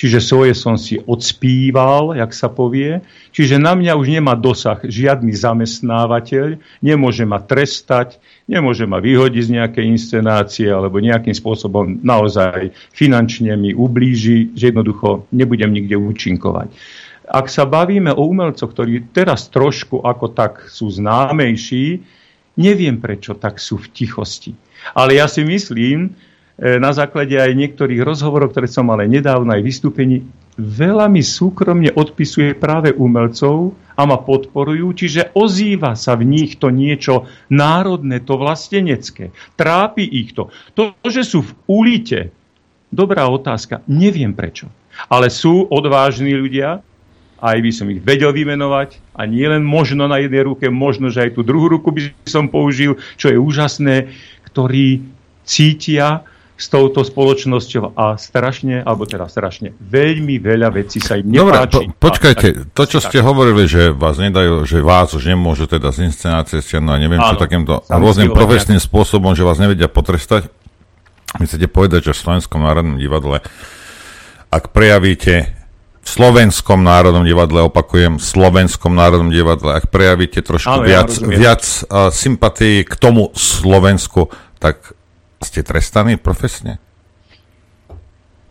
[0.00, 3.04] čiže svoje som si odspíval, jak sa povie,
[3.36, 8.16] čiže na mňa už nemá dosah žiadny zamestnávateľ, nemôže ma trestať,
[8.48, 15.28] nemôže ma vyhodiť z nejakej inscenácie alebo nejakým spôsobom naozaj finančne mi ublíži, že jednoducho
[15.36, 16.72] nebudem nikde účinkovať.
[17.28, 22.00] Ak sa bavíme o umelcoch, ktorí teraz trošku ako tak sú známejší,
[22.56, 24.56] neviem prečo tak sú v tichosti.
[24.96, 26.16] Ale ja si myslím,
[26.60, 30.28] na základe aj niektorých rozhovorov, ktoré som mal aj nedávno aj vystúpení,
[30.60, 36.68] veľa mi súkromne odpisuje práve umelcov a ma podporujú, čiže ozýva sa v nich to
[36.68, 39.32] niečo národné, to vlastenecké.
[39.56, 40.52] Trápi ich to.
[40.76, 42.28] To, že sú v ulite,
[42.92, 44.68] dobrá otázka, neviem prečo.
[45.08, 46.84] Ale sú odvážni ľudia,
[47.40, 51.24] aj by som ich vedel vymenovať a nie len možno na jednej ruke, možno, že
[51.24, 54.12] aj tú druhú ruku by som použil, čo je úžasné,
[54.52, 55.08] ktorí
[55.48, 56.20] cítia
[56.60, 61.88] s touto spoločnosťou a strašne, alebo teda strašne, veľmi veľa vecí sa im nepáči.
[61.88, 65.88] Dobre, po, počkajte, to, čo ste hovorili, že vás nedajú, že vás už nemôžu teda
[65.88, 70.52] z inscenácie stiahnuť neviem Áno, čo takýmto rôznym profesným spôsobom, že vás nevedia potrestať.
[71.40, 73.40] My chcete povedať, že v Slovenskom národnom divadle,
[74.52, 75.56] ak prejavíte
[76.00, 81.28] v Slovenskom národnom divadle, opakujem, v Slovenskom národnom divadle, ak prejavíte trošku Ale viac, ja
[81.28, 84.96] viac uh, sympatí k tomu Slovensku, tak
[85.40, 86.78] ste trestaní profesne?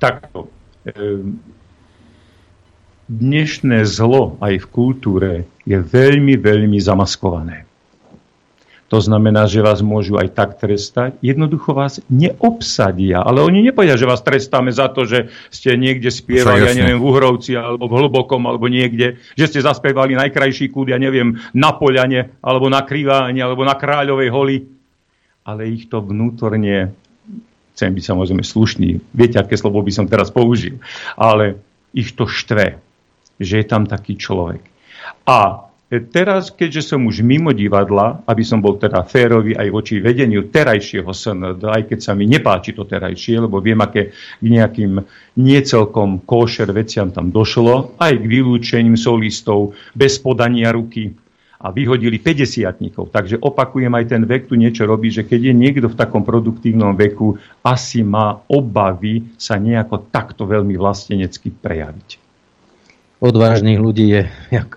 [0.02, 0.50] Takto.
[0.90, 1.40] Ehm,
[3.10, 5.32] dnešné zlo aj v kultúre
[5.66, 7.70] je veľmi, veľmi zamaskované.
[8.90, 11.14] To znamená, že vás môžu aj tak trestať.
[11.22, 13.22] Jednoducho vás neobsadia.
[13.22, 17.06] Ale oni nepovedia, že vás trestáme za to, že ste niekde spievali, ja neviem, v
[17.06, 22.42] Uhrovci alebo v Hlbokom alebo niekde, že ste zaspievali najkrajší kúd, ja neviem, na Poľane
[22.42, 24.58] alebo na Kriváne alebo na Kráľovej holi.
[25.44, 26.94] Ale ich to vnútorne,
[27.74, 30.84] chcem byť samozrejme slušný, viete, aké slovo by som teraz použil,
[31.16, 31.60] ale
[31.96, 32.78] ich to štve,
[33.40, 34.62] že je tam taký človek.
[35.26, 40.46] A Teraz, keďže som už mimo divadla, aby som bol teda férový aj voči vedeniu
[40.46, 45.02] terajšieho SND, aj keď sa mi nepáči to terajšie, lebo viem, aké k nejakým
[45.42, 51.10] niecelkom košer veciam tam došlo, aj k vylúčením solistov bez podania ruky
[51.60, 52.64] a vyhodili 50
[53.12, 56.96] Takže opakujem, aj ten vek tu niečo robí, že keď je niekto v takom produktívnom
[56.96, 62.30] veku, asi má obavy sa nejako takto veľmi vlastenecky prejaviť
[63.20, 64.22] odvážnych ľudí je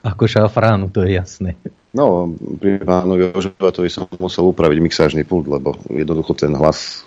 [0.03, 1.55] ako šafránu, to je jasné.
[1.93, 7.07] No, pri pánovi Ožovatovi som musel upraviť mixážny pult, lebo jednoducho ten hlas...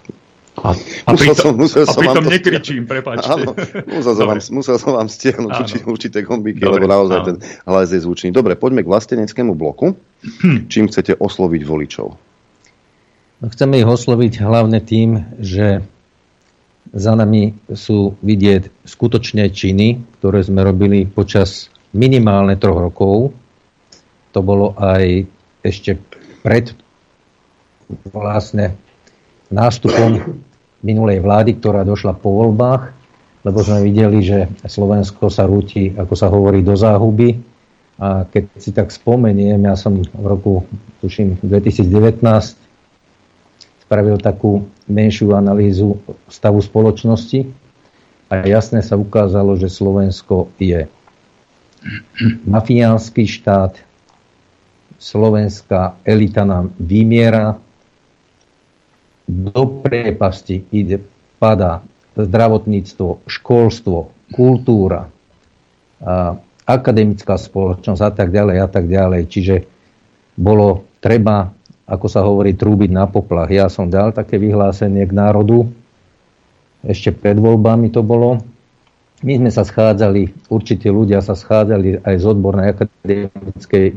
[0.55, 3.27] A, a musel pritom, som, musel a som pritom vám nekričím, prepáčte.
[3.27, 3.51] Áno,
[3.91, 7.27] musel, som vám, musel som vám stiahnuť určite, určité gombíky, Dobre, lebo naozaj áno.
[7.27, 7.35] ten
[7.67, 8.31] hlas je zvučný.
[8.31, 9.99] Dobre, poďme k vlasteneckému bloku.
[10.23, 10.71] Hm.
[10.71, 12.07] Čím chcete osloviť voličov?
[13.43, 15.83] No, chceme ich osloviť hlavne tým, že
[16.95, 23.35] za nami sú vidieť skutočné činy, ktoré sme robili počas minimálne troch rokov.
[24.31, 25.27] To bolo aj
[25.67, 25.99] ešte
[26.45, 26.71] pred
[28.07, 28.77] vlastne
[29.49, 30.41] nástupom
[30.85, 32.93] minulej vlády, ktorá došla po voľbách,
[33.41, 37.41] lebo sme videli, že Slovensko sa rúti, ako sa hovorí, do záhuby.
[37.97, 40.61] A keď si tak spomeniem, ja som v roku,
[41.01, 42.21] tuším, 2019
[43.85, 45.97] spravil takú menšiu analýzu
[46.29, 47.49] stavu spoločnosti
[48.29, 50.89] a jasne sa ukázalo, že Slovensko je
[52.49, 53.77] mafiánsky štát,
[54.97, 57.61] slovenská elita nám vymiera,
[59.25, 61.01] do priepasti ide,
[61.41, 61.81] padá
[62.15, 65.11] zdravotníctvo, školstvo, kultúra,
[66.05, 69.21] a akademická spoločnosť a tak ďalej a tak ďalej.
[69.25, 69.55] Čiže
[70.37, 73.49] bolo treba ako sa hovorí, trúbiť na poplach.
[73.53, 75.69] Ja som dal také vyhlásenie k národu,
[76.81, 78.41] ešte pred voľbami to bolo.
[79.21, 83.95] My sme sa schádzali, určite ľudia sa schádzali aj z odbornej akademickej e,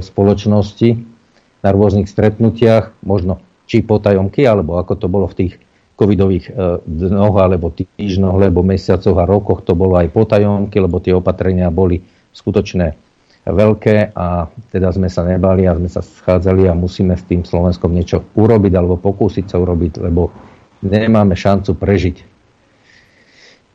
[0.00, 0.90] spoločnosti
[1.60, 5.52] na rôznych stretnutiach, možno či potajomky, alebo ako to bolo v tých
[5.94, 6.52] covidových e,
[6.82, 12.02] dnoch, alebo týždňoch, alebo mesiacoch a rokoch, to bolo aj potajomky, lebo tie opatrenia boli
[12.34, 12.98] skutočné
[13.46, 17.94] veľké a teda sme sa nebali a sme sa schádzali a musíme s tým Slovenskom
[17.94, 20.34] niečo urobiť alebo pokúsiť sa urobiť, lebo
[20.82, 22.16] nemáme šancu prežiť.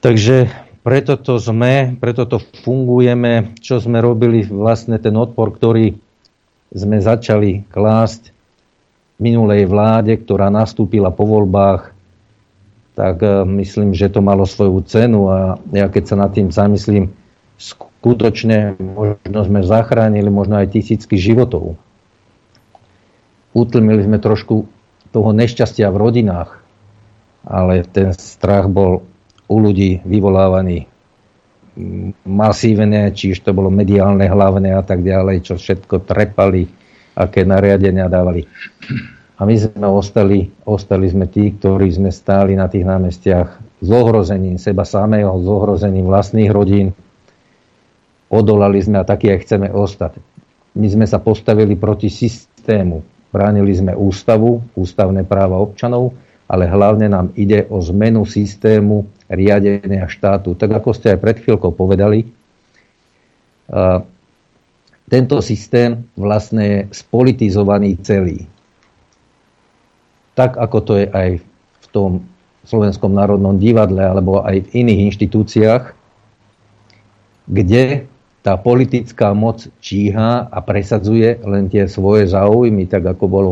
[0.03, 0.51] Takže
[0.85, 5.97] preto to sme, preto to fungujeme, čo sme robili vlastne ten odpor, ktorý
[6.69, 8.34] sme začali klásť
[9.19, 11.95] minulej vláde, ktorá nastúpila po voľbách,
[12.95, 17.11] tak eh, myslím, že to malo svoju cenu a ja keď sa nad tým zamyslím,
[17.55, 21.79] skutočne možno sme zachránili možno aj tisícky životov.
[23.55, 24.67] utlmili sme trošku
[25.15, 26.59] toho nešťastia v rodinách,
[27.47, 29.07] ale ten strach bol
[29.47, 30.91] u ľudí vyvolávaný
[32.27, 36.67] masívne, či už to bolo mediálne hlavné a tak ďalej, čo všetko trepali,
[37.15, 38.45] aké nariadenia dávali.
[39.35, 43.47] A my sme ostali, ostali sme tí, ktorí sme stáli na tých námestiach
[43.83, 46.95] s ohrozením seba samého, s ohrozením vlastných rodín.
[48.31, 50.19] Odolali sme a takí aj chceme ostať.
[50.75, 53.03] My sme sa postavili proti systému.
[53.31, 56.15] Bránili sme ústavu, ústavné práva občanov,
[56.47, 60.55] ale hlavne nám ide o zmenu systému riadenia štátu.
[60.55, 62.31] Tak ako ste aj pred chvíľkou povedali,
[65.05, 68.49] tento systém vlastne je spolitizovaný celý.
[70.33, 71.29] Tak ako to je aj
[71.81, 72.11] v tom
[72.65, 75.83] Slovenskom národnom divadle alebo aj v iných inštitúciách,
[77.45, 78.09] kde
[78.41, 83.51] tá politická moc číha a presadzuje len tie svoje záujmy, tak ako bolo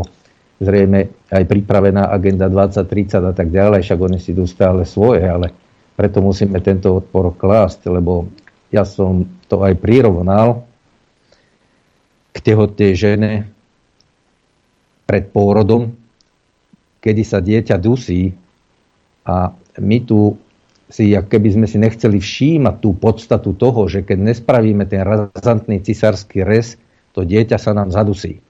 [0.62, 5.50] zrejme aj pripravená agenda 2030 a tak ďalej, však oni si idú stále svoje, ale
[5.98, 8.30] preto musíme tento odpor klásť, lebo
[8.70, 10.66] ja som to aj prirovnal
[12.34, 13.46] k tehotnej žene
[15.06, 15.94] pred pôrodom,
[16.98, 18.34] kedy sa dieťa dusí
[19.22, 20.34] a my tu
[20.90, 26.44] si, keby sme si nechceli všímať tú podstatu toho, že keď nespravíme ten razantný cisársky
[26.44, 26.76] rez,
[27.14, 28.42] to dieťa sa nám zadusí.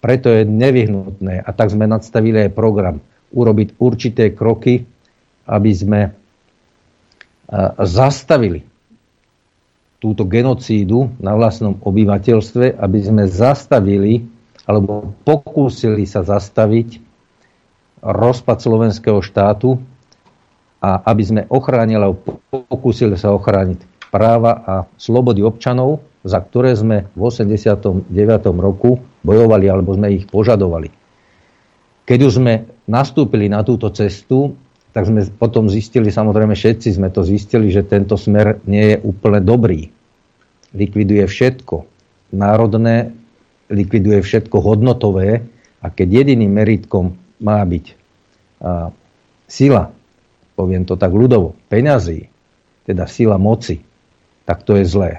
[0.00, 3.02] Preto je nevyhnutné, a tak sme nadstavili aj program,
[3.34, 4.86] urobiť určité kroky,
[5.46, 6.00] aby sme
[7.82, 8.62] zastavili
[10.06, 14.22] túto genocídu na vlastnom obyvateľstve, aby sme zastavili
[14.62, 17.02] alebo pokúsili sa zastaviť
[18.06, 19.82] rozpad slovenského štátu
[20.78, 22.38] a aby sme ochránili alebo
[22.70, 23.82] pokúsili sa ochrániť
[24.14, 28.06] práva a slobody občanov, za ktoré sme v 89.
[28.62, 30.94] roku bojovali alebo sme ich požadovali.
[32.06, 34.54] Keď už sme nastúpili na túto cestu,
[34.94, 39.42] tak sme potom zistili, samozrejme všetci sme to zistili, že tento smer nie je úplne
[39.42, 39.95] dobrý.
[40.74, 41.86] Likviduje všetko.
[42.34, 43.14] Národné,
[43.70, 45.46] likviduje všetko hodnotové
[45.82, 47.86] a keď jediným meritkom má byť
[48.62, 48.90] a,
[49.46, 49.92] sila,
[50.56, 52.32] poviem to tak ľudovo, peňazí,
[52.88, 53.84] teda sila moci,
[54.48, 55.12] tak to je zlé.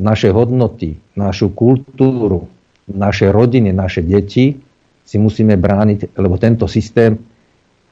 [0.00, 2.48] Naše hodnoty, našu kultúru,
[2.88, 4.56] naše rodiny, naše deti
[5.04, 7.20] si musíme brániť, lebo tento systém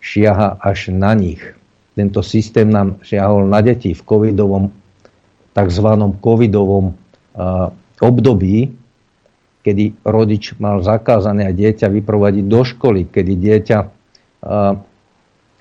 [0.00, 1.42] šiaha až na nich.
[1.92, 4.72] Tento systém nám šiahol na deti v covidovom,
[5.54, 5.88] tzv.
[6.20, 6.94] covidovom
[8.00, 8.72] období,
[9.60, 13.78] kedy rodič mal zakázané dieťa vyprovadiť do školy, kedy dieťa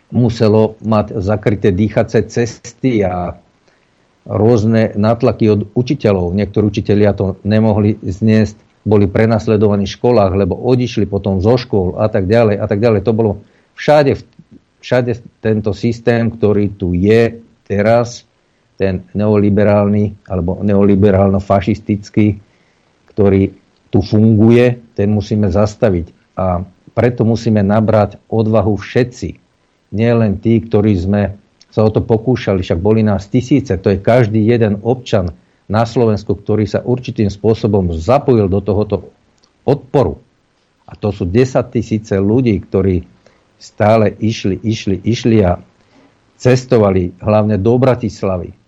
[0.09, 3.37] muselo mať zakryté dýchace cesty a
[4.25, 6.33] rôzne nátlaky od učiteľov.
[6.33, 8.57] Niektorí učiteľia to nemohli zniesť,
[8.87, 13.01] boli prenasledovaní v školách, lebo odišli potom zo škôl a tak ďalej a tak ďalej.
[13.05, 13.31] To bolo
[13.75, 14.17] všade
[14.79, 18.25] všade tento systém, ktorý tu je teraz,
[18.79, 22.39] ten neoliberálny alebo neoliberálno-fašistický,
[23.11, 23.51] ktorý
[23.91, 26.39] tu funguje, ten musíme zastaviť.
[26.39, 26.63] A
[26.95, 29.29] preto musíme nabrať odvahu všetci.
[29.91, 31.35] Nie len tí, ktorí sme
[31.67, 35.35] sa o to pokúšali, však boli nás tisíce, to je každý jeden občan
[35.69, 39.11] na Slovensku, ktorý sa určitým spôsobom zapojil do tohoto
[39.67, 40.17] odporu.
[40.89, 43.05] A to sú 10 tisíce ľudí, ktorí
[43.61, 45.61] stále išli, išli, išli a
[46.39, 48.58] cestovali hlavne do Bratislavy.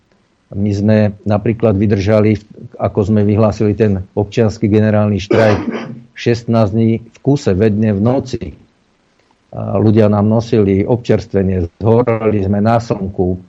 [0.52, 2.36] My sme napríklad vydržali,
[2.76, 5.60] ako sme vyhlásili ten občianský generálny štrajk,
[6.12, 8.42] 16 dní v kuse, vedne v noci.
[9.56, 13.40] Ľudia nám nosili občerstvenie, zhorali sme na slnku,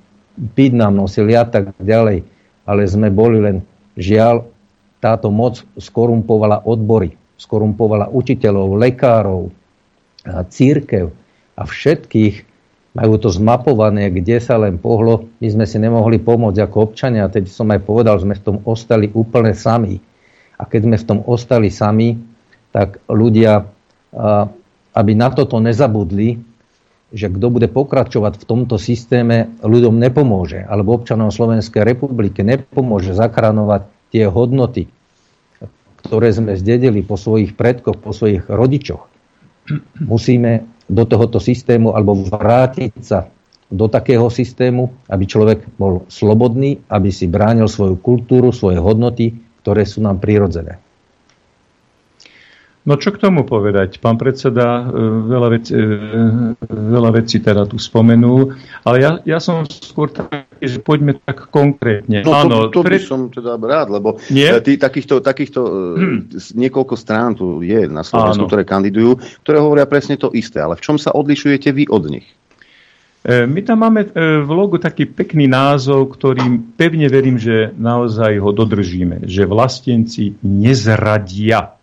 [0.55, 2.23] piť nám nosili a tak ďalej.
[2.63, 3.67] Ale sme boli len,
[3.99, 4.47] žiaľ,
[5.03, 9.51] táto moc skorumpovala odbory, skorumpovala učiteľov, lekárov,
[10.47, 11.11] církev
[11.59, 12.52] a všetkých
[12.93, 15.25] majú to zmapované, kde sa len pohlo.
[15.41, 17.25] My sme si nemohli pomôcť ako občania.
[17.25, 19.97] Teď som aj povedal, že sme v tom ostali úplne sami.
[20.61, 22.21] A keď sme v tom ostali sami,
[22.69, 23.65] tak ľudia,
[24.93, 26.37] aby na toto nezabudli,
[27.13, 33.85] že kto bude pokračovať v tomto systéme, ľuďom nepomôže, alebo občanom Slovenskej republiky nepomôže zachránovať
[34.09, 34.89] tie hodnoty,
[36.01, 39.05] ktoré sme zdedili po svojich predkoch, po svojich rodičoch.
[40.01, 43.27] Musíme do tohoto systému alebo vrátiť sa
[43.73, 49.33] do takého systému, aby človek bol slobodný, aby si bránil svoju kultúru, svoje hodnoty,
[49.65, 50.82] ktoré sú nám prirodzené.
[52.83, 54.03] No čo k tomu povedať?
[54.03, 54.99] Pán predseda e,
[55.31, 55.83] veľa, vec, e,
[56.67, 62.27] veľa vecí teda tu spomenul, ale ja, ja som skôr taký, že poďme tak konkrétne.
[62.27, 62.99] No Áno, to, to pre...
[62.99, 64.59] by som teda rád, lebo Nie?
[64.59, 66.19] tý, takýchto, takýchto hmm.
[66.59, 68.51] niekoľko strán tu je na Slovensku, Áno.
[68.51, 69.15] ktoré kandidujú,
[69.47, 70.59] ktoré hovoria presne to isté.
[70.59, 72.27] Ale v čom sa odlišujete vy od nich?
[73.23, 78.43] E, My tam máme e, v logu taký pekný názov, ktorým pevne verím, že naozaj
[78.43, 79.23] ho dodržíme.
[79.23, 81.79] Že vlastenci nezradia.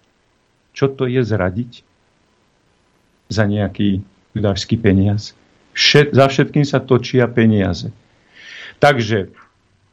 [0.75, 1.83] Čo to je zradiť?
[3.31, 4.03] Za nejaký
[4.35, 5.35] ľudášský peniaz.
[5.75, 7.95] Všet, za všetkým sa točia peniaze.
[8.83, 9.31] Takže,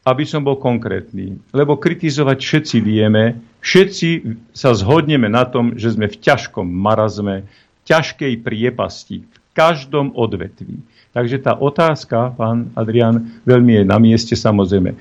[0.08, 4.10] aby som bol konkrétny, lebo kritizovať všetci vieme, všetci
[4.56, 7.44] sa zhodneme na tom, že sme v ťažkom marazme,
[7.86, 10.80] ťažkej priepasti v každom odvetví.
[11.12, 14.94] Takže tá otázka, pán Adrian, veľmi je na mieste samozrejme.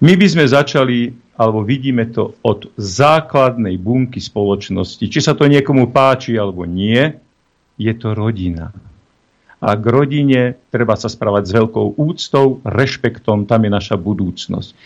[0.00, 5.08] My by sme začali, alebo vidíme to od základnej bunky spoločnosti.
[5.08, 7.16] Či sa to niekomu páči alebo nie,
[7.80, 8.76] je to rodina.
[9.60, 14.76] A k rodine treba sa správať s veľkou úctou, rešpektom, tam je naša budúcnosť.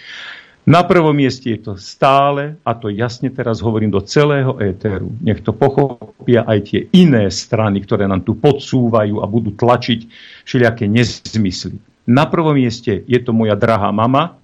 [0.64, 5.44] Na prvom mieste je to stále, a to jasne teraz hovorím do celého éteru, nech
[5.44, 10.08] to pochopia aj tie iné strany, ktoré nám tu podsúvajú a budú tlačiť
[10.48, 11.76] všelijaké nezmysly.
[12.08, 14.40] Na prvom mieste je to moja drahá mama,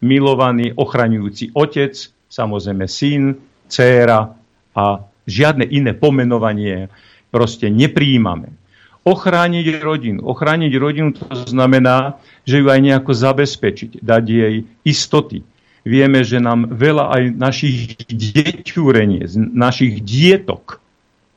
[0.00, 1.94] milovaný, ochraňujúci otec,
[2.28, 3.22] samozrejme syn,
[3.66, 4.34] dcéra
[4.76, 4.84] a
[5.28, 6.88] žiadne iné pomenovanie
[7.28, 8.54] proste nepríjmame.
[9.04, 10.20] Ochrániť rodinu.
[10.24, 14.54] Ochrániť rodinu to znamená, že ju aj nejako zabezpečiť, dať jej
[14.84, 15.40] istoty.
[15.88, 19.24] Vieme, že nám veľa aj našich deťúrenie,
[19.56, 20.84] našich dietok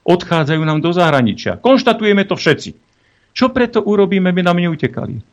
[0.04, 1.62] odchádzajú nám do zahraničia.
[1.62, 2.76] Konštatujeme to všetci.
[3.32, 5.24] Čo preto urobíme, by nám neutekali?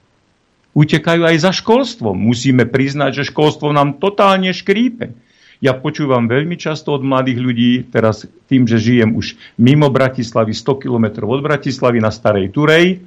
[0.77, 2.17] Utekajú aj za školstvom.
[2.17, 5.17] Musíme priznať, že školstvo nám totálne škrípe.
[5.59, 10.87] Ja počúvam veľmi často od mladých ľudí, teraz tým, že žijem už mimo Bratislavy, 100
[10.87, 13.03] km od Bratislavy na Starej Turej,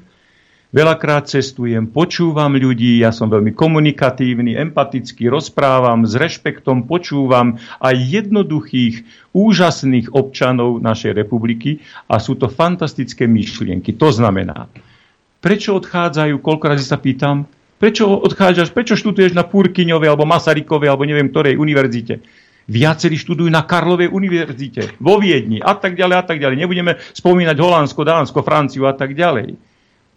[0.76, 9.08] veľakrát cestujem, počúvam ľudí, ja som veľmi komunikatívny, empatický, rozprávam s rešpektom, počúvam aj jednoduchých,
[9.32, 11.80] úžasných občanov našej republiky
[12.12, 13.96] a sú to fantastické myšlienky.
[13.96, 14.68] To znamená,
[15.42, 17.50] prečo odchádzajú, koľkokrát si sa pýtam,
[17.82, 22.22] prečo odchádzaš, prečo študuješ na Purkyňovej alebo Masarykovej alebo neviem ktorej univerzite.
[22.70, 26.62] Viacerí študujú na Karlovej univerzite, vo Viedni a tak ďalej a tak ďalej.
[26.62, 29.58] Nebudeme spomínať Holandsko, Dánsko, Franciu a tak ďalej.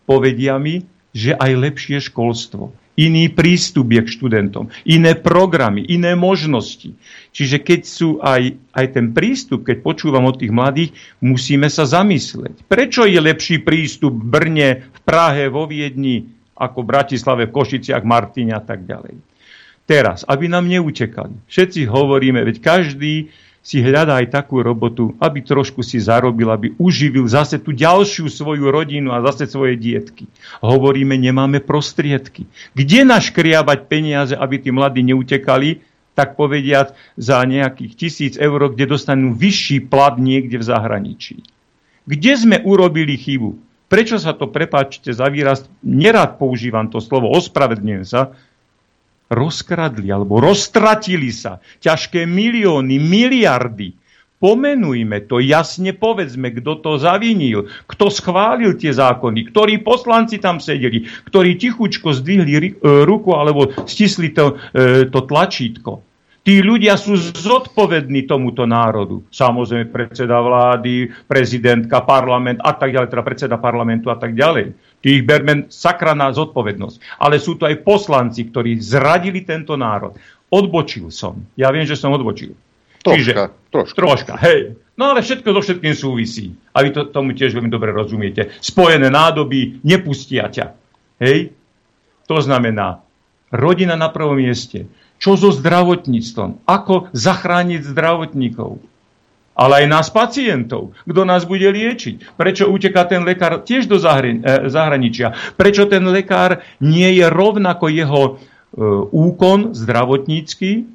[0.04, 0.84] Povedia mi,
[1.16, 6.94] že aj lepšie školstvo, iný prístup je k študentom, iné programy, iné možnosti.
[7.34, 12.66] Čiže keď sú aj, aj ten prístup, keď počúvam od tých mladých, musíme sa zamysleť.
[12.70, 18.06] Prečo je lepší prístup v Brne, v Prahe, vo Viedni, ako v Bratislave, v Košiciach,
[18.06, 19.18] Martine a tak ďalej.
[19.84, 21.44] Teraz, aby nám neutekali.
[21.44, 23.28] Všetci hovoríme, veď každý
[23.64, 28.68] si hľadá aj takú robotu, aby trošku si zarobil, aby uživil zase tú ďalšiu svoju
[28.68, 30.28] rodinu a zase svoje dietky.
[30.60, 32.44] Hovoríme, nemáme prostriedky.
[32.76, 35.80] Kde naškriabať peniaze, aby tí mladí neutekali,
[36.12, 41.36] tak povediať za nejakých tisíc eur, kde dostanú vyšší plat niekde v zahraničí.
[42.04, 43.56] Kde sme urobili chybu?
[43.88, 48.36] Prečo sa to, prepáčte za výraz, nerad používam to slovo, ospravedlňujem sa,
[49.32, 53.96] rozkradli alebo roztratili sa ťažké milióny, miliardy.
[54.34, 61.08] Pomenujme to, jasne povedzme, kto to zavinil, kto schválil tie zákony, ktorí poslanci tam sedeli,
[61.32, 64.60] ktorí tichučko zdvihli ruku alebo stisli to,
[65.08, 66.04] to tlačítko.
[66.44, 69.24] Tí ľudia sú zodpovední tomuto národu.
[69.32, 74.76] Samozrejme predseda vlády, prezidentka, parlament a tak ďalej, teda predseda parlamentu a tak ďalej.
[75.04, 77.20] Tých berme sakra na zodpovednosť.
[77.20, 80.16] Ale sú to aj poslanci, ktorí zradili tento národ.
[80.48, 81.44] Odbočil som.
[81.60, 82.56] Ja viem, že som odbočil.
[83.04, 83.32] Troška, Čiže,
[83.68, 83.96] troška.
[84.00, 84.80] troška, hej.
[84.96, 86.56] No ale všetko so všetkým súvisí.
[86.72, 88.48] A vy to, tomu tiež veľmi dobre rozumiete.
[88.64, 90.72] Spojené nádoby nepustia ťa.
[91.20, 91.52] Hej?
[92.24, 93.04] To znamená,
[93.52, 94.88] rodina na prvom mieste.
[95.20, 96.64] Čo so zdravotníctvom?
[96.64, 98.80] Ako zachrániť zdravotníkov?
[99.54, 100.98] Ale aj nás pacientov.
[101.06, 102.34] Kto nás bude liečiť?
[102.34, 104.02] Prečo uteká ten lekár tiež do
[104.66, 105.54] zahraničia?
[105.54, 108.32] Prečo ten lekár nie je rovnako jeho e,
[109.14, 110.90] úkon zdravotnícky,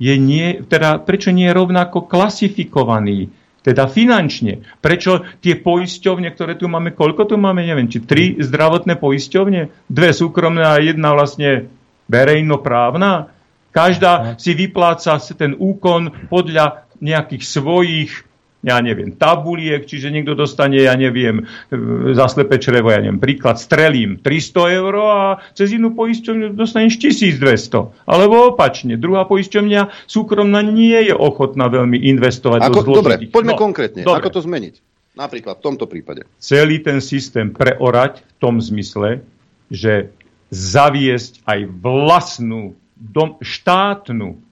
[0.00, 3.28] je nie, teda prečo nie je rovnako klasifikovaný,
[3.60, 4.64] teda finančne.
[4.80, 10.10] Prečo tie poisťovne, ktoré tu máme, koľko tu máme, neviem, či tri zdravotné poisťovne, dve
[10.16, 11.68] súkromné a jedna vlastne
[12.08, 13.28] verejnoprávna,
[13.70, 18.12] každá si vypláca ten úkon podľa nejakých svojich
[18.60, 23.56] ja neviem, tabuliek, čiže niekto dostane, ja neviem, e, za slepe črevo, ja neviem, príklad,
[23.56, 25.18] strelím 300 eur a
[25.56, 28.04] cez inú poisťovňu dostaneš 1200.
[28.04, 33.32] Alebo opačne, druhá poisťovňa súkromná nie je ochotná veľmi investovať Ako, do dobre, zložitých.
[33.32, 34.00] poďme No, konkrétne.
[34.04, 34.20] dobre.
[34.20, 34.74] Ako to zmeniť?
[35.16, 36.22] Napríklad v tomto prípade.
[36.38, 39.24] celý ten systém preorať v tom zmysle,
[39.72, 40.12] že
[40.52, 44.49] zaviesť aj vlastnú dom, štátnu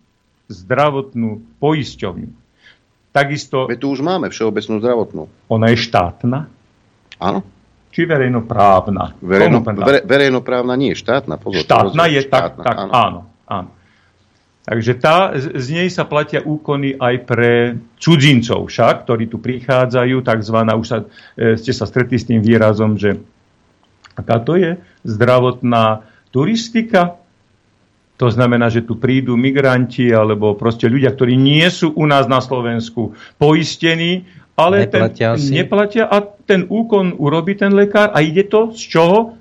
[0.48, 2.30] zdravotnú poisťovňu.
[3.12, 3.68] Takisto...
[3.68, 5.22] Veď tu už máme všeobecnú zdravotnú.
[5.48, 6.48] Ona je štátna?
[7.20, 7.40] Áno.
[7.88, 9.16] Či verejnoprávna?
[9.18, 11.40] Verejno, vere, verejnoprávna nie je štátna.
[11.40, 13.20] Pozor, Štátna je tak, Štátna, tak áno.
[13.48, 13.68] áno.
[14.68, 20.20] Takže tá, z z nej sa platia úkony aj pre cudzincov však, ktorí tu prichádzajú,
[20.20, 20.98] takzvaná, už sa,
[21.40, 23.16] e, ste sa stretli s tým výrazom, že
[24.12, 24.76] aká to je
[25.08, 27.16] zdravotná turistika.
[28.18, 32.42] To znamená, že tu prídu migranti alebo proste ľudia, ktorí nie sú u nás na
[32.42, 34.26] Slovensku poistení,
[34.58, 35.54] ale Neplatia ten, si.
[35.54, 39.38] neplatia a ten úkon urobí ten lekár a ide to z čoho?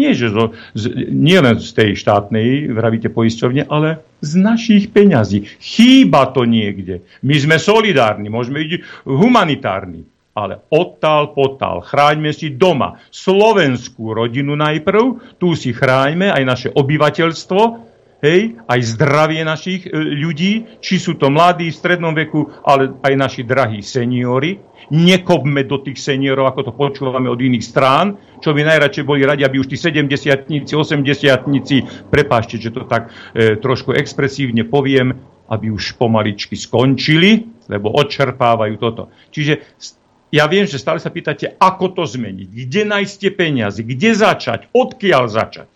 [0.00, 5.44] Nie, že zo, z, nie len z tej štátnej, vravíte poisťovne, ale z našich peňazí.
[5.60, 7.04] Chýba to niekde.
[7.20, 10.08] My sme solidárni, môžeme byť humanitárni.
[10.30, 17.89] Ale odtál potál, chráňme si doma slovenskú rodinu najprv, tu si chráňme aj naše obyvateľstvo,
[18.20, 23.14] hej, aj zdravie našich e, ľudí, či sú to mladí v strednom veku, ale aj
[23.16, 24.60] naši drahí seniori.
[24.90, 29.46] Nekopme do tých seniorov, ako to počúvame od iných strán, čo by najradšej boli radi,
[29.46, 35.16] aby už tí 70 80 prepášte, že to tak e, trošku expresívne poviem,
[35.50, 39.10] aby už pomaličky skončili, lebo odčerpávajú toto.
[39.34, 39.82] Čiže
[40.30, 44.70] ja viem, že stále sa pýtate, ako to zmeniť, kde nájsť tie peniaze, kde začať,
[44.70, 45.68] odkiaľ začať.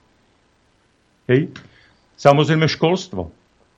[1.26, 1.50] Hej.
[2.14, 3.30] Samozrejme školstvo.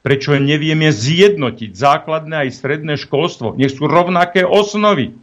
[0.06, 3.58] Prečo nevieme zjednotiť základné aj stredné školstvo?
[3.58, 5.18] Nech sú rovnaké osnovy.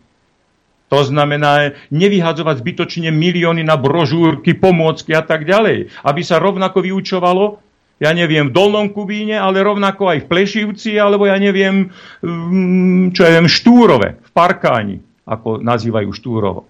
[0.92, 5.90] To znamená nevyhadzovať zbytočne milióny na brožúrky, pomôcky a tak ďalej.
[6.04, 7.64] Aby sa rovnako vyučovalo,
[8.04, 11.90] ja neviem, v Dolnom Kubíne, ale rovnako aj v Plešivci, alebo ja neviem,
[12.22, 16.68] mm, čo ja viem, Štúrove, v Parkáni, ako nazývajú Štúrovo.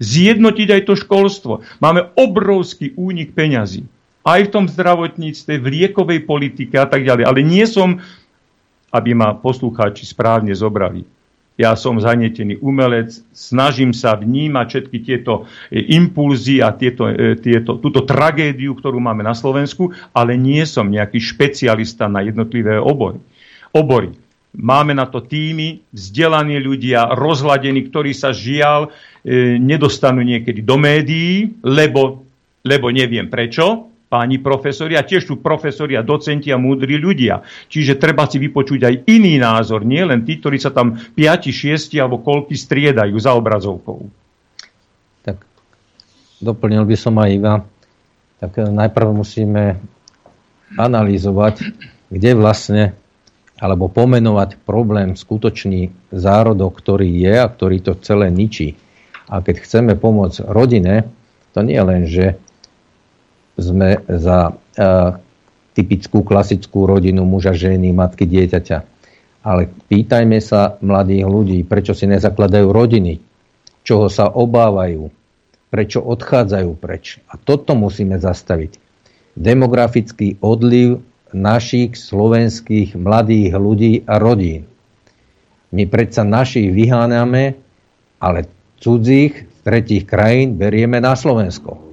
[0.00, 1.60] Zjednotiť aj to školstvo.
[1.84, 3.84] Máme obrovský únik peňazí.
[4.20, 7.24] Aj v tom zdravotníctve, v liekovej politike a tak ďalej.
[7.24, 7.96] Ale nie som,
[8.92, 11.06] aby ma poslucháči správne zobrali.
[11.60, 17.76] Ja som zanietený umelec, snažím sa vnímať všetky tieto e, impulzy a tieto, e, tieto,
[17.76, 23.20] túto tragédiu, ktorú máme na Slovensku, ale nie som nejaký špecialista na jednotlivé obory.
[23.76, 24.16] obory.
[24.56, 28.88] Máme na to týmy, vzdelaní ľudia, rozhladení, ktorí sa žiaľ
[29.20, 32.24] e, nedostanú niekedy do médií, lebo,
[32.64, 37.46] lebo neviem prečo, páni profesori, a tiež sú profesori a docenti a múdri ľudia.
[37.70, 41.14] Čiže treba si vypočuť aj iný názor, nie len tí, ktorí sa tam 5,
[41.46, 44.10] 6 alebo koľky striedajú za obrazovkou.
[46.40, 47.54] Doplnil by som aj Iva.
[48.40, 49.76] Tak najprv musíme
[50.72, 51.68] analyzovať,
[52.08, 52.96] kde vlastne,
[53.60, 58.80] alebo pomenovať problém, skutočný zárodok, ktorý je a ktorý to celé ničí.
[59.28, 61.12] A keď chceme pomôcť rodine,
[61.52, 62.40] to nie je len, že
[63.58, 64.52] sme za e,
[65.74, 68.78] typickú klasickú rodinu muža, ženy, matky, dieťaťa.
[69.40, 73.24] Ale pýtajme sa mladých ľudí, prečo si nezakladajú rodiny,
[73.80, 75.08] čoho sa obávajú,
[75.72, 77.24] prečo odchádzajú preč.
[77.32, 78.76] A toto musíme zastaviť.
[79.38, 81.00] Demografický odliv
[81.32, 84.66] našich slovenských mladých ľudí a rodín.
[85.70, 87.54] My predsa našich vyháňame,
[88.18, 88.50] ale
[88.82, 91.89] cudzích z tretích krajín berieme na Slovensko.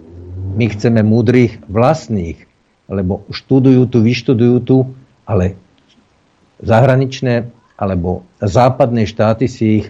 [0.57, 2.41] My chceme múdrych vlastných,
[2.89, 4.77] lebo študujú tu, vyštudujú tu,
[5.29, 5.53] ale
[6.65, 7.45] zahraničné
[7.77, 9.87] alebo západné štáty si ich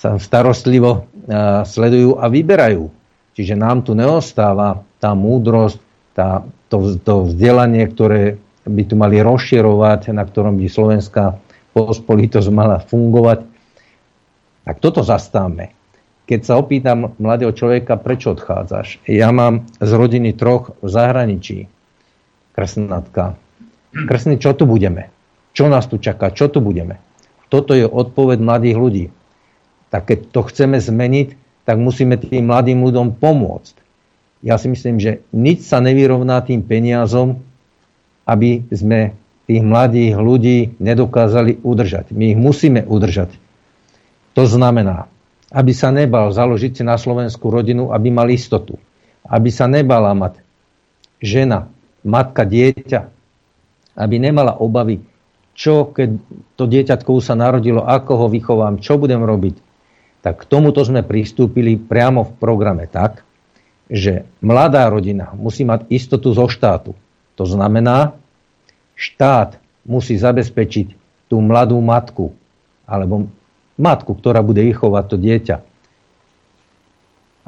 [0.00, 2.88] sa starostlivo a, sledujú a vyberajú.
[3.36, 5.78] Čiže nám tu neostáva tá múdrosť,
[6.16, 11.36] tá, to, to vzdelanie, ktoré by tu mali rozširovať, na ktorom by slovenská
[11.76, 13.44] pospolitosť mala fungovať.
[14.64, 15.77] Tak toto zastáme.
[16.28, 19.00] Keď sa opýtam mladého človeka, prečo odchádzaš?
[19.08, 21.58] Ja mám z rodiny troch v zahraničí.
[22.52, 23.40] Krsnatka.
[23.96, 25.08] Krsný, čo tu budeme?
[25.56, 26.28] Čo nás tu čaká?
[26.28, 27.00] Čo tu budeme?
[27.48, 29.06] Toto je odpoveď mladých ľudí.
[29.88, 31.28] Tak keď to chceme zmeniť,
[31.64, 33.76] tak musíme tým mladým ľuďom pomôcť.
[34.44, 37.40] Ja si myslím, že nič sa nevyrovná tým peniazom,
[38.28, 39.16] aby sme
[39.48, 42.12] tých mladých ľudí nedokázali udržať.
[42.12, 43.32] My ich musíme udržať.
[44.36, 45.08] To znamená,
[45.48, 48.76] aby sa nebal založiť si na Slovensku rodinu, aby mal istotu.
[49.24, 50.40] Aby sa nebala mať
[51.20, 51.72] žena,
[52.04, 53.00] matka, dieťa,
[53.98, 55.02] aby nemala obavy,
[55.58, 56.10] čo keď
[56.54, 59.56] to dieťatko sa narodilo, ako ho vychovám, čo budem robiť.
[60.22, 63.26] Tak k tomuto sme pristúpili priamo v programe tak,
[63.88, 66.92] že mladá rodina musí mať istotu zo štátu.
[67.40, 68.14] To znamená,
[68.94, 69.56] štát
[69.88, 70.94] musí zabezpečiť
[71.32, 72.36] tú mladú matku,
[72.84, 73.32] alebo
[73.78, 75.56] matku, ktorá bude vychovať to dieťa.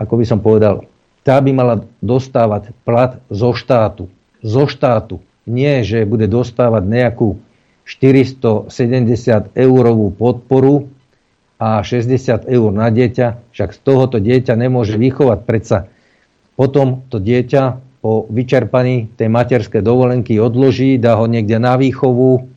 [0.00, 0.88] Ako by som povedal,
[1.26, 4.08] tá by mala dostávať plat zo štátu.
[4.40, 5.20] Zo štátu.
[5.44, 7.36] Nie, že bude dostávať nejakú
[7.84, 8.72] 470
[9.52, 10.88] eurovú podporu
[11.60, 15.38] a 60 eur na dieťa, však z tohoto dieťa nemôže vychovať.
[15.44, 15.78] Predsa
[16.56, 22.48] potom to dieťa po vyčerpaní tej materskej dovolenky odloží, dá ho niekde na výchovu,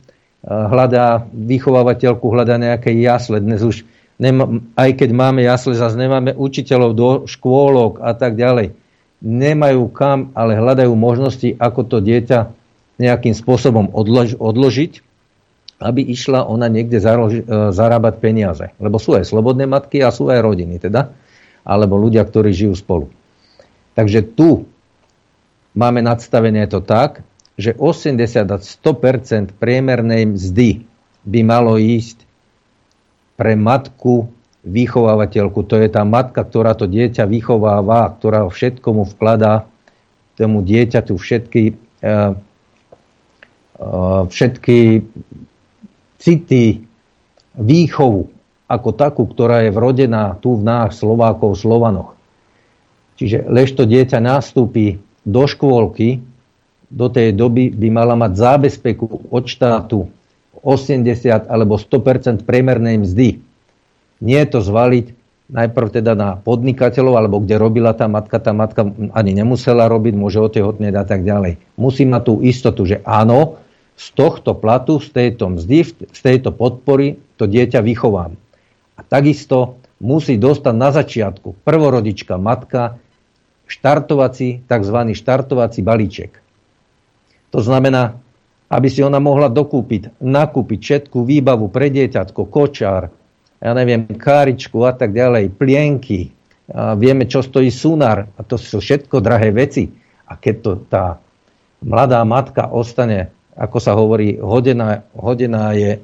[0.44, 3.40] hľadá vychovávateľku, hľadá nejaké jasle.
[3.40, 3.84] Dnes už,
[4.20, 8.76] nema, aj keď máme jasle, zase nemáme učiteľov do škôlok a tak ďalej.
[9.24, 12.52] Nemajú kam, ale hľadajú možnosti, ako to dieťa
[13.00, 15.00] nejakým spôsobom odlož, odložiť,
[15.82, 17.42] aby išla ona niekde zarož, e,
[17.72, 18.66] zarábať peniaze.
[18.78, 21.10] Lebo sú aj slobodné matky a sú aj rodiny, teda,
[21.64, 23.08] alebo ľudia, ktorí žijú spolu.
[23.96, 24.68] Takže tu
[25.74, 30.82] máme nadstavené to tak, že 80 a 100% priemernej mzdy
[31.24, 32.26] by malo ísť
[33.38, 34.30] pre matku
[34.64, 35.60] vychovávateľku.
[35.68, 39.68] To je tá matka, ktorá to dieťa vychováva, ktorá všetko mu vkladá
[40.34, 41.62] tomu dieťaťu všetky,
[42.02, 42.34] uh,
[43.78, 45.06] uh, všetky
[46.18, 46.82] city,
[47.54, 48.34] výchovu
[48.66, 52.16] ako takú, ktorá je vrodená tu v nás, Slovákov, Slovanoch.
[53.14, 56.18] Čiže lež to dieťa nastúpi do škôlky,
[56.90, 60.08] do tej doby by mala mať zábezpeku od štátu
[60.64, 63.28] 80 alebo 100% priemernej mzdy.
[64.24, 65.06] Nie je to zvaliť
[65.44, 70.40] najprv teda na podnikateľov, alebo kde robila tá matka, tá matka ani nemusela robiť, môže
[70.40, 71.60] otehotnieť a tak ďalej.
[71.76, 73.60] Musí mať tú istotu, že áno,
[73.94, 78.34] z tohto platu, z tejto mzdy, z tejto podpory to dieťa vychovám.
[78.98, 82.98] A takisto musí dostať na začiatku prvorodička matka
[83.70, 84.98] štartovací, tzv.
[85.14, 86.43] štartovací balíček.
[87.54, 88.18] To znamená,
[88.66, 93.14] aby si ona mohla dokúpiť, nakúpiť všetku výbavu pre dieťatko, kočár,
[93.62, 98.80] ja neviem, káričku a tak ďalej, plienky, a vieme, čo stojí sunár, a to sú
[98.80, 99.92] všetko drahé veci.
[100.24, 101.20] A keď to tá
[101.84, 105.98] mladá matka ostane, ako sa hovorí, hodená, hodená je e,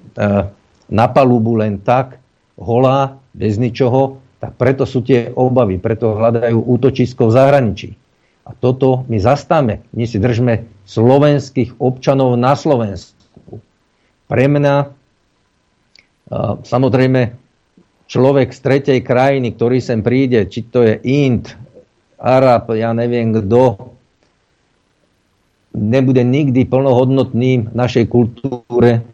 [0.93, 2.21] na palubu len tak,
[2.61, 7.89] holá, bez ničoho, tak preto sú tie obavy, preto hľadajú útočisko v zahraničí.
[8.51, 9.87] A toto my zastáme.
[9.95, 13.63] My si držme slovenských občanov na Slovensku.
[14.27, 14.75] Pre mňa
[16.67, 17.21] samozrejme
[18.11, 21.55] človek z tretej krajiny, ktorý sem príde, či to je Ind,
[22.19, 23.95] Arab, ja neviem kto,
[25.71, 29.07] nebude nikdy plnohodnotným našej kultúre,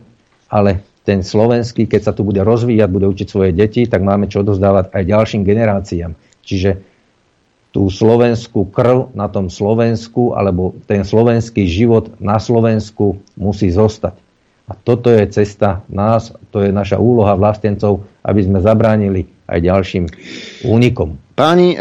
[0.49, 4.43] ale ten slovenský, keď sa tu bude rozvíjať, bude učiť svoje deti, tak máme čo
[4.43, 6.19] dozdávať aj ďalším generáciám.
[6.43, 6.83] Čiže
[7.77, 14.17] tú slovenskú krv na tom Slovensku, alebo ten slovenský život na Slovensku musí zostať.
[14.65, 20.05] A toto je cesta nás, to je naša úloha vlastencov, aby sme zabránili aj ďalším
[20.65, 21.21] únikom.
[21.37, 21.79] Páni, e,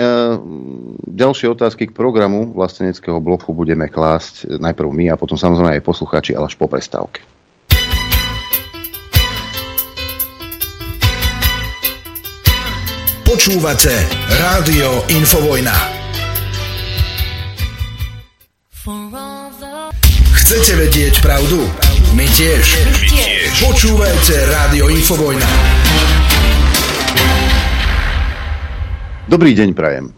[1.15, 6.35] ďalšie otázky k programu vlasteneckého bloku budeme klásť najprv my a potom samozrejme aj poslucháči,
[6.35, 7.23] ale až po prestávke.
[13.35, 13.91] Počúvate
[14.31, 15.75] Rádio Infovojna.
[20.39, 21.59] Chcete vedieť pravdu?
[22.15, 22.63] My tiež.
[22.63, 23.51] My tiež.
[23.59, 25.49] Počúvajte Rádio Infovojna.
[29.27, 30.15] Dobrý deň, Prajem.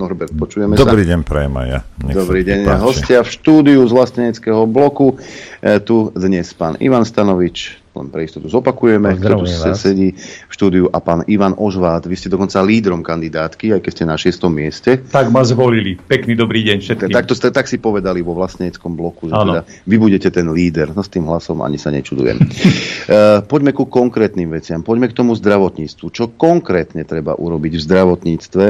[0.00, 1.12] Norbert, počujeme Dobrý sa?
[1.12, 1.80] deň, prajem aj ja.
[2.08, 5.20] Nech Dobrý deň, hostia v štúdiu z vlasteneckého bloku.
[5.60, 10.86] E, tu dnes pán Ivan Stanovič, len pre istotu zopakujeme, kto tu sedí v štúdiu
[10.94, 12.06] a pán Ivan Ožvát.
[12.06, 15.02] Vy ste dokonca lídrom kandidátky, aj keď ste na šiestom mieste.
[15.10, 15.98] Tak ma zvolili.
[15.98, 17.10] Pekný dobrý deň všetkým.
[17.10, 20.94] Tak, to, tak si povedali vo vlastneckom bloku, že teda vy budete ten líder.
[20.94, 22.38] No s tým hlasom ani sa nečudujem.
[22.38, 24.86] uh, poďme ku konkrétnym veciam.
[24.86, 26.06] Poďme k tomu zdravotníctvu.
[26.14, 28.64] Čo konkrétne treba urobiť v zdravotníctve,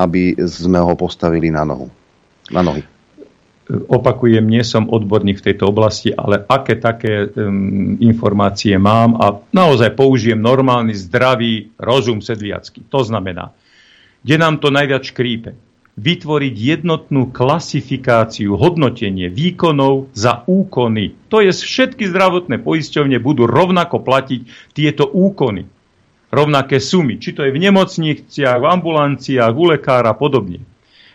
[0.00, 1.92] aby sme ho postavili na nohu?
[2.48, 2.91] Na nohy
[3.72, 9.96] opakujem, nie som odborník v tejto oblasti, ale aké také um, informácie mám a naozaj
[9.96, 12.84] použijem normálny, zdravý rozum sedliacký.
[12.92, 13.56] To znamená,
[14.22, 15.56] kde nám to najviac škrípe,
[15.92, 21.12] vytvoriť jednotnú klasifikáciu, hodnotenie výkonov za úkony.
[21.28, 25.68] To je všetky zdravotné poisťovne budú rovnako platiť tieto úkony.
[26.32, 30.64] Rovnaké sumy, či to je v nemocniciach, v ambulanciách, u lekára a podobne.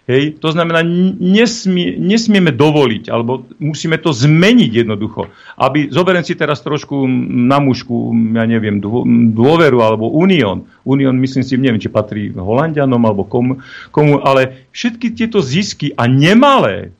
[0.07, 0.88] Hej, to znamená,
[1.19, 5.27] nesmie, nesmieme dovoliť, alebo musíme to zmeniť jednoducho.
[5.59, 8.79] Aby, zoberiem si teraz trošku na mužku, ja neviem,
[9.35, 10.63] dôveru alebo Unión.
[10.88, 13.59] Unión, myslím si, neviem, či patrí Holandianom alebo komu,
[13.91, 16.95] komu, ale všetky tieto zisky a nemalé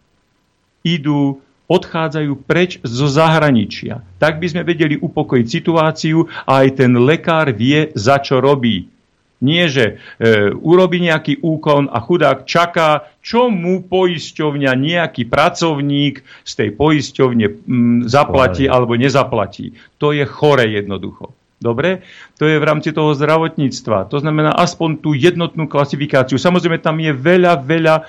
[0.84, 1.40] idú
[1.72, 4.04] odchádzajú preč zo zahraničia.
[4.20, 8.92] Tak by sme vedeli upokojiť situáciu a aj ten lekár vie, za čo robí.
[9.38, 16.52] Nie, že e, urobí nejaký úkon a chudák čaká, čo mu poisťovňa, nejaký pracovník z
[16.58, 18.74] tej poisťovne m, zaplatí chore.
[18.74, 19.78] alebo nezaplatí.
[20.02, 21.37] To je chore jednoducho.
[21.58, 22.06] Dobre?
[22.38, 24.14] To je v rámci toho zdravotníctva.
[24.14, 26.38] To znamená aspoň tú jednotnú klasifikáciu.
[26.38, 28.04] Samozrejme, tam je veľa, veľa e,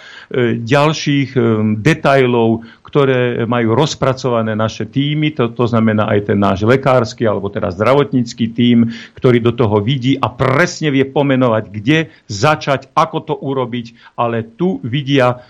[0.61, 1.41] ďalších e,
[1.81, 7.73] detajlov, ktoré majú rozpracované naše týmy, to, to znamená aj ten náš lekársky alebo teda
[7.73, 14.13] zdravotnícky tím, ktorý do toho vidí a presne vie pomenovať, kde začať, ako to urobiť,
[14.13, 15.41] ale tu vidia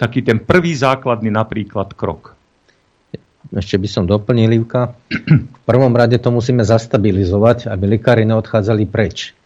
[0.00, 2.36] taký ten prvý základný napríklad krok.
[3.52, 4.96] Ešte by som doplnil, Livka.
[5.10, 9.36] V prvom rade to musíme zastabilizovať, aby lekári neodchádzali preč.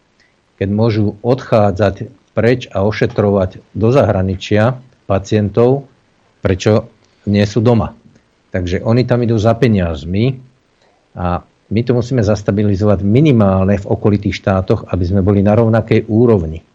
[0.55, 5.91] Keď môžu odchádzať preč a ošetrovať do zahraničia pacientov,
[6.39, 6.87] prečo
[7.27, 7.97] nie sú doma.
[8.49, 10.39] Takže oni tam idú za peniazmi
[11.13, 16.65] a my to musíme zastabilizovať minimálne v okolitých štátoch, aby sme boli na rovnakej úrovni.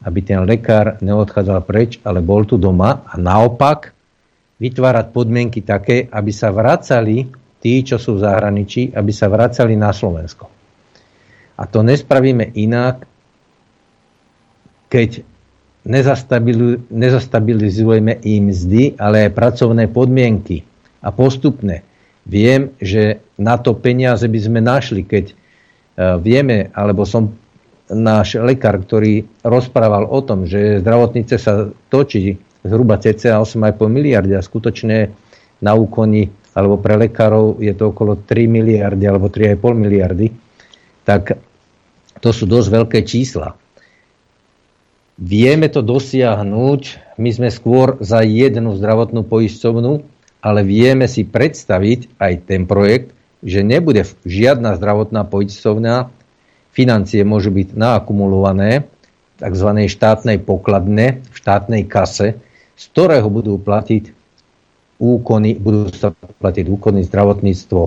[0.00, 3.92] Aby ten lekár neodchádzal preč, ale bol tu doma a naopak
[4.60, 7.26] vytvárať podmienky také, aby sa vracali
[7.60, 10.46] tí, čo sú v zahraničí, aby sa vracali na Slovensko.
[11.60, 13.04] A to nespravíme inak,
[14.88, 15.24] keď
[16.90, 20.64] nezastabilizujeme im mzdy, ale aj pracovné podmienky.
[21.00, 21.80] A postupne.
[22.28, 25.34] Viem, že na to peniaze by sme našli, keď e,
[26.20, 27.32] vieme, alebo som
[27.88, 34.44] náš lekár, ktorý rozprával o tom, že zdravotnice sa točí zhruba cca 8,5 miliardy a
[34.44, 35.12] skutočne
[35.60, 40.34] na úkoni alebo pre lekárov je to okolo 3 miliardy alebo 3,5 miliardy,
[41.06, 41.38] tak
[42.18, 43.54] to sú dosť veľké čísla.
[45.20, 46.82] Vieme to dosiahnuť,
[47.20, 49.92] my sme skôr za jednu zdravotnú poisťovnu,
[50.40, 53.12] ale vieme si predstaviť aj ten projekt,
[53.44, 56.08] že nebude žiadna zdravotná poisťovňa,
[56.72, 59.68] financie môžu byť naakumulované v tzv.
[59.92, 62.40] štátnej pokladne, v štátnej kase,
[62.80, 64.16] z ktorého budú platiť
[64.96, 67.82] úkony, budú sa platiť úkony, zdravotníctvo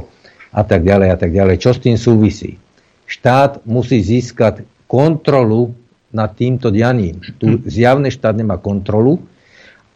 [0.53, 1.55] a tak ďalej a tak ďalej.
[1.57, 2.61] Čo s tým súvisí?
[3.09, 5.73] Štát musí získať kontrolu
[6.13, 7.25] nad týmto dianím.
[7.41, 9.17] Tu zjavne štát nemá kontrolu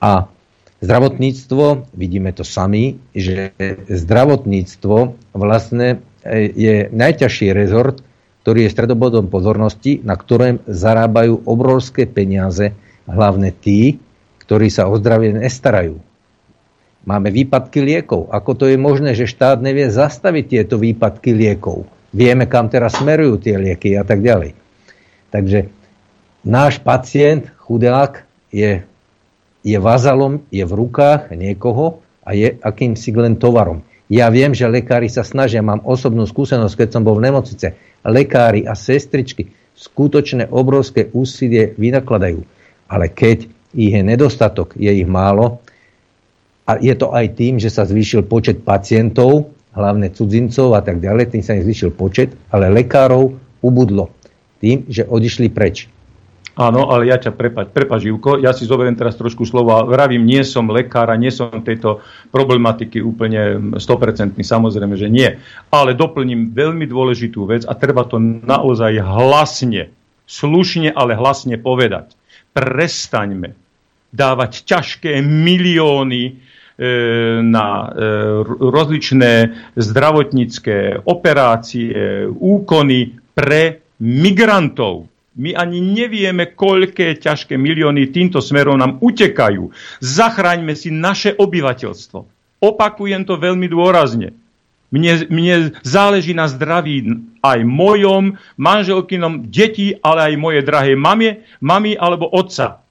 [0.02, 0.26] a
[0.82, 3.54] zdravotníctvo, vidíme to sami, že
[3.86, 4.98] zdravotníctvo
[5.38, 8.02] vlastne e, je najťažší rezort,
[8.42, 12.74] ktorý je stredobodom pozornosti, na ktorém zarábajú obrovské peniaze,
[13.06, 14.02] hlavne tí,
[14.48, 16.00] ktorí sa o zdravie nestarajú.
[17.04, 18.32] Máme výpadky liekov.
[18.32, 21.88] Ako to je možné, že štát nevie zastaviť tieto výpadky liekov?
[22.16, 24.56] Vieme, kam teraz smerujú tie lieky a tak ďalej.
[25.32, 25.68] Takže
[26.48, 28.88] náš pacient, chudák, je,
[29.68, 33.84] je vazalom, je v rukách niekoho a je akýmsi len tovarom.
[34.08, 37.76] Ja viem, že lekári sa snažia, mám osobnú skúsenosť, keď som bol v nemocnice.
[38.08, 42.40] Lekári a sestričky skutočné obrovské úsilie vynakladajú.
[42.88, 45.62] Ale keď ich je nedostatok, je ich málo,
[46.68, 51.32] a je to aj tým, že sa zvýšil počet pacientov, hlavne cudzincov a tak ďalej,
[51.32, 53.32] tým sa zvýšil počet, ale lekárov
[53.64, 54.12] ubudlo
[54.60, 55.88] tým, že odišli preč.
[56.58, 59.86] Áno, ale ja ťa prepač, prepač Ivko, ja si zoberiem teraz trošku slova.
[59.86, 62.02] Vravím, nie som lekár a nie som tejto
[62.34, 65.38] problematiky úplne 100%, samozrejme, že nie.
[65.70, 69.94] Ale doplním veľmi dôležitú vec a treba to naozaj hlasne,
[70.26, 72.18] slušne, ale hlasne povedať.
[72.58, 73.67] Prestaňme
[74.14, 76.34] dávať ťažké milióny e,
[77.44, 77.88] na e,
[78.48, 79.34] rozličné
[79.76, 89.70] zdravotnícke operácie, úkony pre migrantov my ani nevieme, koľké ťažké milióny týmto smerom nám utekajú.
[90.02, 92.20] Zachraňme si naše obyvateľstvo.
[92.58, 94.34] Opakujem to veľmi dôrazne.
[94.90, 95.56] Mne, mne
[95.86, 97.06] záleží na zdraví
[97.46, 102.82] aj mojom, manželkynom, detí, ale aj moje drahé mamie, mami alebo otca.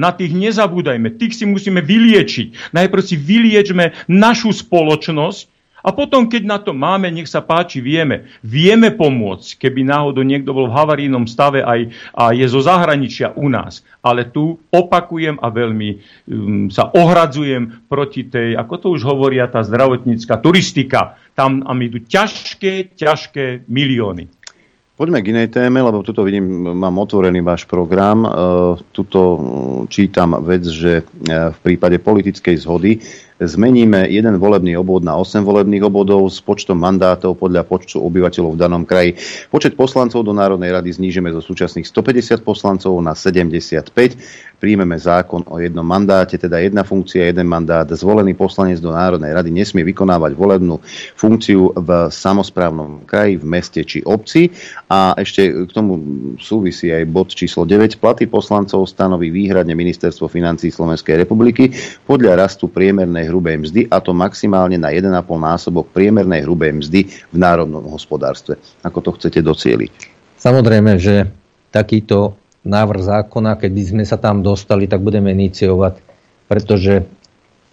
[0.00, 2.72] Na tých nezabúdajme, tých si musíme vyliečiť.
[2.72, 5.52] Najprv si vyliečme našu spoločnosť,
[5.82, 8.30] a potom, keď na to máme, nech sa páči, vieme.
[8.46, 13.50] Vieme pomôcť, keby náhodou niekto bol v havarínom stave aj, a je zo zahraničia u
[13.50, 13.82] nás.
[13.98, 19.66] Ale tu opakujem a veľmi um, sa ohradzujem proti tej, ako to už hovoria, tá
[19.66, 21.18] zdravotnícka turistika.
[21.34, 24.30] Tam nám idú ťažké, ťažké milióny.
[25.02, 28.22] Poďme k inej téme, lebo tuto vidím, mám otvorený váš program.
[28.94, 29.20] Tuto
[29.90, 33.02] čítam vec, že v prípade politickej zhody
[33.48, 38.60] zmeníme jeden volebný obvod na 8 volebných obvodov s počtom mandátov podľa počtu obyvateľov v
[38.60, 39.18] danom kraji.
[39.50, 43.92] Počet poslancov do Národnej rady znížime zo súčasných 150 poslancov na 75
[44.62, 47.82] príjmeme zákon o jednom mandáte, teda jedna funkcia, jeden mandát.
[47.90, 50.78] Zvolený poslanec do Národnej rady nesmie vykonávať volebnú
[51.18, 54.54] funkciu v samozprávnom kraji, v meste či obci.
[54.86, 55.98] A ešte k tomu
[56.38, 57.98] súvisí aj bod číslo 9.
[57.98, 61.74] Platy poslancov stanoví výhradne Ministerstvo financí Slovenskej republiky
[62.06, 67.36] podľa rastu priemernej hrubej mzdy a to maximálne na 1,5 násobok priemernej hrubej mzdy v
[67.40, 68.60] národnom hospodárstve.
[68.84, 69.92] Ako to chcete docieliť?
[70.36, 71.32] Samozrejme, že
[71.72, 72.36] takýto
[72.68, 75.98] návrh zákona, keď by sme sa tam dostali, tak budeme iniciovať,
[76.46, 77.08] pretože,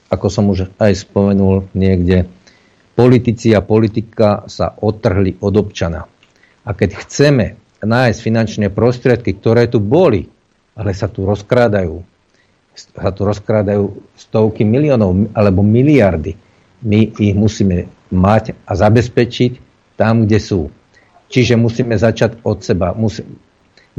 [0.07, 2.25] ako som už aj spomenul niekde,
[2.97, 6.03] politici a politika sa odtrhli od občana.
[6.67, 10.27] A keď chceme nájsť finančné prostriedky, ktoré tu boli,
[10.75, 12.18] ale sa tu rozkrádajú,
[12.79, 16.39] sa tu rozkrádajú stovky miliónov alebo miliardy,
[16.79, 19.51] my ich musíme mať a zabezpečiť
[19.99, 20.61] tam, kde sú.
[21.29, 22.95] Čiže musíme začať od seba.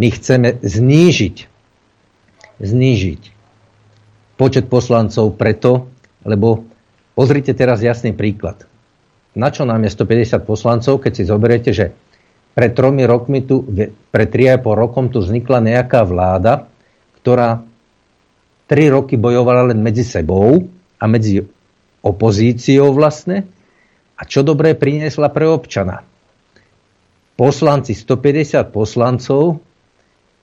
[0.01, 1.36] My chceme znížiť,
[2.59, 3.23] znížiť
[4.40, 5.93] počet poslancov preto,
[6.24, 6.65] lebo
[7.12, 8.65] pozrite teraz jasný príklad.
[9.36, 11.94] Na čo nám je 150 poslancov, keď si zoberiete, že
[12.57, 13.62] pred tromi rokmi tu,
[14.11, 16.66] pred 3,5 rokom tu vznikla nejaká vláda,
[17.23, 17.62] ktorá
[18.71, 20.63] 3 roky bojovala len medzi sebou
[21.03, 21.43] a medzi
[22.07, 23.51] opozíciou vlastne.
[24.15, 26.07] A čo dobré priniesla pre občana?
[27.35, 29.59] Poslanci, 150 poslancov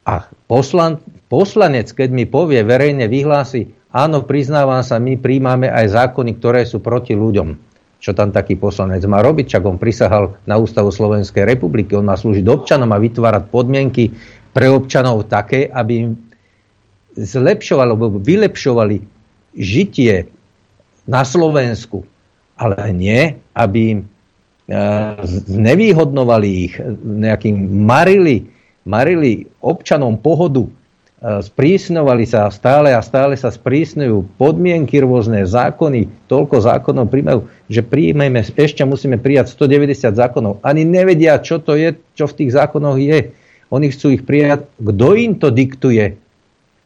[0.04, 0.99] a poslan,
[1.32, 6.84] poslanec, keď mi povie, verejne vyhlási, áno, priznávam sa, my príjmame aj zákony, ktoré sú
[6.84, 7.56] proti ľuďom.
[7.98, 9.56] Čo tam taký poslanec má robiť?
[9.56, 14.12] Čak on prisahal na Ústavu Slovenskej republiky, on má slúžiť občanom a vytvárať podmienky
[14.52, 16.27] pre občanov také, aby im
[17.18, 19.02] zlepšovali alebo vylepšovali
[19.57, 20.30] žitie
[21.10, 22.06] na Slovensku,
[22.53, 24.06] ale nie, aby im e,
[25.26, 28.45] znevýhodnovali ich, nejakým marili
[28.88, 30.72] marili občanom pohodu, e,
[31.44, 38.39] sprísňovali sa stále a stále sa sprísňujú podmienky, rôzne zákony, toľko zákonov príjmajú, že príjmeme,
[38.39, 40.64] ešte musíme prijať 190 zákonov.
[40.64, 43.35] Ani nevedia, čo to je, čo v tých zákonoch je.
[43.68, 44.64] Oni chcú ich prijať.
[44.80, 46.15] Kto im to diktuje?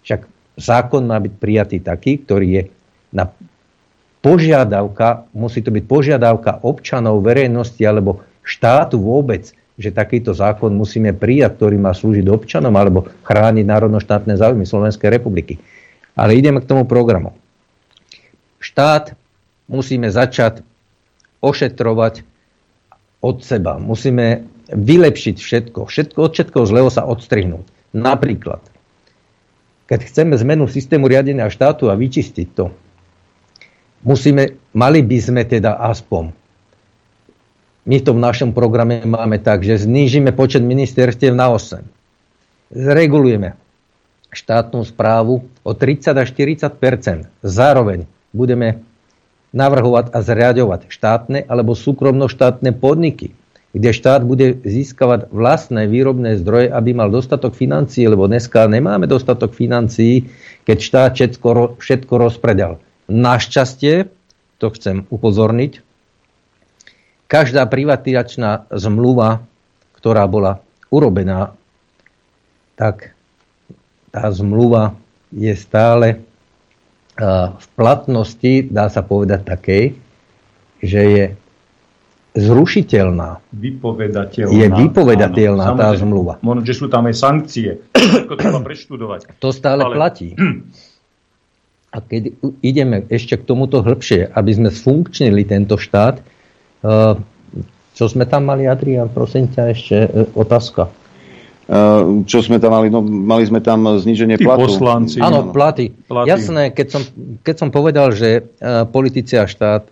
[0.02, 0.26] Však
[0.58, 2.64] zákon má byť prijatý taký, ktorý je
[3.12, 3.30] na
[4.22, 9.50] požiadavka, musí to byť požiadavka občanov, verejnosti alebo štátu vôbec
[9.82, 15.58] že takýto zákon musíme prijať, ktorý má slúžiť občanom alebo chrániť národno-štátne záujmy Slovenskej republiky.
[16.14, 17.34] Ale ideme k tomu programu.
[18.62, 19.18] Štát
[19.66, 20.62] musíme začať
[21.42, 22.22] ošetrovať
[23.26, 23.82] od seba.
[23.82, 25.90] Musíme vylepšiť všetko.
[25.90, 27.66] všetko od všetkoho zlého sa odstrihnúť.
[27.98, 28.62] Napríklad,
[29.92, 32.72] keď chceme zmenu systému riadenia štátu a vyčistiť to,
[34.08, 36.32] musíme, mali by sme teda aspoň.
[37.84, 41.84] My to v našom programe máme tak, že znížime počet ministerstiev na 8.
[42.72, 43.60] Zregulujeme
[44.32, 48.88] štátnu správu o 30 až 40% Zároveň budeme
[49.52, 53.36] navrhovať a zriadovať štátne alebo súkromno-štátne podniky,
[53.72, 59.56] kde štát bude získavať vlastné výrobné zdroje, aby mal dostatok financií, lebo dneska nemáme dostatok
[59.56, 60.28] financií,
[60.68, 62.84] keď štát všetko, všetko rozpredal.
[63.08, 64.12] Našťastie,
[64.60, 65.80] to chcem upozorniť,
[67.32, 69.48] každá privatizačná zmluva,
[69.96, 70.60] ktorá bola
[70.92, 71.56] urobená,
[72.76, 73.16] tak
[74.12, 75.00] tá zmluva
[75.32, 76.20] je stále
[77.56, 79.84] v platnosti, dá sa povedať takej,
[80.84, 81.26] že je
[82.34, 83.44] zrušiteľná.
[83.52, 84.52] Vypovedateľná.
[84.56, 86.34] Je vypovedateľná áno, tá zmluva.
[86.40, 87.84] Možno, že sú tam aj sankcie.
[87.92, 89.38] Všetko treba preštudovať.
[89.44, 89.96] To stále Ale...
[89.96, 90.36] platí.
[91.92, 92.32] A keď
[92.64, 96.24] ideme ešte k tomuto hĺbšie, aby sme sfunkčnili tento štát,
[96.82, 97.14] Eh,
[97.94, 100.90] čo sme tam mali, Adrian, prosím ťa, ešte eh, otázka.
[101.72, 102.92] Uh, čo sme tam mali?
[102.92, 104.68] No, mali sme tam zníženie Tí platu.
[104.68, 105.24] poslanci.
[105.24, 105.96] Áno, platy.
[106.04, 106.28] platy.
[106.28, 107.02] Jasné, keď som,
[107.48, 108.44] keď som povedal, že
[108.92, 109.88] politici a štát,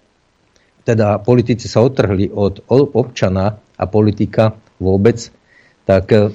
[0.90, 5.30] teda politici sa otrhli od občana a politika vôbec,
[5.86, 6.34] tak uh,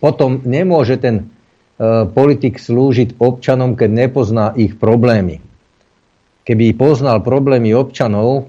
[0.00, 1.28] potom nemôže ten
[1.76, 5.44] uh, politik slúžiť občanom, keď nepozná ich problémy.
[6.48, 8.48] Keby poznal problémy občanov,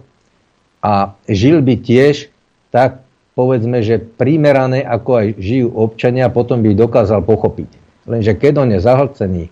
[0.81, 2.33] a žil by tiež
[2.73, 3.05] tak,
[3.37, 7.69] povedzme, že primerané, ako aj žijú občania, potom by dokázal pochopiť.
[8.09, 9.43] Lenže keď on je zahlcený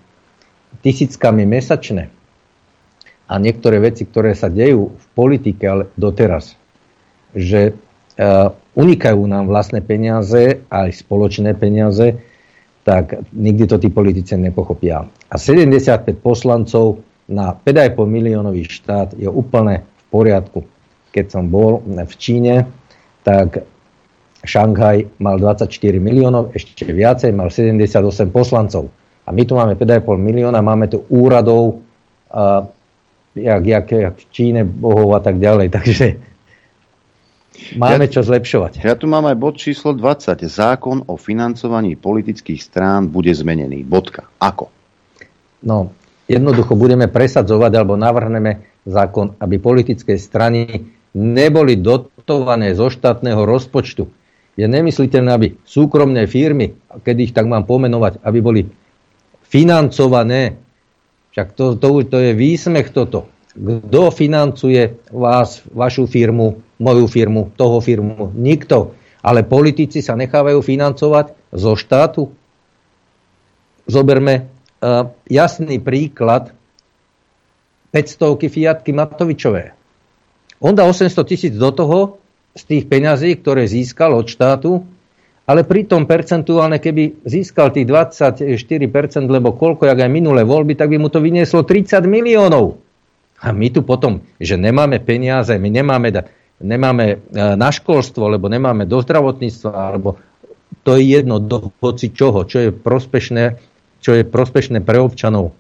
[0.82, 2.10] tisíckami mesačne
[3.30, 6.58] a niektoré veci, ktoré sa dejú v politike, ale doteraz,
[7.38, 7.78] že
[8.76, 12.20] unikajú nám vlastné peniaze, aj spoločné peniaze,
[12.84, 15.06] tak nikdy to tí politici nepochopia.
[15.30, 20.60] A 75 poslancov na 5,5 miliónový štát je úplne v poriadku.
[21.14, 22.66] Keď som bol v Číne,
[23.22, 23.62] tak
[24.40, 25.70] Šanghaj mal 24
[26.00, 28.88] miliónov, ešte viacej, mal 78 poslancov.
[29.28, 31.84] A my tu máme 5,5 milióna, máme tu úradov,
[32.32, 32.66] uh,
[33.36, 35.68] jak, jak, jak v Číne, bohov a tak ďalej.
[35.78, 36.06] Takže
[37.76, 38.88] Máme ja, čo zlepšovať.
[38.88, 40.48] Ja tu mám aj bod číslo 20.
[40.48, 43.84] Zákon o financovaní politických strán bude zmenený.
[43.84, 44.32] Bodka.
[44.40, 44.72] Ako?
[45.68, 45.92] No,
[46.32, 54.08] jednoducho budeme presadzovať alebo navrhneme zákon, aby politické strany neboli dotované zo štátneho rozpočtu.
[54.56, 58.62] Je nemysliteľné, aby súkromné firmy, keď ich tak mám pomenovať, aby boli
[59.48, 60.69] financované.
[61.32, 63.30] Však to, to, to je výsmech toto.
[63.54, 68.32] Kto financuje vás, vašu firmu, moju firmu, toho firmu?
[68.34, 68.94] Nikto.
[69.20, 72.24] Ale politici sa nechávajú financovať zo štátu.
[73.90, 74.48] Zoberme
[74.80, 76.54] uh, jasný príklad
[77.92, 79.74] 500 Fiatky Matovičové.
[80.62, 82.22] On dá 800 tisíc do toho
[82.54, 84.86] z tých peňazí, ktoré získal od štátu,
[85.50, 88.46] ale pritom percentuálne, keby získal tých 24%,
[89.26, 92.78] lebo koľko, jak aj minulé voľby, tak by mu to vynieslo 30 miliónov.
[93.42, 96.14] A my tu potom, že nemáme peniaze, my nemáme,
[96.62, 100.22] nemáme e, na školstvo, lebo nemáme do zdravotníctva, alebo
[100.86, 103.58] to je jedno do hoci čoho, čo je prospešné,
[104.06, 105.58] čo je prospešné pre občanov,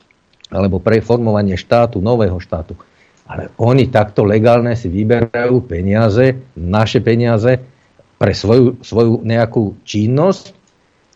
[0.53, 2.77] alebo pre formovanie štátu, nového štátu.
[3.25, 7.78] Ale oni takto legálne si vyberajú peniaze, naše peniaze,
[8.19, 10.51] pre svoju, svoju nejakú činnosť.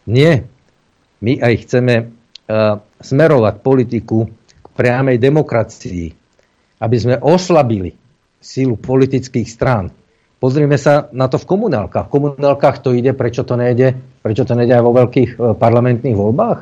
[0.07, 0.47] Nie.
[1.19, 4.31] My aj chceme uh, smerovať politiku
[4.63, 6.23] k priamej demokracii
[6.84, 7.95] aby sme oslabili
[8.43, 9.88] sílu politických strán.
[10.43, 12.11] Pozrime sa na to v komunálkach.
[12.11, 16.19] V komunálkach to ide, prečo to nejde, prečo to nejde aj vo veľkých e, parlamentných
[16.19, 16.59] voľbách?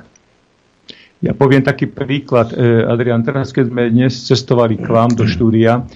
[1.26, 2.54] Ja poviem taký príklad.
[2.54, 5.90] E, Adrian, teraz keď sme dnes cestovali k vám do štúdia,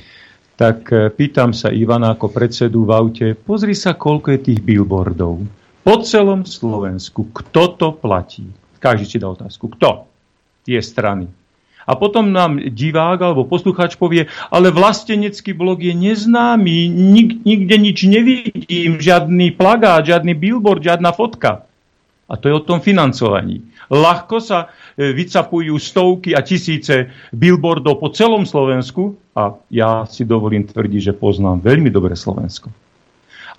[0.56, 5.44] tak e, pýtam sa Ivana ako predsedu v aute, pozri sa, koľko je tých billboardov.
[5.86, 7.30] Po celom Slovensku.
[7.30, 8.48] Kto to platí?
[8.82, 9.70] Každý si dá otázku.
[9.78, 10.10] Kto?
[10.66, 11.30] Tie strany.
[11.86, 18.00] A potom nám divák alebo poslucháč povie, ale vlastenecký blog je neznámy, nik, nikde nič
[18.10, 21.70] nevidím, žiadny plagát, žiadny billboard, žiadna fotka.
[22.26, 23.62] A to je o tom financovaní.
[23.94, 31.12] Ľahko sa vycapujú stovky a tisíce billboardov po celom Slovensku a ja si dovolím tvrdiť,
[31.12, 32.72] že poznám veľmi dobre Slovensko.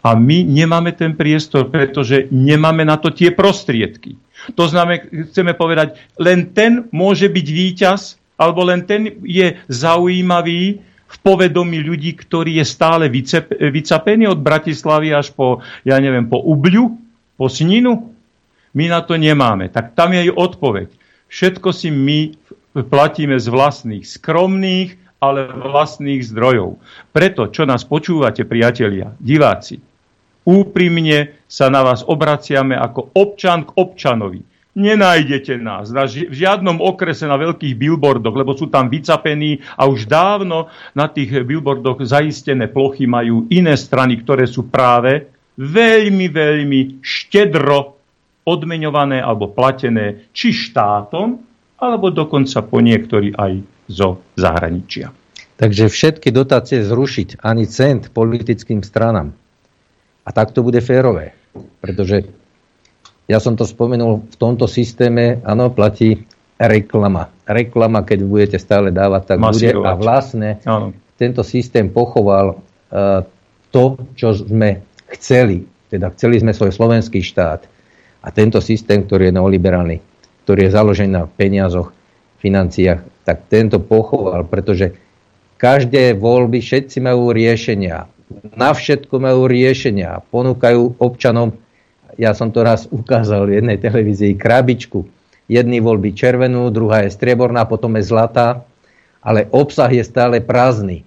[0.00, 4.16] A my nemáme ten priestor, pretože nemáme na to tie prostriedky.
[4.54, 8.00] To znamená, chceme povedať, len ten môže byť víťaz,
[8.36, 13.08] alebo len ten je zaujímavý v povedomí ľudí, ktorý je stále
[13.60, 16.98] vycapený od Bratislavy až po, ja neviem, po Ubľu,
[17.34, 18.12] po Sninu.
[18.76, 19.72] My na to nemáme.
[19.72, 20.88] Tak tam je aj odpoveď.
[21.26, 22.34] Všetko si my
[22.86, 26.76] platíme z vlastných skromných, ale vlastných zdrojov.
[27.10, 29.80] Preto, čo nás počúvate, priatelia, diváci,
[30.44, 34.40] úprimne sa na vás obraciame ako občan k občanovi.
[34.76, 39.88] Nenájdete nás na ži- v žiadnom okrese na veľkých billboardoch, lebo sú tam vycapení a
[39.88, 47.00] už dávno na tých billboardoch zaistené plochy majú iné strany, ktoré sú práve veľmi, veľmi
[47.00, 47.95] štedro
[48.46, 51.42] odmeňované alebo platené či štátom,
[51.76, 53.60] alebo dokonca po niektorí aj
[53.90, 55.12] zo zahraničia.
[55.56, 59.32] Takže všetky dotácie zrušiť, ani cent politickým stranám.
[60.26, 61.32] A tak to bude férové.
[61.80, 62.28] Pretože
[63.26, 66.28] ja som to spomenul, v tomto systéme, áno, platí
[66.60, 67.32] reklama.
[67.48, 69.74] Reklama, keď budete stále dávať, tak Masírovať.
[69.74, 69.88] bude.
[69.88, 70.92] A vlastne áno.
[71.16, 73.24] tento systém pochoval uh,
[73.72, 74.84] to, čo sme
[75.16, 75.64] chceli.
[75.88, 77.75] Teda chceli sme svoj slovenský štát.
[78.26, 79.96] A tento systém, ktorý je neoliberálny,
[80.42, 81.94] ktorý je založený na peniazoch,
[82.42, 84.98] financiách, tak tento pochoval, pretože
[85.56, 88.10] každé voľby všetci majú riešenia
[88.56, 90.22] na všetko majú riešenia.
[90.34, 91.54] Ponúkajú občanom,
[92.18, 95.06] ja som to raz ukázal v jednej televízii, krabičku.
[95.46, 98.66] Jedný voľby červenú, druhá je strieborná, potom je zlatá,
[99.22, 101.06] ale obsah je stále prázdny.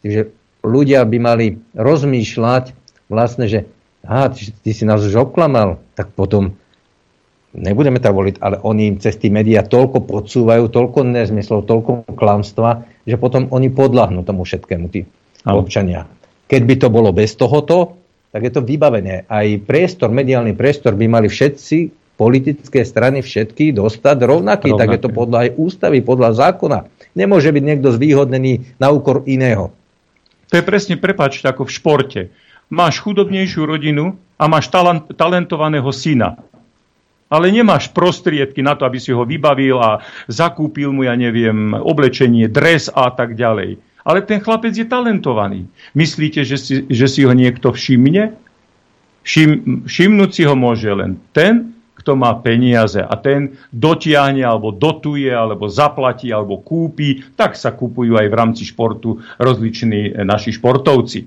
[0.00, 0.32] Takže
[0.64, 1.46] ľudia by mali
[1.76, 2.72] rozmýšľať
[3.12, 3.68] vlastne, že
[4.00, 6.54] aha, ty, ty si nás už oklamal, tak potom
[7.54, 12.82] nebudeme tam voliť, ale oni im cez tí médiá toľko podsúvajú, toľko nezmyslov, toľko klamstva,
[13.06, 15.06] že potom oni podľahnú tomu všetkému, tí
[15.46, 16.10] občania.
[16.50, 17.96] Keď by to bolo bez tohoto,
[18.34, 19.30] tak je to vybavené.
[19.30, 24.80] Aj priestor, mediálny priestor by mali všetci politické strany všetky dostať rovnaký, rovnaký.
[24.80, 26.78] tak je to podľa aj ústavy, podľa zákona.
[27.14, 29.70] Nemôže byť niekto zvýhodnený na úkor iného.
[30.50, 32.20] To je presne, prepáčte, ako v športe.
[32.70, 36.38] máš chudobnejšiu rodinu a máš talent, talentovaného syna.
[37.32, 42.46] Ale nemáš prostriedky na to, aby si ho vybavil a zakúpil mu, ja neviem, oblečenie,
[42.46, 43.80] dres a tak ďalej.
[44.04, 45.64] Ale ten chlapec je talentovaný.
[45.96, 48.36] Myslíte, že si, že si ho niekto všimne?
[49.24, 55.32] Všim, všimnúť si ho môže len ten, kto má peniaze a ten dotiahne alebo dotuje,
[55.32, 61.24] alebo zaplatí, alebo kúpi, tak sa kupujú aj v rámci športu rozliční naši športovci.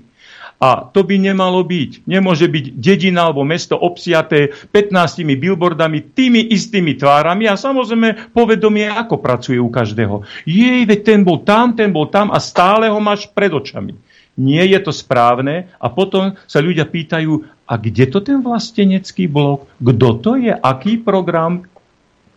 [0.58, 2.02] A to by nemalo byť.
[2.10, 9.22] Nemôže byť dedina alebo mesto obsiaté 15 billboardami, tými istými tvárami a samozrejme povedomie, ako
[9.22, 10.26] pracuje u každého.
[10.42, 13.94] Jej, veď ten bol tam, ten bol tam a stále ho máš pred očami.
[14.38, 19.68] Nie je to správne a potom sa ľudia pýtajú, a kde to ten vlastenecký blok?
[19.76, 20.56] Kto to je?
[20.56, 21.68] Aký program?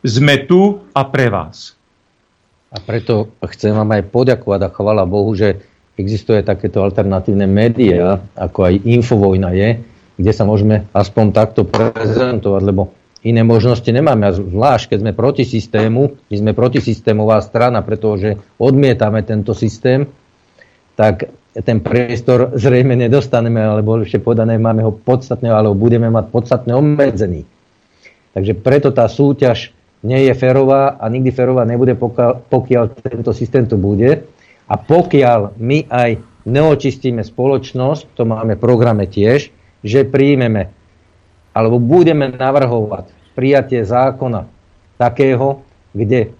[0.03, 1.79] Sme tu a pre vás.
[2.67, 8.71] A preto chcem vám aj poďakovať a chvala Bohu, že existuje takéto alternatívne médiá, ako
[8.71, 9.69] aj Infovojna je,
[10.15, 12.93] kde sa môžeme aspoň takto prezentovať, lebo
[13.25, 14.29] iné možnosti nemáme.
[14.29, 20.09] A zvlášť, keď sme proti systému, my sme protisystémová strana, pretože odmietame tento systém,
[20.97, 26.71] tak ten priestor zrejme nedostaneme, alebo ešte podané máme ho podstatne, alebo budeme mať podstatne
[26.71, 27.43] obmedzený.
[28.31, 33.67] Takže preto tá súťaž nie je férová a nikdy férová nebude, pokiaľ, pokiaľ tento systém
[33.67, 34.23] tu bude.
[34.71, 39.51] A pokiaľ my aj neočistíme spoločnosť, to máme v programe tiež,
[39.83, 40.71] že príjmeme
[41.51, 44.47] alebo budeme navrhovať prijatie zákona
[44.95, 46.31] takého, kde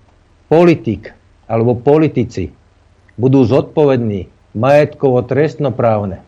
[0.47, 1.11] politik
[1.51, 2.55] alebo politici
[3.19, 6.23] budú zodpovední majetkovo trestnoprávne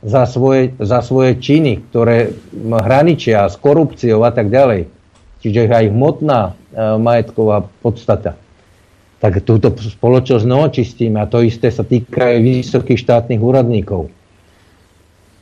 [0.00, 4.88] za svoje, za svoje činy, ktoré hraničia s korupciou a tak ďalej,
[5.42, 6.52] čiže aj hmotná e,
[7.02, 8.38] majetková podstata,
[9.18, 14.10] tak túto spoločnosť neočistíme a to isté sa týka aj vysokých štátnych úradníkov.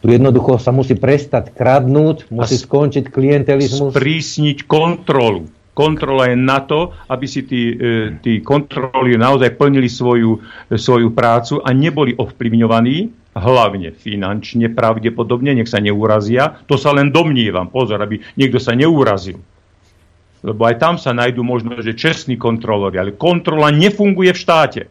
[0.00, 3.92] Tu jednoducho sa musí prestať kradnúť, musí skončiť klientelizmus.
[3.92, 10.40] Sprísniť kontrolu kontrola je na to, aby si tí, e, tí kontroly naozaj plnili svoju,
[10.72, 16.56] svoju prácu a neboli ovplyvňovaní, hlavne finančne pravdepodobne, nech sa neurazia.
[16.72, 19.36] To sa len domnievam, pozor, aby niekto sa neurazil.
[20.44, 24.82] Lebo aj tam sa nájdú možno, že čestní kontrolóri, ale kontrola nefunguje v štáte.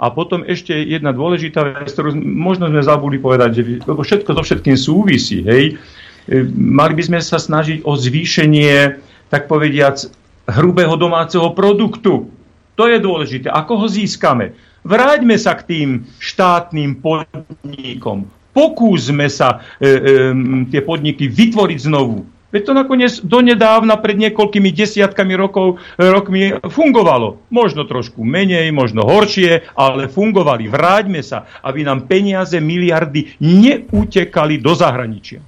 [0.00, 4.42] A potom ešte jedna dôležitá vec, ktorú možno sme zabudli povedať, že, lebo všetko so
[4.42, 5.76] všetkým súvisí, hej.
[6.24, 8.96] E, mali by sme sa snažiť o zvýšenie,
[9.28, 10.00] tak povediac,
[10.48, 12.32] hrubého domáceho produktu.
[12.80, 13.52] To je dôležité.
[13.52, 14.56] Ako ho získame?
[14.88, 18.24] Vráťme sa k tým štátnym podnikom.
[18.56, 19.96] Pokúsme sa e, e,
[20.72, 22.24] tie podniky vytvoriť znovu.
[22.50, 27.46] Veď to nakoniec donedávna pred niekoľkými desiatkami rokov, rokmi fungovalo.
[27.54, 30.66] Možno trošku menej, možno horšie, ale fungovali.
[30.66, 35.46] Vráťme sa, aby nám peniaze, miliardy neutekali do zahraničia.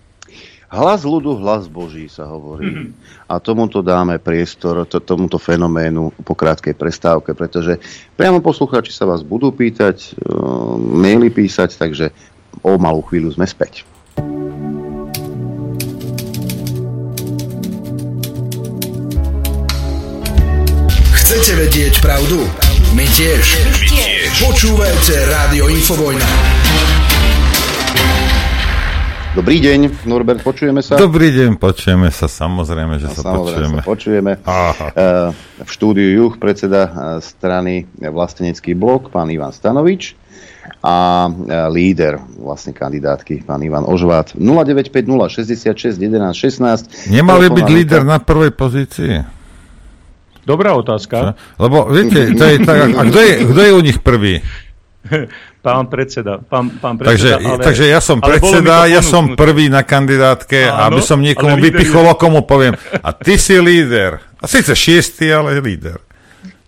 [0.73, 2.65] Hlas ľudu, hlas Boží sa hovorí.
[2.65, 2.89] Mm-hmm.
[3.29, 7.77] A tomuto dáme priestor, to, tomuto fenoménu po krátkej prestávke, pretože
[8.17, 12.09] priamo poslucháči sa vás budú pýtať, uh, maily písať, takže
[12.65, 13.85] o malú chvíľu sme späť.
[21.33, 22.45] Chcete vedieť pravdu?
[22.93, 23.65] My tiež.
[23.65, 24.37] My tiež.
[24.53, 26.29] Počúvajte Rádio Infovojna.
[29.33, 31.01] Dobrý deň, Norbert, počujeme sa?
[31.01, 33.81] Dobrý deň, počujeme sa, samozrejme, že no, sa samozrejme počujeme.
[33.81, 34.33] Sa počujeme.
[34.45, 34.87] Aha.
[34.93, 35.29] Eh,
[35.65, 36.93] v štúdiu Juch predseda eh,
[37.25, 40.13] strany Vlastenecký blok, pán Ivan Stanovič
[40.85, 44.37] a eh, líder vlastne kandidátky, pán Ivan Ožvát.
[44.37, 47.09] 0950 66 11 16.
[47.09, 49.41] Nemal by byť líder na prvej pozícii?
[50.43, 51.39] Dobrá otázka.
[51.59, 54.43] Lebo viete, to je tak, a kto je, kto je u nich prvý?
[55.63, 56.43] Pán predseda.
[56.43, 60.91] Pán, pán predseda takže, ale, takže ja som predseda, ja som prvý na kandidátke a
[60.91, 62.19] aby som niekomu vypichol, je...
[62.19, 64.19] komu poviem, a ty si líder.
[64.43, 66.03] A síce šiestý, ale líder.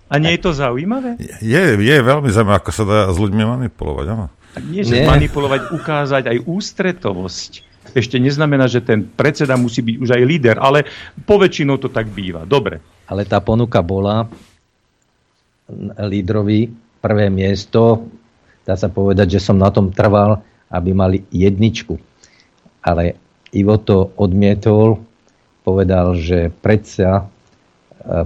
[0.06, 1.18] A nie je to zaujímavé?
[1.42, 4.06] Je, je veľmi zaujímavé, ako sa dá s ľuďmi manipulovať.
[4.14, 4.30] Áno.
[4.62, 5.10] Nie, že nie.
[5.10, 7.52] manipulovať, ukázať aj ústretovosť.
[7.98, 10.86] Ešte neznamená, že ten predseda musí byť už aj líder, ale
[11.26, 12.46] poväčšinou to tak býva.
[12.46, 12.78] Dobre.
[13.04, 14.28] Ale tá ponuka bola
[15.96, 18.08] lídrovi prvé miesto
[18.64, 20.40] dá sa povedať, že som na tom trval,
[20.72, 22.00] aby mali jedničku.
[22.80, 23.20] Ale
[23.54, 25.04] Ivo to odmietol,
[25.62, 27.24] povedal, že predsa e,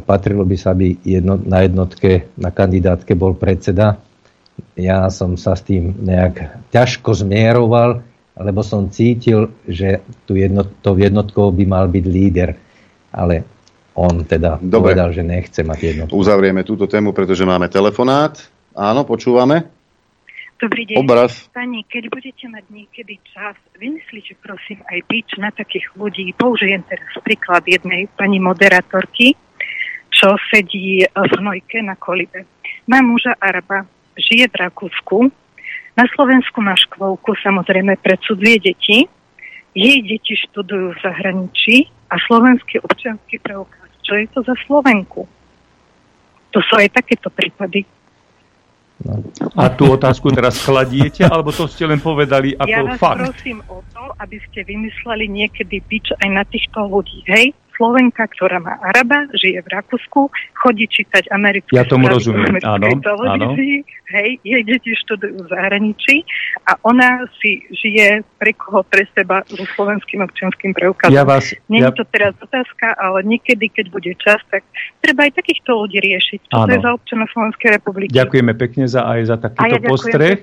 [0.01, 4.01] patrilo by sa, aby jedno, na jednotke, na kandidátke bol predseda.
[4.75, 8.03] Ja som sa s tým nejak ťažko zmieroval,
[8.39, 12.57] lebo som cítil, že tu jednot, to jednotkou by mal byť líder.
[13.13, 13.45] Ale
[13.99, 14.95] on teda Dobre.
[14.95, 16.15] povedal, že nechce mať jednotku.
[16.15, 18.39] Uzavrieme túto tému, pretože máme telefonát.
[18.79, 19.67] Áno, počúvame.
[20.59, 20.97] Dobrý deň.
[21.03, 21.51] Obraz.
[21.55, 26.35] Pani, keď budete mať niekedy čas, vymyslíte prosím aj bič na takých ľudí.
[26.35, 29.39] Použijem teraz príklad jednej pani moderátorky,
[30.11, 32.47] čo sedí v hnojke na kolibe.
[32.91, 33.87] Má muža Araba,
[34.19, 35.31] žije v Rakúsku,
[35.99, 39.11] na Slovensku má škôlku, samozrejme pre cudzie deti.
[39.75, 43.88] Jej deti študujú v zahraničí a slovenský občianský preukaz.
[44.09, 45.29] Čo je to za Slovenku?
[46.57, 47.85] To sú aj takéto prípady.
[49.55, 53.21] A tú otázku teraz kladiete, alebo to ste len povedali ako ja vás fakt?
[53.31, 57.23] prosím o to, aby ste vymysleli niekedy bič aj na týchto ľudí.
[57.31, 60.27] Hej, Slovenka, ktorá má Araba, žije v Rakúsku,
[60.59, 66.27] chodí čítať americké Ja tomu rozumiem, áno, televízii, hej, jej deti študujú v zahraničí
[66.67, 71.15] a ona si žije pre koho, pre seba so slovenským občianským preukazom.
[71.15, 74.67] Ja vás- Nie ja- je to teraz otázka, ale niekedy, keď bude čas, tak
[74.99, 76.51] treba aj takýchto ľudí riešiť.
[76.51, 76.73] Čo to Áno.
[76.75, 78.11] je za občana Slovenskej republiky?
[78.11, 80.37] Ďakujeme pekne za, aj za A takýto ja ďakujem, postreh.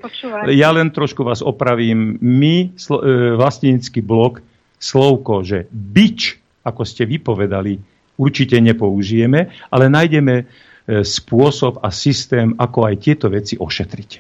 [0.56, 2.16] Ja len trošku vás opravím.
[2.24, 4.40] My, slo, e, vlastnícky blok,
[4.80, 7.78] slovko, že bič, ako ste vypovedali,
[8.18, 10.44] určite nepoužijeme, ale nájdeme e,
[11.06, 14.12] spôsob a systém, ako aj tieto veci ošetriť.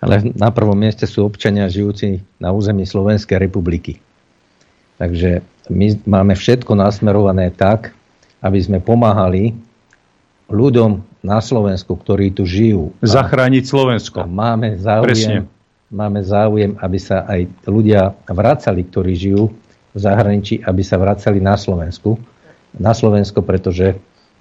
[0.00, 4.00] Ale na prvom mieste sú občania žijúci na území Slovenskej republiky.
[5.00, 5.40] Takže
[5.72, 7.96] my máme všetko nasmerované tak,
[8.44, 9.56] aby sme pomáhali
[10.52, 12.92] ľuďom na Slovensku, ktorí tu žijú.
[13.00, 14.20] Zachrániť Slovensko.
[14.22, 15.38] A máme záujem, Presne.
[15.88, 19.48] máme záujem, aby sa aj ľudia vracali, ktorí žijú
[19.94, 22.18] v zahraničí, aby sa vracali na Slovensku.
[22.74, 23.94] Na Slovensko, pretože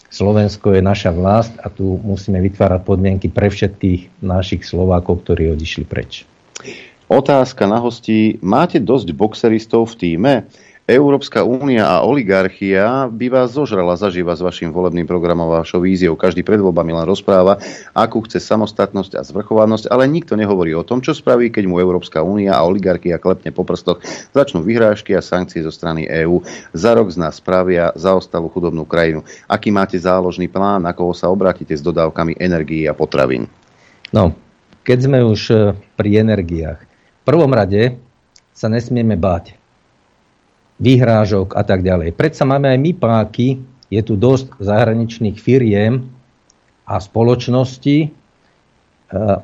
[0.09, 5.85] Slovensko je naša vlast a tu musíme vytvárať podmienky pre všetkých našich Slovákov, ktorí odišli
[5.85, 6.25] preč.
[7.09, 8.41] Otázka na hostí.
[8.41, 10.34] Máte dosť boxeristov v týme?
[10.84, 16.19] Európska únia a oligarchia by vás zožrala zaživa s vašim volebným programom a vašou víziou.
[16.19, 17.55] Každý pred voľbami len rozpráva,
[17.95, 22.19] akú chce samostatnosť a zvrchovanosť, ale nikto nehovorí o tom, čo spraví, keď mu Európska
[22.19, 24.03] únia a oligarchia klepne po prstoch,
[24.35, 26.43] začnú vyhrážky a sankcie zo strany EÚ.
[26.76, 29.23] Za rok z nás spravia zaostalú chudobnú krajinu.
[29.47, 33.47] Aký máte záložný plán, na koho sa obrátite s dodávkami energií a potravín?
[34.11, 34.35] No,
[34.84, 35.55] keď sme už e,
[35.95, 36.80] pri energiách.
[36.84, 37.95] V prvom rade
[38.51, 39.62] sa nesmieme báť
[40.82, 42.16] výhrážok a tak ďalej.
[42.18, 43.48] Predsa máme aj my páky,
[43.94, 46.10] je tu dosť zahraničných firiem
[46.90, 48.10] a spoločností, e,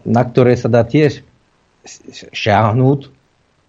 [0.03, 1.21] na ktoré sa dá tiež
[2.33, 2.99] šiahnuť,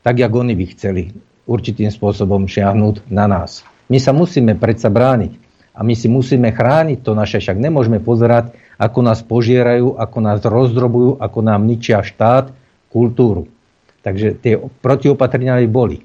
[0.00, 1.02] tak jak oni by chceli
[1.44, 3.66] určitým spôsobom šiahnuť na nás.
[3.90, 5.36] My sa musíme predsa brániť
[5.76, 10.40] a my si musíme chrániť to naše, však nemôžeme pozerať, ako nás požierajú, ako nás
[10.40, 12.54] rozdrobujú, ako nám ničia štát,
[12.88, 13.46] kultúru.
[14.00, 15.98] Takže tie protiopatrenia by boli.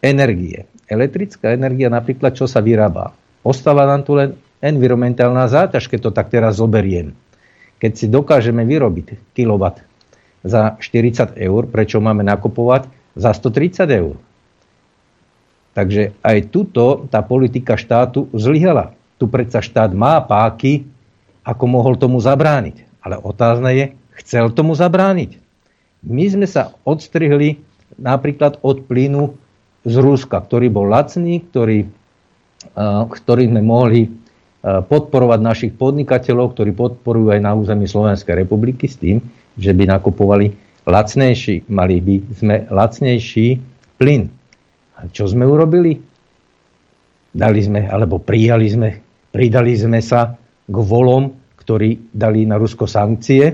[0.00, 0.64] Energie.
[0.88, 3.12] Elektrická energia napríklad, čo sa vyrába.
[3.44, 7.12] Ostáva nám tu len environmentálna záťaž, keď to tak teraz zoberiem.
[7.78, 9.84] Keď si dokážeme vyrobiť kilowatt
[10.42, 14.16] za 40 eur, prečo máme nakupovať za 130 eur?
[15.78, 18.98] Takže aj tuto tá politika štátu zlyhala.
[19.20, 20.90] Tu predsa štát má páky,
[21.46, 22.82] ako mohol tomu zabrániť.
[22.98, 23.86] Ale otázne je,
[24.18, 25.38] chcel tomu zabrániť.
[26.02, 27.62] My sme sa odstrihli
[27.94, 29.38] napríklad od plynu
[29.88, 31.88] z Ruska, ktorý bol lacný, ktorý,
[33.08, 34.12] ktorý sme mohli
[34.62, 39.24] podporovať našich podnikateľov, ktorí podporujú aj na území Slovenskej republiky s tým,
[39.56, 40.52] že by nakupovali
[40.84, 43.46] lacnejší, mali by sme lacnejší
[43.96, 44.28] plyn.
[44.98, 45.96] A čo sme urobili?
[47.28, 48.90] Dali sme, alebo prijali sme,
[49.30, 50.34] pridali sme sa
[50.68, 53.44] k volom, ktorí dali na Rusko sankcie.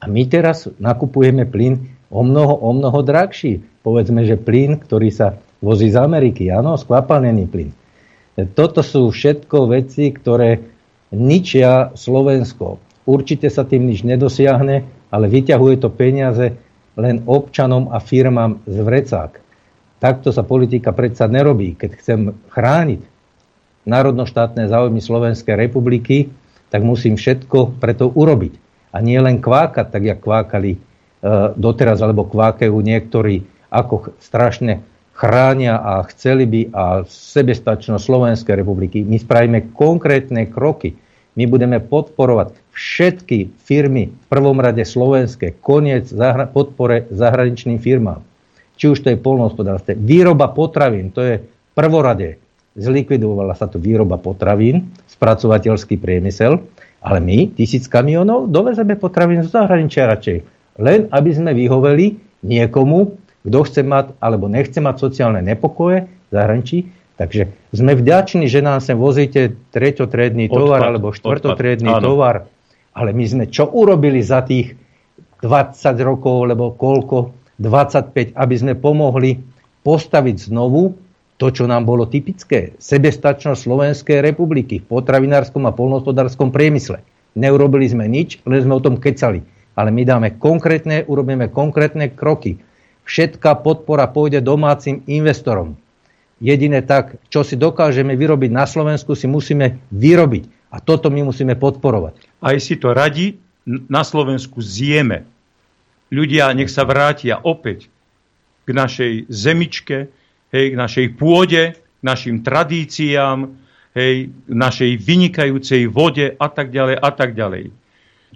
[0.00, 3.62] A my teraz nakupujeme plyn o mnoho, o mnoho drahší.
[3.80, 7.70] Povedzme, že plyn, ktorý sa vozí z Ameriky, áno, skvapalnený plyn.
[8.56, 10.60] Toto sú všetko veci, ktoré
[11.12, 12.78] ničia Slovensko.
[13.04, 16.46] Určite sa tým nič nedosiahne, ale vyťahuje to peniaze
[16.94, 19.32] len občanom a firmám z vrecák.
[20.00, 21.76] Takto sa politika predsa nerobí.
[21.76, 23.04] Keď chcem chrániť
[23.84, 26.32] národnoštátne záujmy Slovenskej republiky,
[26.72, 28.56] tak musím všetko preto urobiť.
[28.94, 30.78] A nie len kvákať, tak jak kvákali
[31.56, 34.82] doteraz, alebo kvákajú niektorí, ako strašne
[35.12, 39.04] chránia a chceli by a sebestačnosť Slovenskej republiky.
[39.04, 40.96] My spravíme konkrétne kroky.
[41.36, 48.24] My budeme podporovať všetky firmy, v prvom rade slovenské, koniec zahra- podpore zahraničným firmám.
[48.80, 49.92] Či už to je polnohospodárstvo.
[50.00, 51.44] Výroba potravín, to je
[51.76, 52.40] prvorade.
[52.80, 56.64] Zlikvidovala sa tu výroba potravín, spracovateľský priemysel,
[57.04, 60.59] ale my tisíc kamionov dovezeme potravín z zahraničia radšej.
[60.80, 66.78] Len aby sme vyhoveli niekomu, kto chce mať alebo nechce mať sociálne nepokoje v zahraničí.
[67.20, 72.36] Takže sme vďační, že nám sem vozíte treťotredný tovar alebo štvrtotredný odpad, tovar.
[72.96, 74.72] Ale my sme čo urobili za tých
[75.44, 79.36] 20 rokov, lebo koľko, 25, aby sme pomohli
[79.84, 80.96] postaviť znovu
[81.36, 82.72] to, čo nám bolo typické.
[82.80, 87.04] Sebestačnosť Slovenskej republiky v potravinárskom a polnohospodárskom priemysle.
[87.36, 89.44] Neurobili sme nič, len sme o tom kecali.
[89.74, 92.58] Ale my dáme konkrétne, urobíme konkrétne kroky.
[93.06, 95.78] Všetká podpora pôjde domácim investorom.
[96.40, 100.72] Jediné tak, čo si dokážeme vyrobiť na Slovensku, si musíme vyrobiť.
[100.72, 102.16] A toto my musíme podporovať.
[102.40, 103.36] Aj si to radi
[103.66, 105.26] na Slovensku zjeme
[106.10, 107.88] ľudia nech sa vrátia opäť
[108.66, 110.10] k našej zemičke,
[110.52, 113.50] hej, k našej pôde, k našim tradíciám,
[113.94, 117.70] hej, k našej vynikajúcej vode a tak ďalej a tak ďalej.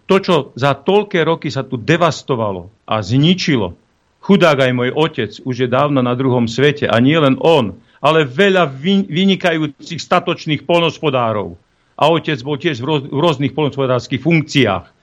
[0.04, 3.72] To, čo za toľké roky sa tu devastovalo a zničilo,
[4.20, 8.28] chudák aj môj otec už je dávno na druhom svete a nie len on, ale
[8.28, 8.68] veľa
[9.08, 11.56] vynikajúcich statočných polnospodárov.
[11.94, 14.93] A otec bol tiež v rôznych polnospodárských funkciách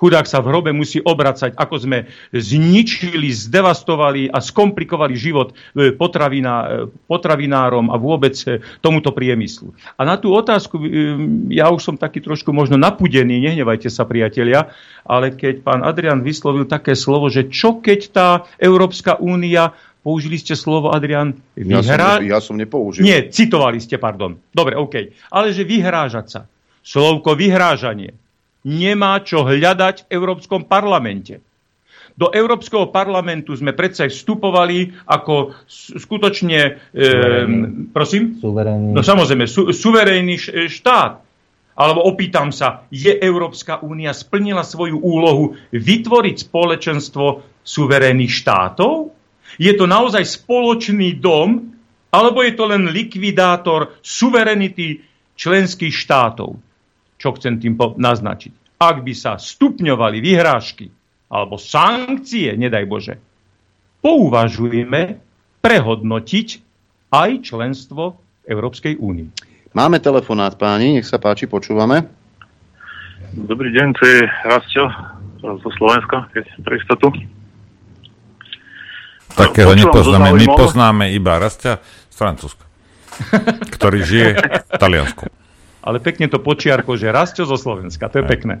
[0.00, 1.98] chudák sa v hrobe musí obracať, ako sme
[2.32, 6.68] zničili, zdevastovali a skomplikovali život e, potraviná, e,
[7.04, 9.76] potravinárom a vôbec e, tomuto priemyslu.
[10.00, 10.80] A na tú otázku,
[11.52, 14.72] ja už som taký trošku možno napudený, nehnevajte sa priatelia,
[15.04, 20.56] ale keď pán Adrian vyslovil také slovo, že čo keď tá Európska únia Použili ste
[20.56, 22.16] slovo, Adrian, vyhrá...
[22.16, 23.04] Ja som, ja som nepoužil.
[23.04, 24.40] Nie, citovali ste, pardon.
[24.48, 25.12] Dobre, OK.
[25.28, 26.40] Ale že vyhrážať sa.
[26.80, 28.16] Slovko vyhrážanie
[28.64, 31.40] nemá čo hľadať v Európskom parlamente.
[32.20, 35.56] Do Európskeho parlamentu sme predsa vstupovali ako
[35.96, 36.92] skutočne...
[36.92, 37.08] E,
[37.94, 38.36] prosím?
[38.36, 38.92] Suverénny.
[38.92, 40.36] No samozrejme, su, suverénny
[40.68, 41.24] štát.
[41.80, 47.26] Alebo opýtam sa, je Európska únia splnila svoju úlohu vytvoriť spoločenstvo
[47.64, 49.16] suverénnych štátov?
[49.56, 51.72] Je to naozaj spoločný dom,
[52.12, 55.00] alebo je to len likvidátor suverenity
[55.40, 56.69] členských štátov?
[57.20, 58.80] Čo chcem tým naznačiť.
[58.80, 60.88] Ak by sa stupňovali vyhrážky
[61.28, 63.14] alebo sankcie, nedaj Bože,
[64.00, 65.20] pouvažujeme
[65.60, 66.48] prehodnotiť
[67.12, 68.16] aj členstvo
[68.48, 69.28] Európskej únii.
[69.76, 72.08] Máme telefonát, páni, nech sa páči, počúvame.
[73.36, 74.90] Dobrý deň, to je Rastio
[75.38, 77.06] zo Slovenska, keď pre istotu.
[79.30, 81.78] Takého nepoznáme, my poznáme iba Rastia
[82.10, 82.66] z Francúzska,
[83.78, 84.28] ktorý žije
[84.66, 85.39] v Taliansku
[85.80, 88.60] ale pekne to počiarko, že Rastio zo Slovenska, to je pekné.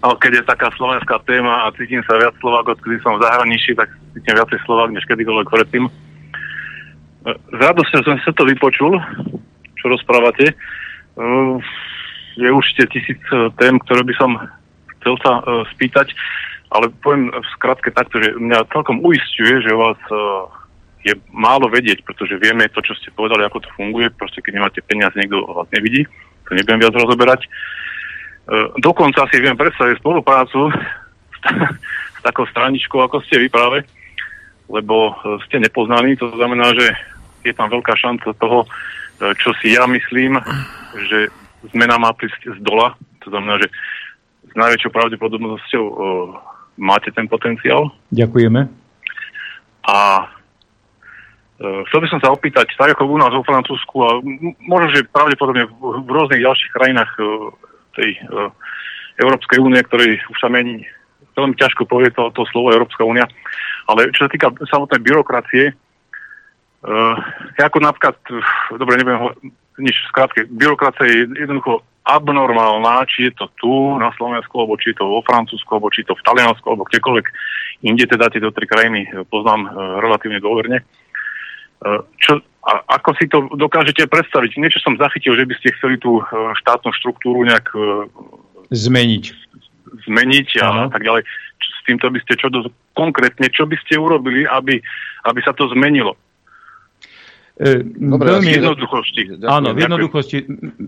[0.00, 3.76] No, keď je taká slovenská téma a cítim sa viac Slovák, odkedy som v zahraničí,
[3.76, 5.84] tak cítim viacej Slovák, než kedykoľvek predtým.
[7.28, 9.00] S radosťou som sa to vypočul,
[9.80, 10.52] čo rozprávate.
[12.36, 13.20] Je určite tisíc
[13.60, 14.30] tém, ktoré by som
[15.00, 15.42] chcel sa e,
[15.76, 16.16] spýtať,
[16.72, 20.16] ale poviem v skratke takto, že mňa celkom uistuje, že vás e,
[21.04, 24.08] je málo vedieť, pretože vieme to, čo ste povedali, ako to funguje.
[24.16, 26.08] Proste keď nemáte peniaze, niekto vás nevidí.
[26.48, 27.44] To nebudem viac rozoberať.
[27.44, 27.48] E,
[28.80, 31.38] dokonca si viem predstaviť spoluprácu s,
[32.16, 33.84] s takou straničkou, ako ste vy práve,
[34.72, 36.16] lebo e, ste nepoznaní.
[36.16, 36.88] To znamená, že
[37.44, 38.68] je tam veľká šanca toho, e,
[39.36, 40.40] čo si ja myslím,
[41.12, 41.28] že
[41.76, 42.96] zmena má prísť z dola.
[43.24, 43.68] To znamená, že
[44.48, 45.94] s najväčšou pravdepodobnosťou e,
[46.80, 47.92] máte ten potenciál.
[48.08, 48.72] Ďakujeme.
[49.84, 49.96] A
[51.88, 54.20] chcel by som sa opýtať, tak ako u nás vo Francúzsku a
[54.64, 57.24] možno, že pravdepodobne v rôznych ďalších krajinách eh,
[57.96, 58.50] tej eh,
[59.20, 60.82] Európskej únie, ktorý už sa mení,
[61.38, 63.26] veľmi ťažko povie to, to slovo Európska únia,
[63.86, 65.74] ale čo sa týka samotnej byrokracie,
[67.56, 68.12] ja ako napríklad,
[68.76, 69.32] dobre, neviem
[69.80, 75.00] nič skrátke, byrokracia je jednoducho abnormálna, či je to tu na Slovensku, alebo či je
[75.00, 77.26] to vo Francúzsku, alebo či je to v Taliansku, alebo kdekoľvek
[77.88, 79.72] inde, teda tieto tri krajiny poznám
[80.04, 80.84] relatívne dôverne.
[82.16, 84.56] Čo, a ako si to dokážete predstaviť?
[84.56, 86.22] Niečo som zachytil, že by ste chceli tú e,
[86.64, 88.08] štátnu štruktúru nejak e,
[88.72, 89.24] zmeniť.
[90.08, 90.84] Zmeniť a Aha.
[90.88, 91.28] tak ďalej.
[91.60, 94.80] S týmto by ste čo do, konkrétne, čo by ste urobili, aby,
[95.28, 96.16] aby sa to zmenilo?
[97.60, 99.22] E, Dobre, veľmi v jednoduchosti.
[99.44, 100.36] Áno, v jednoduchosti.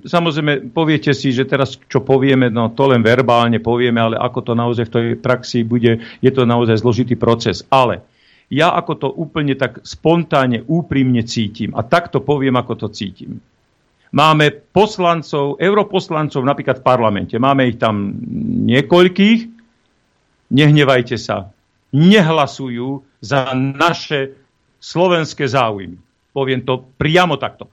[0.08, 4.52] Samozrejme, poviete si, že teraz čo povieme, no to len verbálne povieme, ale ako to
[4.56, 7.68] naozaj v tej praxi bude, je to naozaj zložitý proces.
[7.68, 8.00] Ale
[8.46, 11.74] ja ako to úplne tak spontánne, úprimne cítim.
[11.74, 13.42] A takto poviem, ako to cítim.
[14.14, 17.34] Máme poslancov, europoslancov napríklad v parlamente.
[17.42, 18.14] Máme ich tam
[18.70, 19.40] niekoľkých.
[20.54, 21.50] Nehnevajte sa.
[21.90, 24.38] Nehlasujú za naše
[24.78, 25.98] slovenské záujmy.
[26.30, 27.66] Poviem to priamo takto.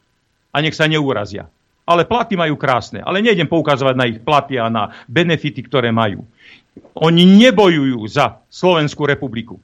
[0.49, 1.45] A nech sa neurazia.
[1.85, 3.03] Ale platy majú krásne.
[3.03, 6.25] Ale nejdem poukazovať na ich platy a na benefity, ktoré majú.
[6.97, 9.61] Oni nebojujú za Slovenskú republiku.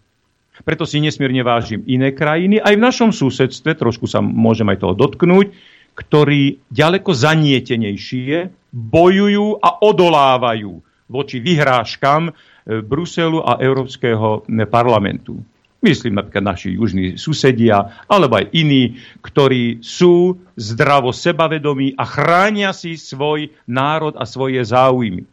[0.63, 4.93] Preto si nesmierne vážim iné krajiny, aj v našom susedstve, trošku sa môžem aj toho
[4.95, 5.51] dotknúť,
[5.95, 10.79] ktorí ďaleko zanietenejšie bojujú a odolávajú
[11.09, 12.31] voči vyhrážkam e,
[12.85, 15.41] Bruselu a Európskeho parlamentu.
[15.79, 22.99] Myslím napríklad naši južní susedia, alebo aj iní, ktorí sú zdravo sebavedomí a chránia si
[22.99, 25.23] svoj národ a svoje záujmy.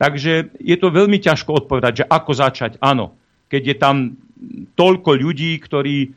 [0.00, 2.72] Takže je to veľmi ťažko odpovedať, že ako začať.
[2.80, 3.12] Áno,
[3.52, 3.96] keď je tam
[4.74, 6.12] toľko ľudí, ktorí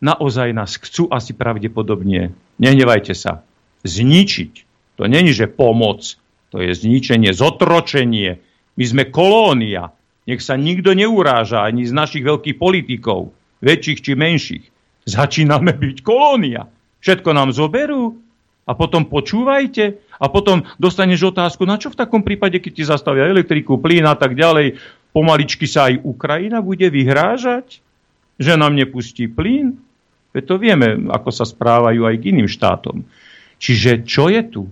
[0.00, 3.44] naozaj nás chcú asi pravdepodobne, nehnevajte sa,
[3.84, 4.52] zničiť.
[5.00, 6.20] To není, že pomoc,
[6.52, 8.42] to je zničenie, zotročenie.
[8.76, 9.94] My sme kolónia.
[10.28, 13.32] Nech sa nikto neuráža, ani z našich veľkých politikov,
[13.64, 14.64] väčších či menších.
[15.08, 16.68] Začíname byť kolónia.
[17.00, 18.20] Všetko nám zoberú
[18.68, 23.26] a potom počúvajte a potom dostaneš otázku, na čo v takom prípade, keď ti zastavia
[23.26, 24.76] elektriku, plyn a tak ďalej,
[25.10, 27.82] pomaličky sa aj Ukrajina bude vyhrážať,
[28.40, 29.76] že nám nepustí plyn?
[30.30, 33.02] Veď to vieme, ako sa správajú aj k iným štátom.
[33.60, 34.64] Čiže čo je tu?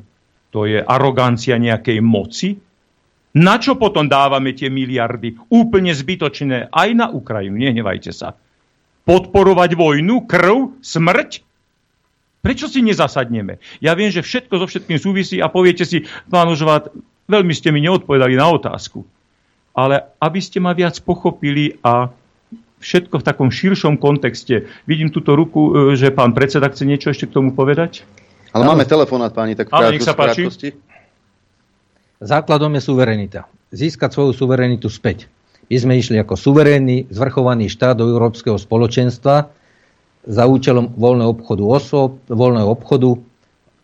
[0.54, 2.56] To je arogancia nejakej moci,
[3.36, 5.36] na čo potom dávame tie miliardy?
[5.52, 8.32] Úplne zbytočné aj na Ukrajinu, nehnevajte sa.
[9.04, 11.44] Podporovať vojnu, krv, smrť?
[12.40, 13.60] Prečo si nezasadneme?
[13.78, 16.88] Ja viem, že všetko so všetkým súvisí a poviete si, pán Užvát,
[17.28, 19.04] veľmi ste mi neodpovedali na otázku.
[19.72, 22.10] Ale aby ste ma viac pochopili a
[22.78, 24.70] všetko v takom širšom kontexte.
[24.86, 28.06] Vidím túto ruku, e, že pán predseda chce niečo ešte k tomu povedať.
[28.54, 30.48] Ale máme telefonát, páni, tak Ale nech sa páči.
[32.18, 33.46] Základom je suverenita.
[33.70, 35.30] Získať svoju suverenitu späť.
[35.68, 39.52] My sme išli ako suverénny, zvrchovaný štát do Európskeho spoločenstva
[40.24, 43.20] za účelom voľného obchodu osôb, voľného obchodu,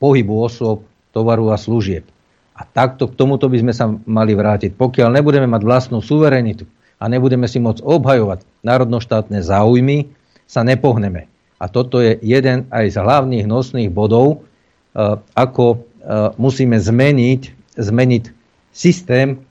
[0.01, 2.09] pohybu osôb, tovaru a služieb.
[2.55, 4.79] A takto k tomuto by sme sa mali vrátiť.
[4.79, 6.67] Pokiaľ nebudeme mať vlastnú suverenitu
[7.03, 10.07] a nebudeme si môcť obhajovať národnoštátne záujmy,
[10.47, 11.27] sa nepohneme.
[11.59, 14.45] A toto je jeden aj z hlavných nosných bodov,
[14.95, 18.25] eh, ako eh, musíme zmeniť zmeniť
[18.71, 19.43] systém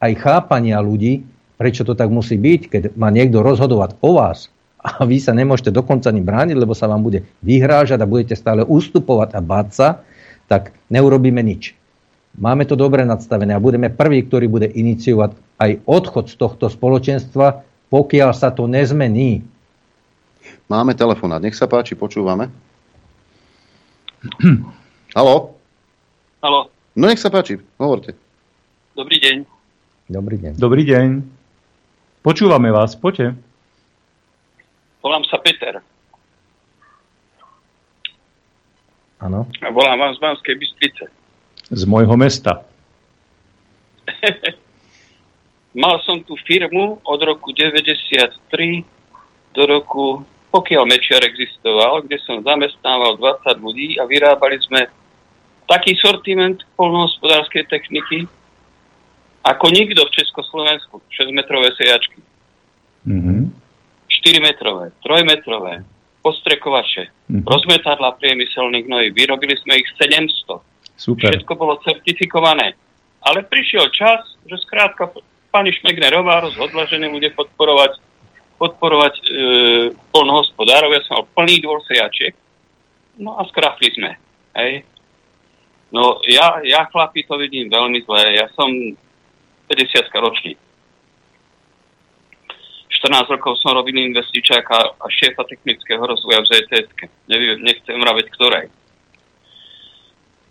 [0.00, 1.24] aj chápania ľudí,
[1.56, 5.72] prečo to tak musí byť, keď má niekto rozhodovať o vás a vy sa nemôžete
[5.72, 9.88] dokonca ani brániť, lebo sa vám bude vyhrážať a budete stále ustupovať a báť sa,
[10.46, 11.75] tak neurobíme nič.
[12.36, 17.64] Máme to dobre nadstavené a budeme prví, ktorý bude iniciovať aj odchod z tohto spoločenstva,
[17.88, 19.40] pokiaľ sa to nezmení.
[20.68, 22.52] Máme telefonát, nech sa páči, počúvame.
[25.16, 25.56] Halo?
[26.44, 26.60] Halo.
[26.92, 28.12] No nech sa páči, hovorte.
[28.92, 29.36] Dobrý deň.
[30.12, 30.52] Dobrý deň.
[30.60, 31.08] Dobrý deň.
[32.20, 33.32] Počúvame vás, poďte.
[35.00, 35.80] Volám sa Peter.
[39.24, 39.48] Áno.
[39.64, 41.15] A volám vám z Banskej Bystrice.
[41.66, 42.62] Z môjho mesta.
[45.82, 48.86] Mal som tú firmu od roku 93
[49.52, 50.24] do roku,
[50.54, 54.86] pokiaľ Mečiar existoval, kde som zamestnával 20 ľudí a vyrábali sme
[55.66, 58.30] taký sortiment polnohospodárskej techniky,
[59.42, 61.02] ako nikto v Československu.
[61.12, 62.22] 6-metrové sejačky.
[63.06, 63.40] Mm-hmm.
[64.06, 65.82] 4-metrové, 3-metrové,
[66.22, 67.44] postrekovače, mm-hmm.
[67.46, 69.08] rozmetadla priemyselných gnojí.
[69.14, 70.62] Vyrobili sme ich 700.
[70.96, 71.36] Super.
[71.36, 72.74] Všetko bolo certifikované.
[73.20, 75.12] Ale prišiel čas, že skrátka
[75.52, 78.00] pani Šmegnerová rozhodla, že nebude podporovať,
[78.56, 79.22] podporovať e,
[80.12, 80.92] polnohospodárov.
[80.92, 82.32] Ja som mal plný dvor sejačiek.
[83.16, 84.16] No a skrafli sme.
[84.56, 84.84] Hej.
[85.92, 88.36] No ja, ja chlapi to vidím veľmi zle.
[88.36, 88.68] Ja som
[89.68, 90.54] 50 ročný.
[92.96, 96.88] 14 rokov som robil investičáka a šéfa technického rozvoja v ZTS.
[97.28, 98.72] Neviem, nechcem vraveť ktorej.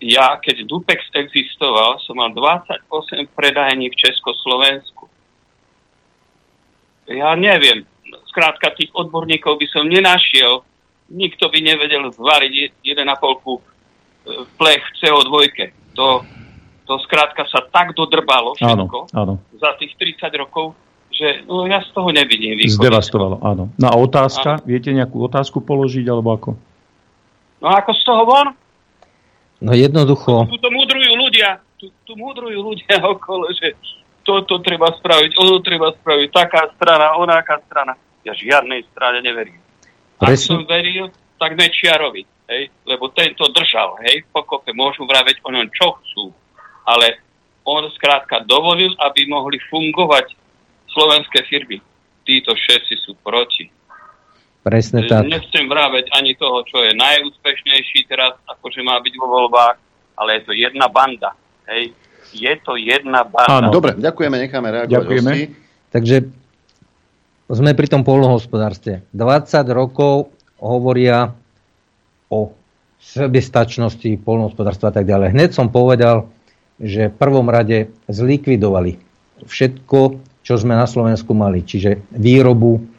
[0.04, 2.84] Ja, keď Dupex existoval, som mal 28
[3.32, 5.08] predajní v Československu.
[7.08, 7.88] Ja neviem,
[8.28, 10.68] skrátka tých odborníkov by som nenašiel.
[11.08, 15.34] Nikto by nevedel zvariť 1,5 plech CO2.
[15.96, 16.26] To,
[16.84, 19.56] to skrátka sa tak dodrbalo všetko áno, áno.
[19.56, 20.76] za tých 30 rokov,
[21.08, 22.84] že no, ja z toho nevidím východisko.
[22.84, 23.72] Zdevastovalo, áno.
[23.80, 24.66] No a otázka, áno.
[24.68, 26.50] viete nejakú otázku položiť, alebo ako?
[27.64, 28.48] No ako z toho von?
[29.66, 30.46] No jednoducho...
[30.46, 33.74] Tu to mudrujú ľudia, tu, tu mudrujú ľudia okolo, že
[34.22, 37.98] toto treba spraviť, ono treba spraviť, taká strana, onáka strana.
[38.22, 39.62] Ja žiadnej strane neverím.
[40.22, 40.34] Presne.
[40.34, 45.68] Ak som veril, tak Mečiarovi hej, lebo tento držal, hej, pokope môžu vraveť o ňom
[45.74, 46.26] čo chcú,
[46.86, 47.22] ale
[47.66, 50.38] on skrátka dovolil, aby mohli fungovať
[50.94, 51.82] slovenské firmy.
[52.26, 53.70] Títo všetci sú proti.
[54.66, 55.30] Presne tak.
[55.30, 59.78] Nechcem vraveť ani toho, čo je najúspešnejší teraz, akože má byť vo voľbách,
[60.18, 61.38] ale je to jedna banda.
[61.70, 61.94] Hej.
[62.34, 63.62] Je to jedna banda.
[63.62, 63.70] Áno.
[63.70, 64.98] Dobre, ďakujeme, necháme reagovať.
[64.98, 65.32] Ďakujeme.
[65.38, 65.46] Hosti.
[65.94, 66.16] Takže
[67.46, 69.06] sme pri tom polnohospodárstve.
[69.14, 71.30] 20 rokov hovoria
[72.34, 72.58] o
[72.98, 75.38] sebestačnosti polnohospodárstva a tak ďalej.
[75.38, 76.26] Hneď som povedal,
[76.82, 78.98] že v prvom rade zlikvidovali
[79.46, 80.00] všetko,
[80.42, 81.62] čo sme na Slovensku mali.
[81.62, 82.95] Čiže výrobu,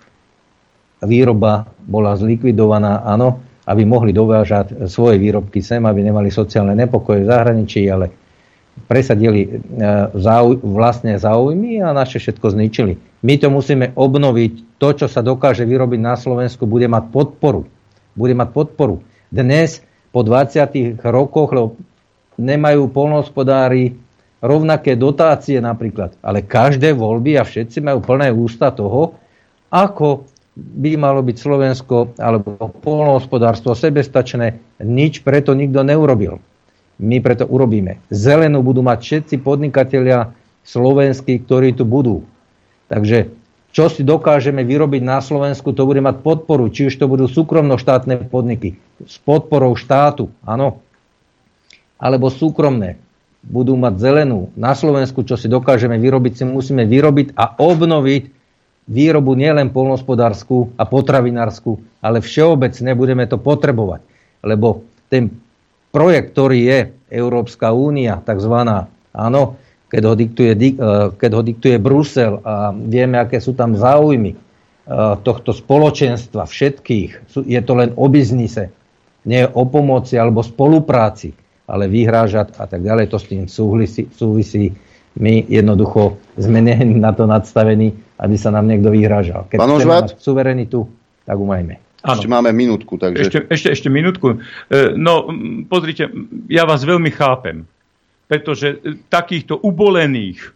[1.05, 7.31] výroba bola zlikvidovaná, áno, aby mohli dovážať svoje výrobky sem, aby nemali sociálne nepokoje v
[7.31, 8.15] zahraničí, ale
[8.87, 9.49] presadili e,
[10.15, 12.95] záuj, vlastné záujmy a naše všetko zničili.
[13.27, 14.77] My to musíme obnoviť.
[14.77, 17.65] To, čo sa dokáže vyrobiť na Slovensku, bude mať podporu.
[18.13, 19.01] Bude mať podporu.
[19.33, 19.81] Dnes,
[20.13, 21.69] po 20 rokoch, lebo
[22.37, 23.97] nemajú polnohospodári
[24.45, 26.15] rovnaké dotácie napríklad.
[26.21, 29.17] Ale každé voľby a všetci majú plné ústa toho,
[29.73, 34.57] ako by malo byť Slovensko alebo polnohospodárstvo sebestačné.
[34.81, 36.41] Nič preto nikto neurobil.
[36.97, 38.01] My preto urobíme.
[38.09, 40.33] Zelenú budú mať všetci podnikatelia
[40.65, 42.25] slovenskí, ktorí tu budú.
[42.89, 43.37] Takže
[43.77, 46.73] čo si dokážeme vyrobiť na Slovensku, to bude mať podporu.
[46.73, 50.81] Či už to budú súkromno-štátne podniky s podporou štátu, áno,
[52.01, 52.97] alebo súkromné
[53.45, 58.36] budú mať zelenú na Slovensku, čo si dokážeme vyrobiť, si musíme vyrobiť a obnoviť
[58.87, 64.01] výrobu nielen polnospodárskú a potravinárskú, ale všeobecne budeme to potrebovať.
[64.47, 65.31] Lebo ten
[65.91, 66.79] projekt, ktorý je
[67.11, 70.75] Európska únia, takzvaná, áno, keď ho, diktuje, eh,
[71.15, 74.39] keď ho diktuje Brusel a vieme, aké sú tam záujmy eh,
[75.23, 78.71] tohto spoločenstva všetkých, je to len o biznise,
[79.27, 81.35] nie o pomoci alebo spolupráci
[81.67, 84.07] ale vyhrážať a tak ďalej, to s tým súvisí.
[84.15, 84.73] súvisí.
[85.17, 86.61] My jednoducho sme
[87.01, 89.49] na to nadstavení, aby sa nám niekto vyhrážal.
[89.53, 90.89] Keď chceme mať suverenitu,
[91.29, 91.87] tak umajme.
[92.07, 92.95] Ešte máme minútku.
[92.97, 93.19] Takže...
[93.19, 94.39] Ešte, ešte, ešte minútku.
[94.71, 95.27] E, no,
[95.67, 96.07] pozrite,
[96.47, 97.67] ja vás veľmi chápem,
[98.31, 100.49] pretože e, takýchto ubolených e,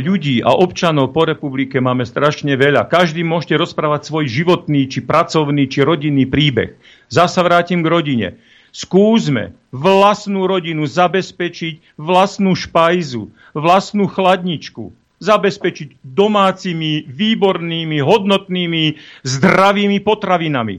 [0.00, 2.88] ľudí a občanov po republike máme strašne veľa.
[2.88, 6.72] Každý môžete rozprávať svoj životný, či pracovný, či rodinný príbeh.
[7.12, 8.28] Zasa vrátim k rodine.
[8.72, 18.84] Skúsme vlastnú rodinu zabezpečiť, vlastnú špajzu, vlastnú chladničku, zabezpečiť domácimi, výbornými, hodnotnými,
[19.24, 20.76] zdravými potravinami.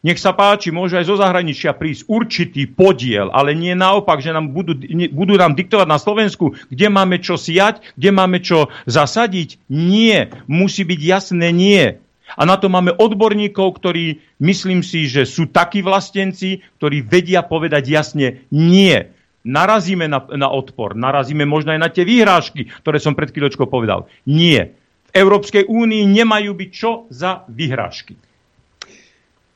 [0.00, 4.48] Nech sa páči, môže aj zo zahraničia prísť určitý podiel, ale nie naopak, že nám
[4.48, 4.72] budú,
[5.12, 9.60] budú nám diktovať na Slovensku, kde máme čo siať, kde máme čo zasadiť.
[9.68, 12.00] Nie, musí byť jasné nie.
[12.32, 17.84] A na to máme odborníkov, ktorí, myslím si, že sú takí vlastenci, ktorí vedia povedať
[17.92, 19.04] jasne nie.
[19.40, 24.04] Narazíme na, na odpor, narazíme možno aj na tie výhrážky, ktoré som pred chvíľočkou povedal.
[24.28, 24.76] Nie.
[25.08, 28.20] V Európskej únii nemajú byť čo za vyhrážky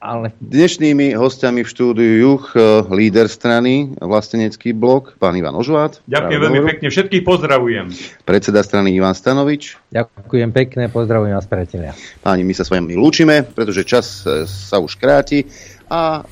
[0.04, 0.36] ale...
[0.36, 5.96] Dnešnými hostiami v štúdiu Juch, e, líder strany, vlastenecký blok, pán Ivan Ožvát.
[6.04, 7.88] Ďakujem veľmi pekne, všetkých pozdravujem.
[8.28, 9.80] Predseda strany Ivan Stanovič.
[9.88, 11.96] Ďakujem pekne, pozdravujem vás, priatelia.
[12.20, 15.48] Páni, my sa s vami lúčime, pretože čas e, sa už kráti
[15.88, 16.24] a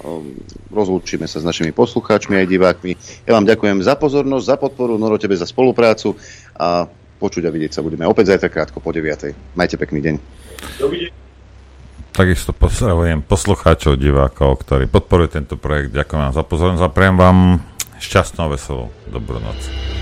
[0.72, 2.92] rozlúčime sa s našimi poslucháčmi aj divákmi.
[3.28, 6.16] Ja vám ďakujem za pozornosť, za podporu, Noro tebe za spoluprácu
[6.56, 6.88] a
[7.22, 9.54] počuť a vidieť sa budeme opäť zajtra krátko po 9.
[9.54, 10.14] Majte pekný deň.
[12.12, 15.96] Takisto pozdravujem poslucháčov, divákov, ktorí podporujú tento projekt.
[15.96, 17.38] Ďakujem vám za pozornosť a prejem vám
[18.02, 20.01] šťastnú, veselú, dobrú noc.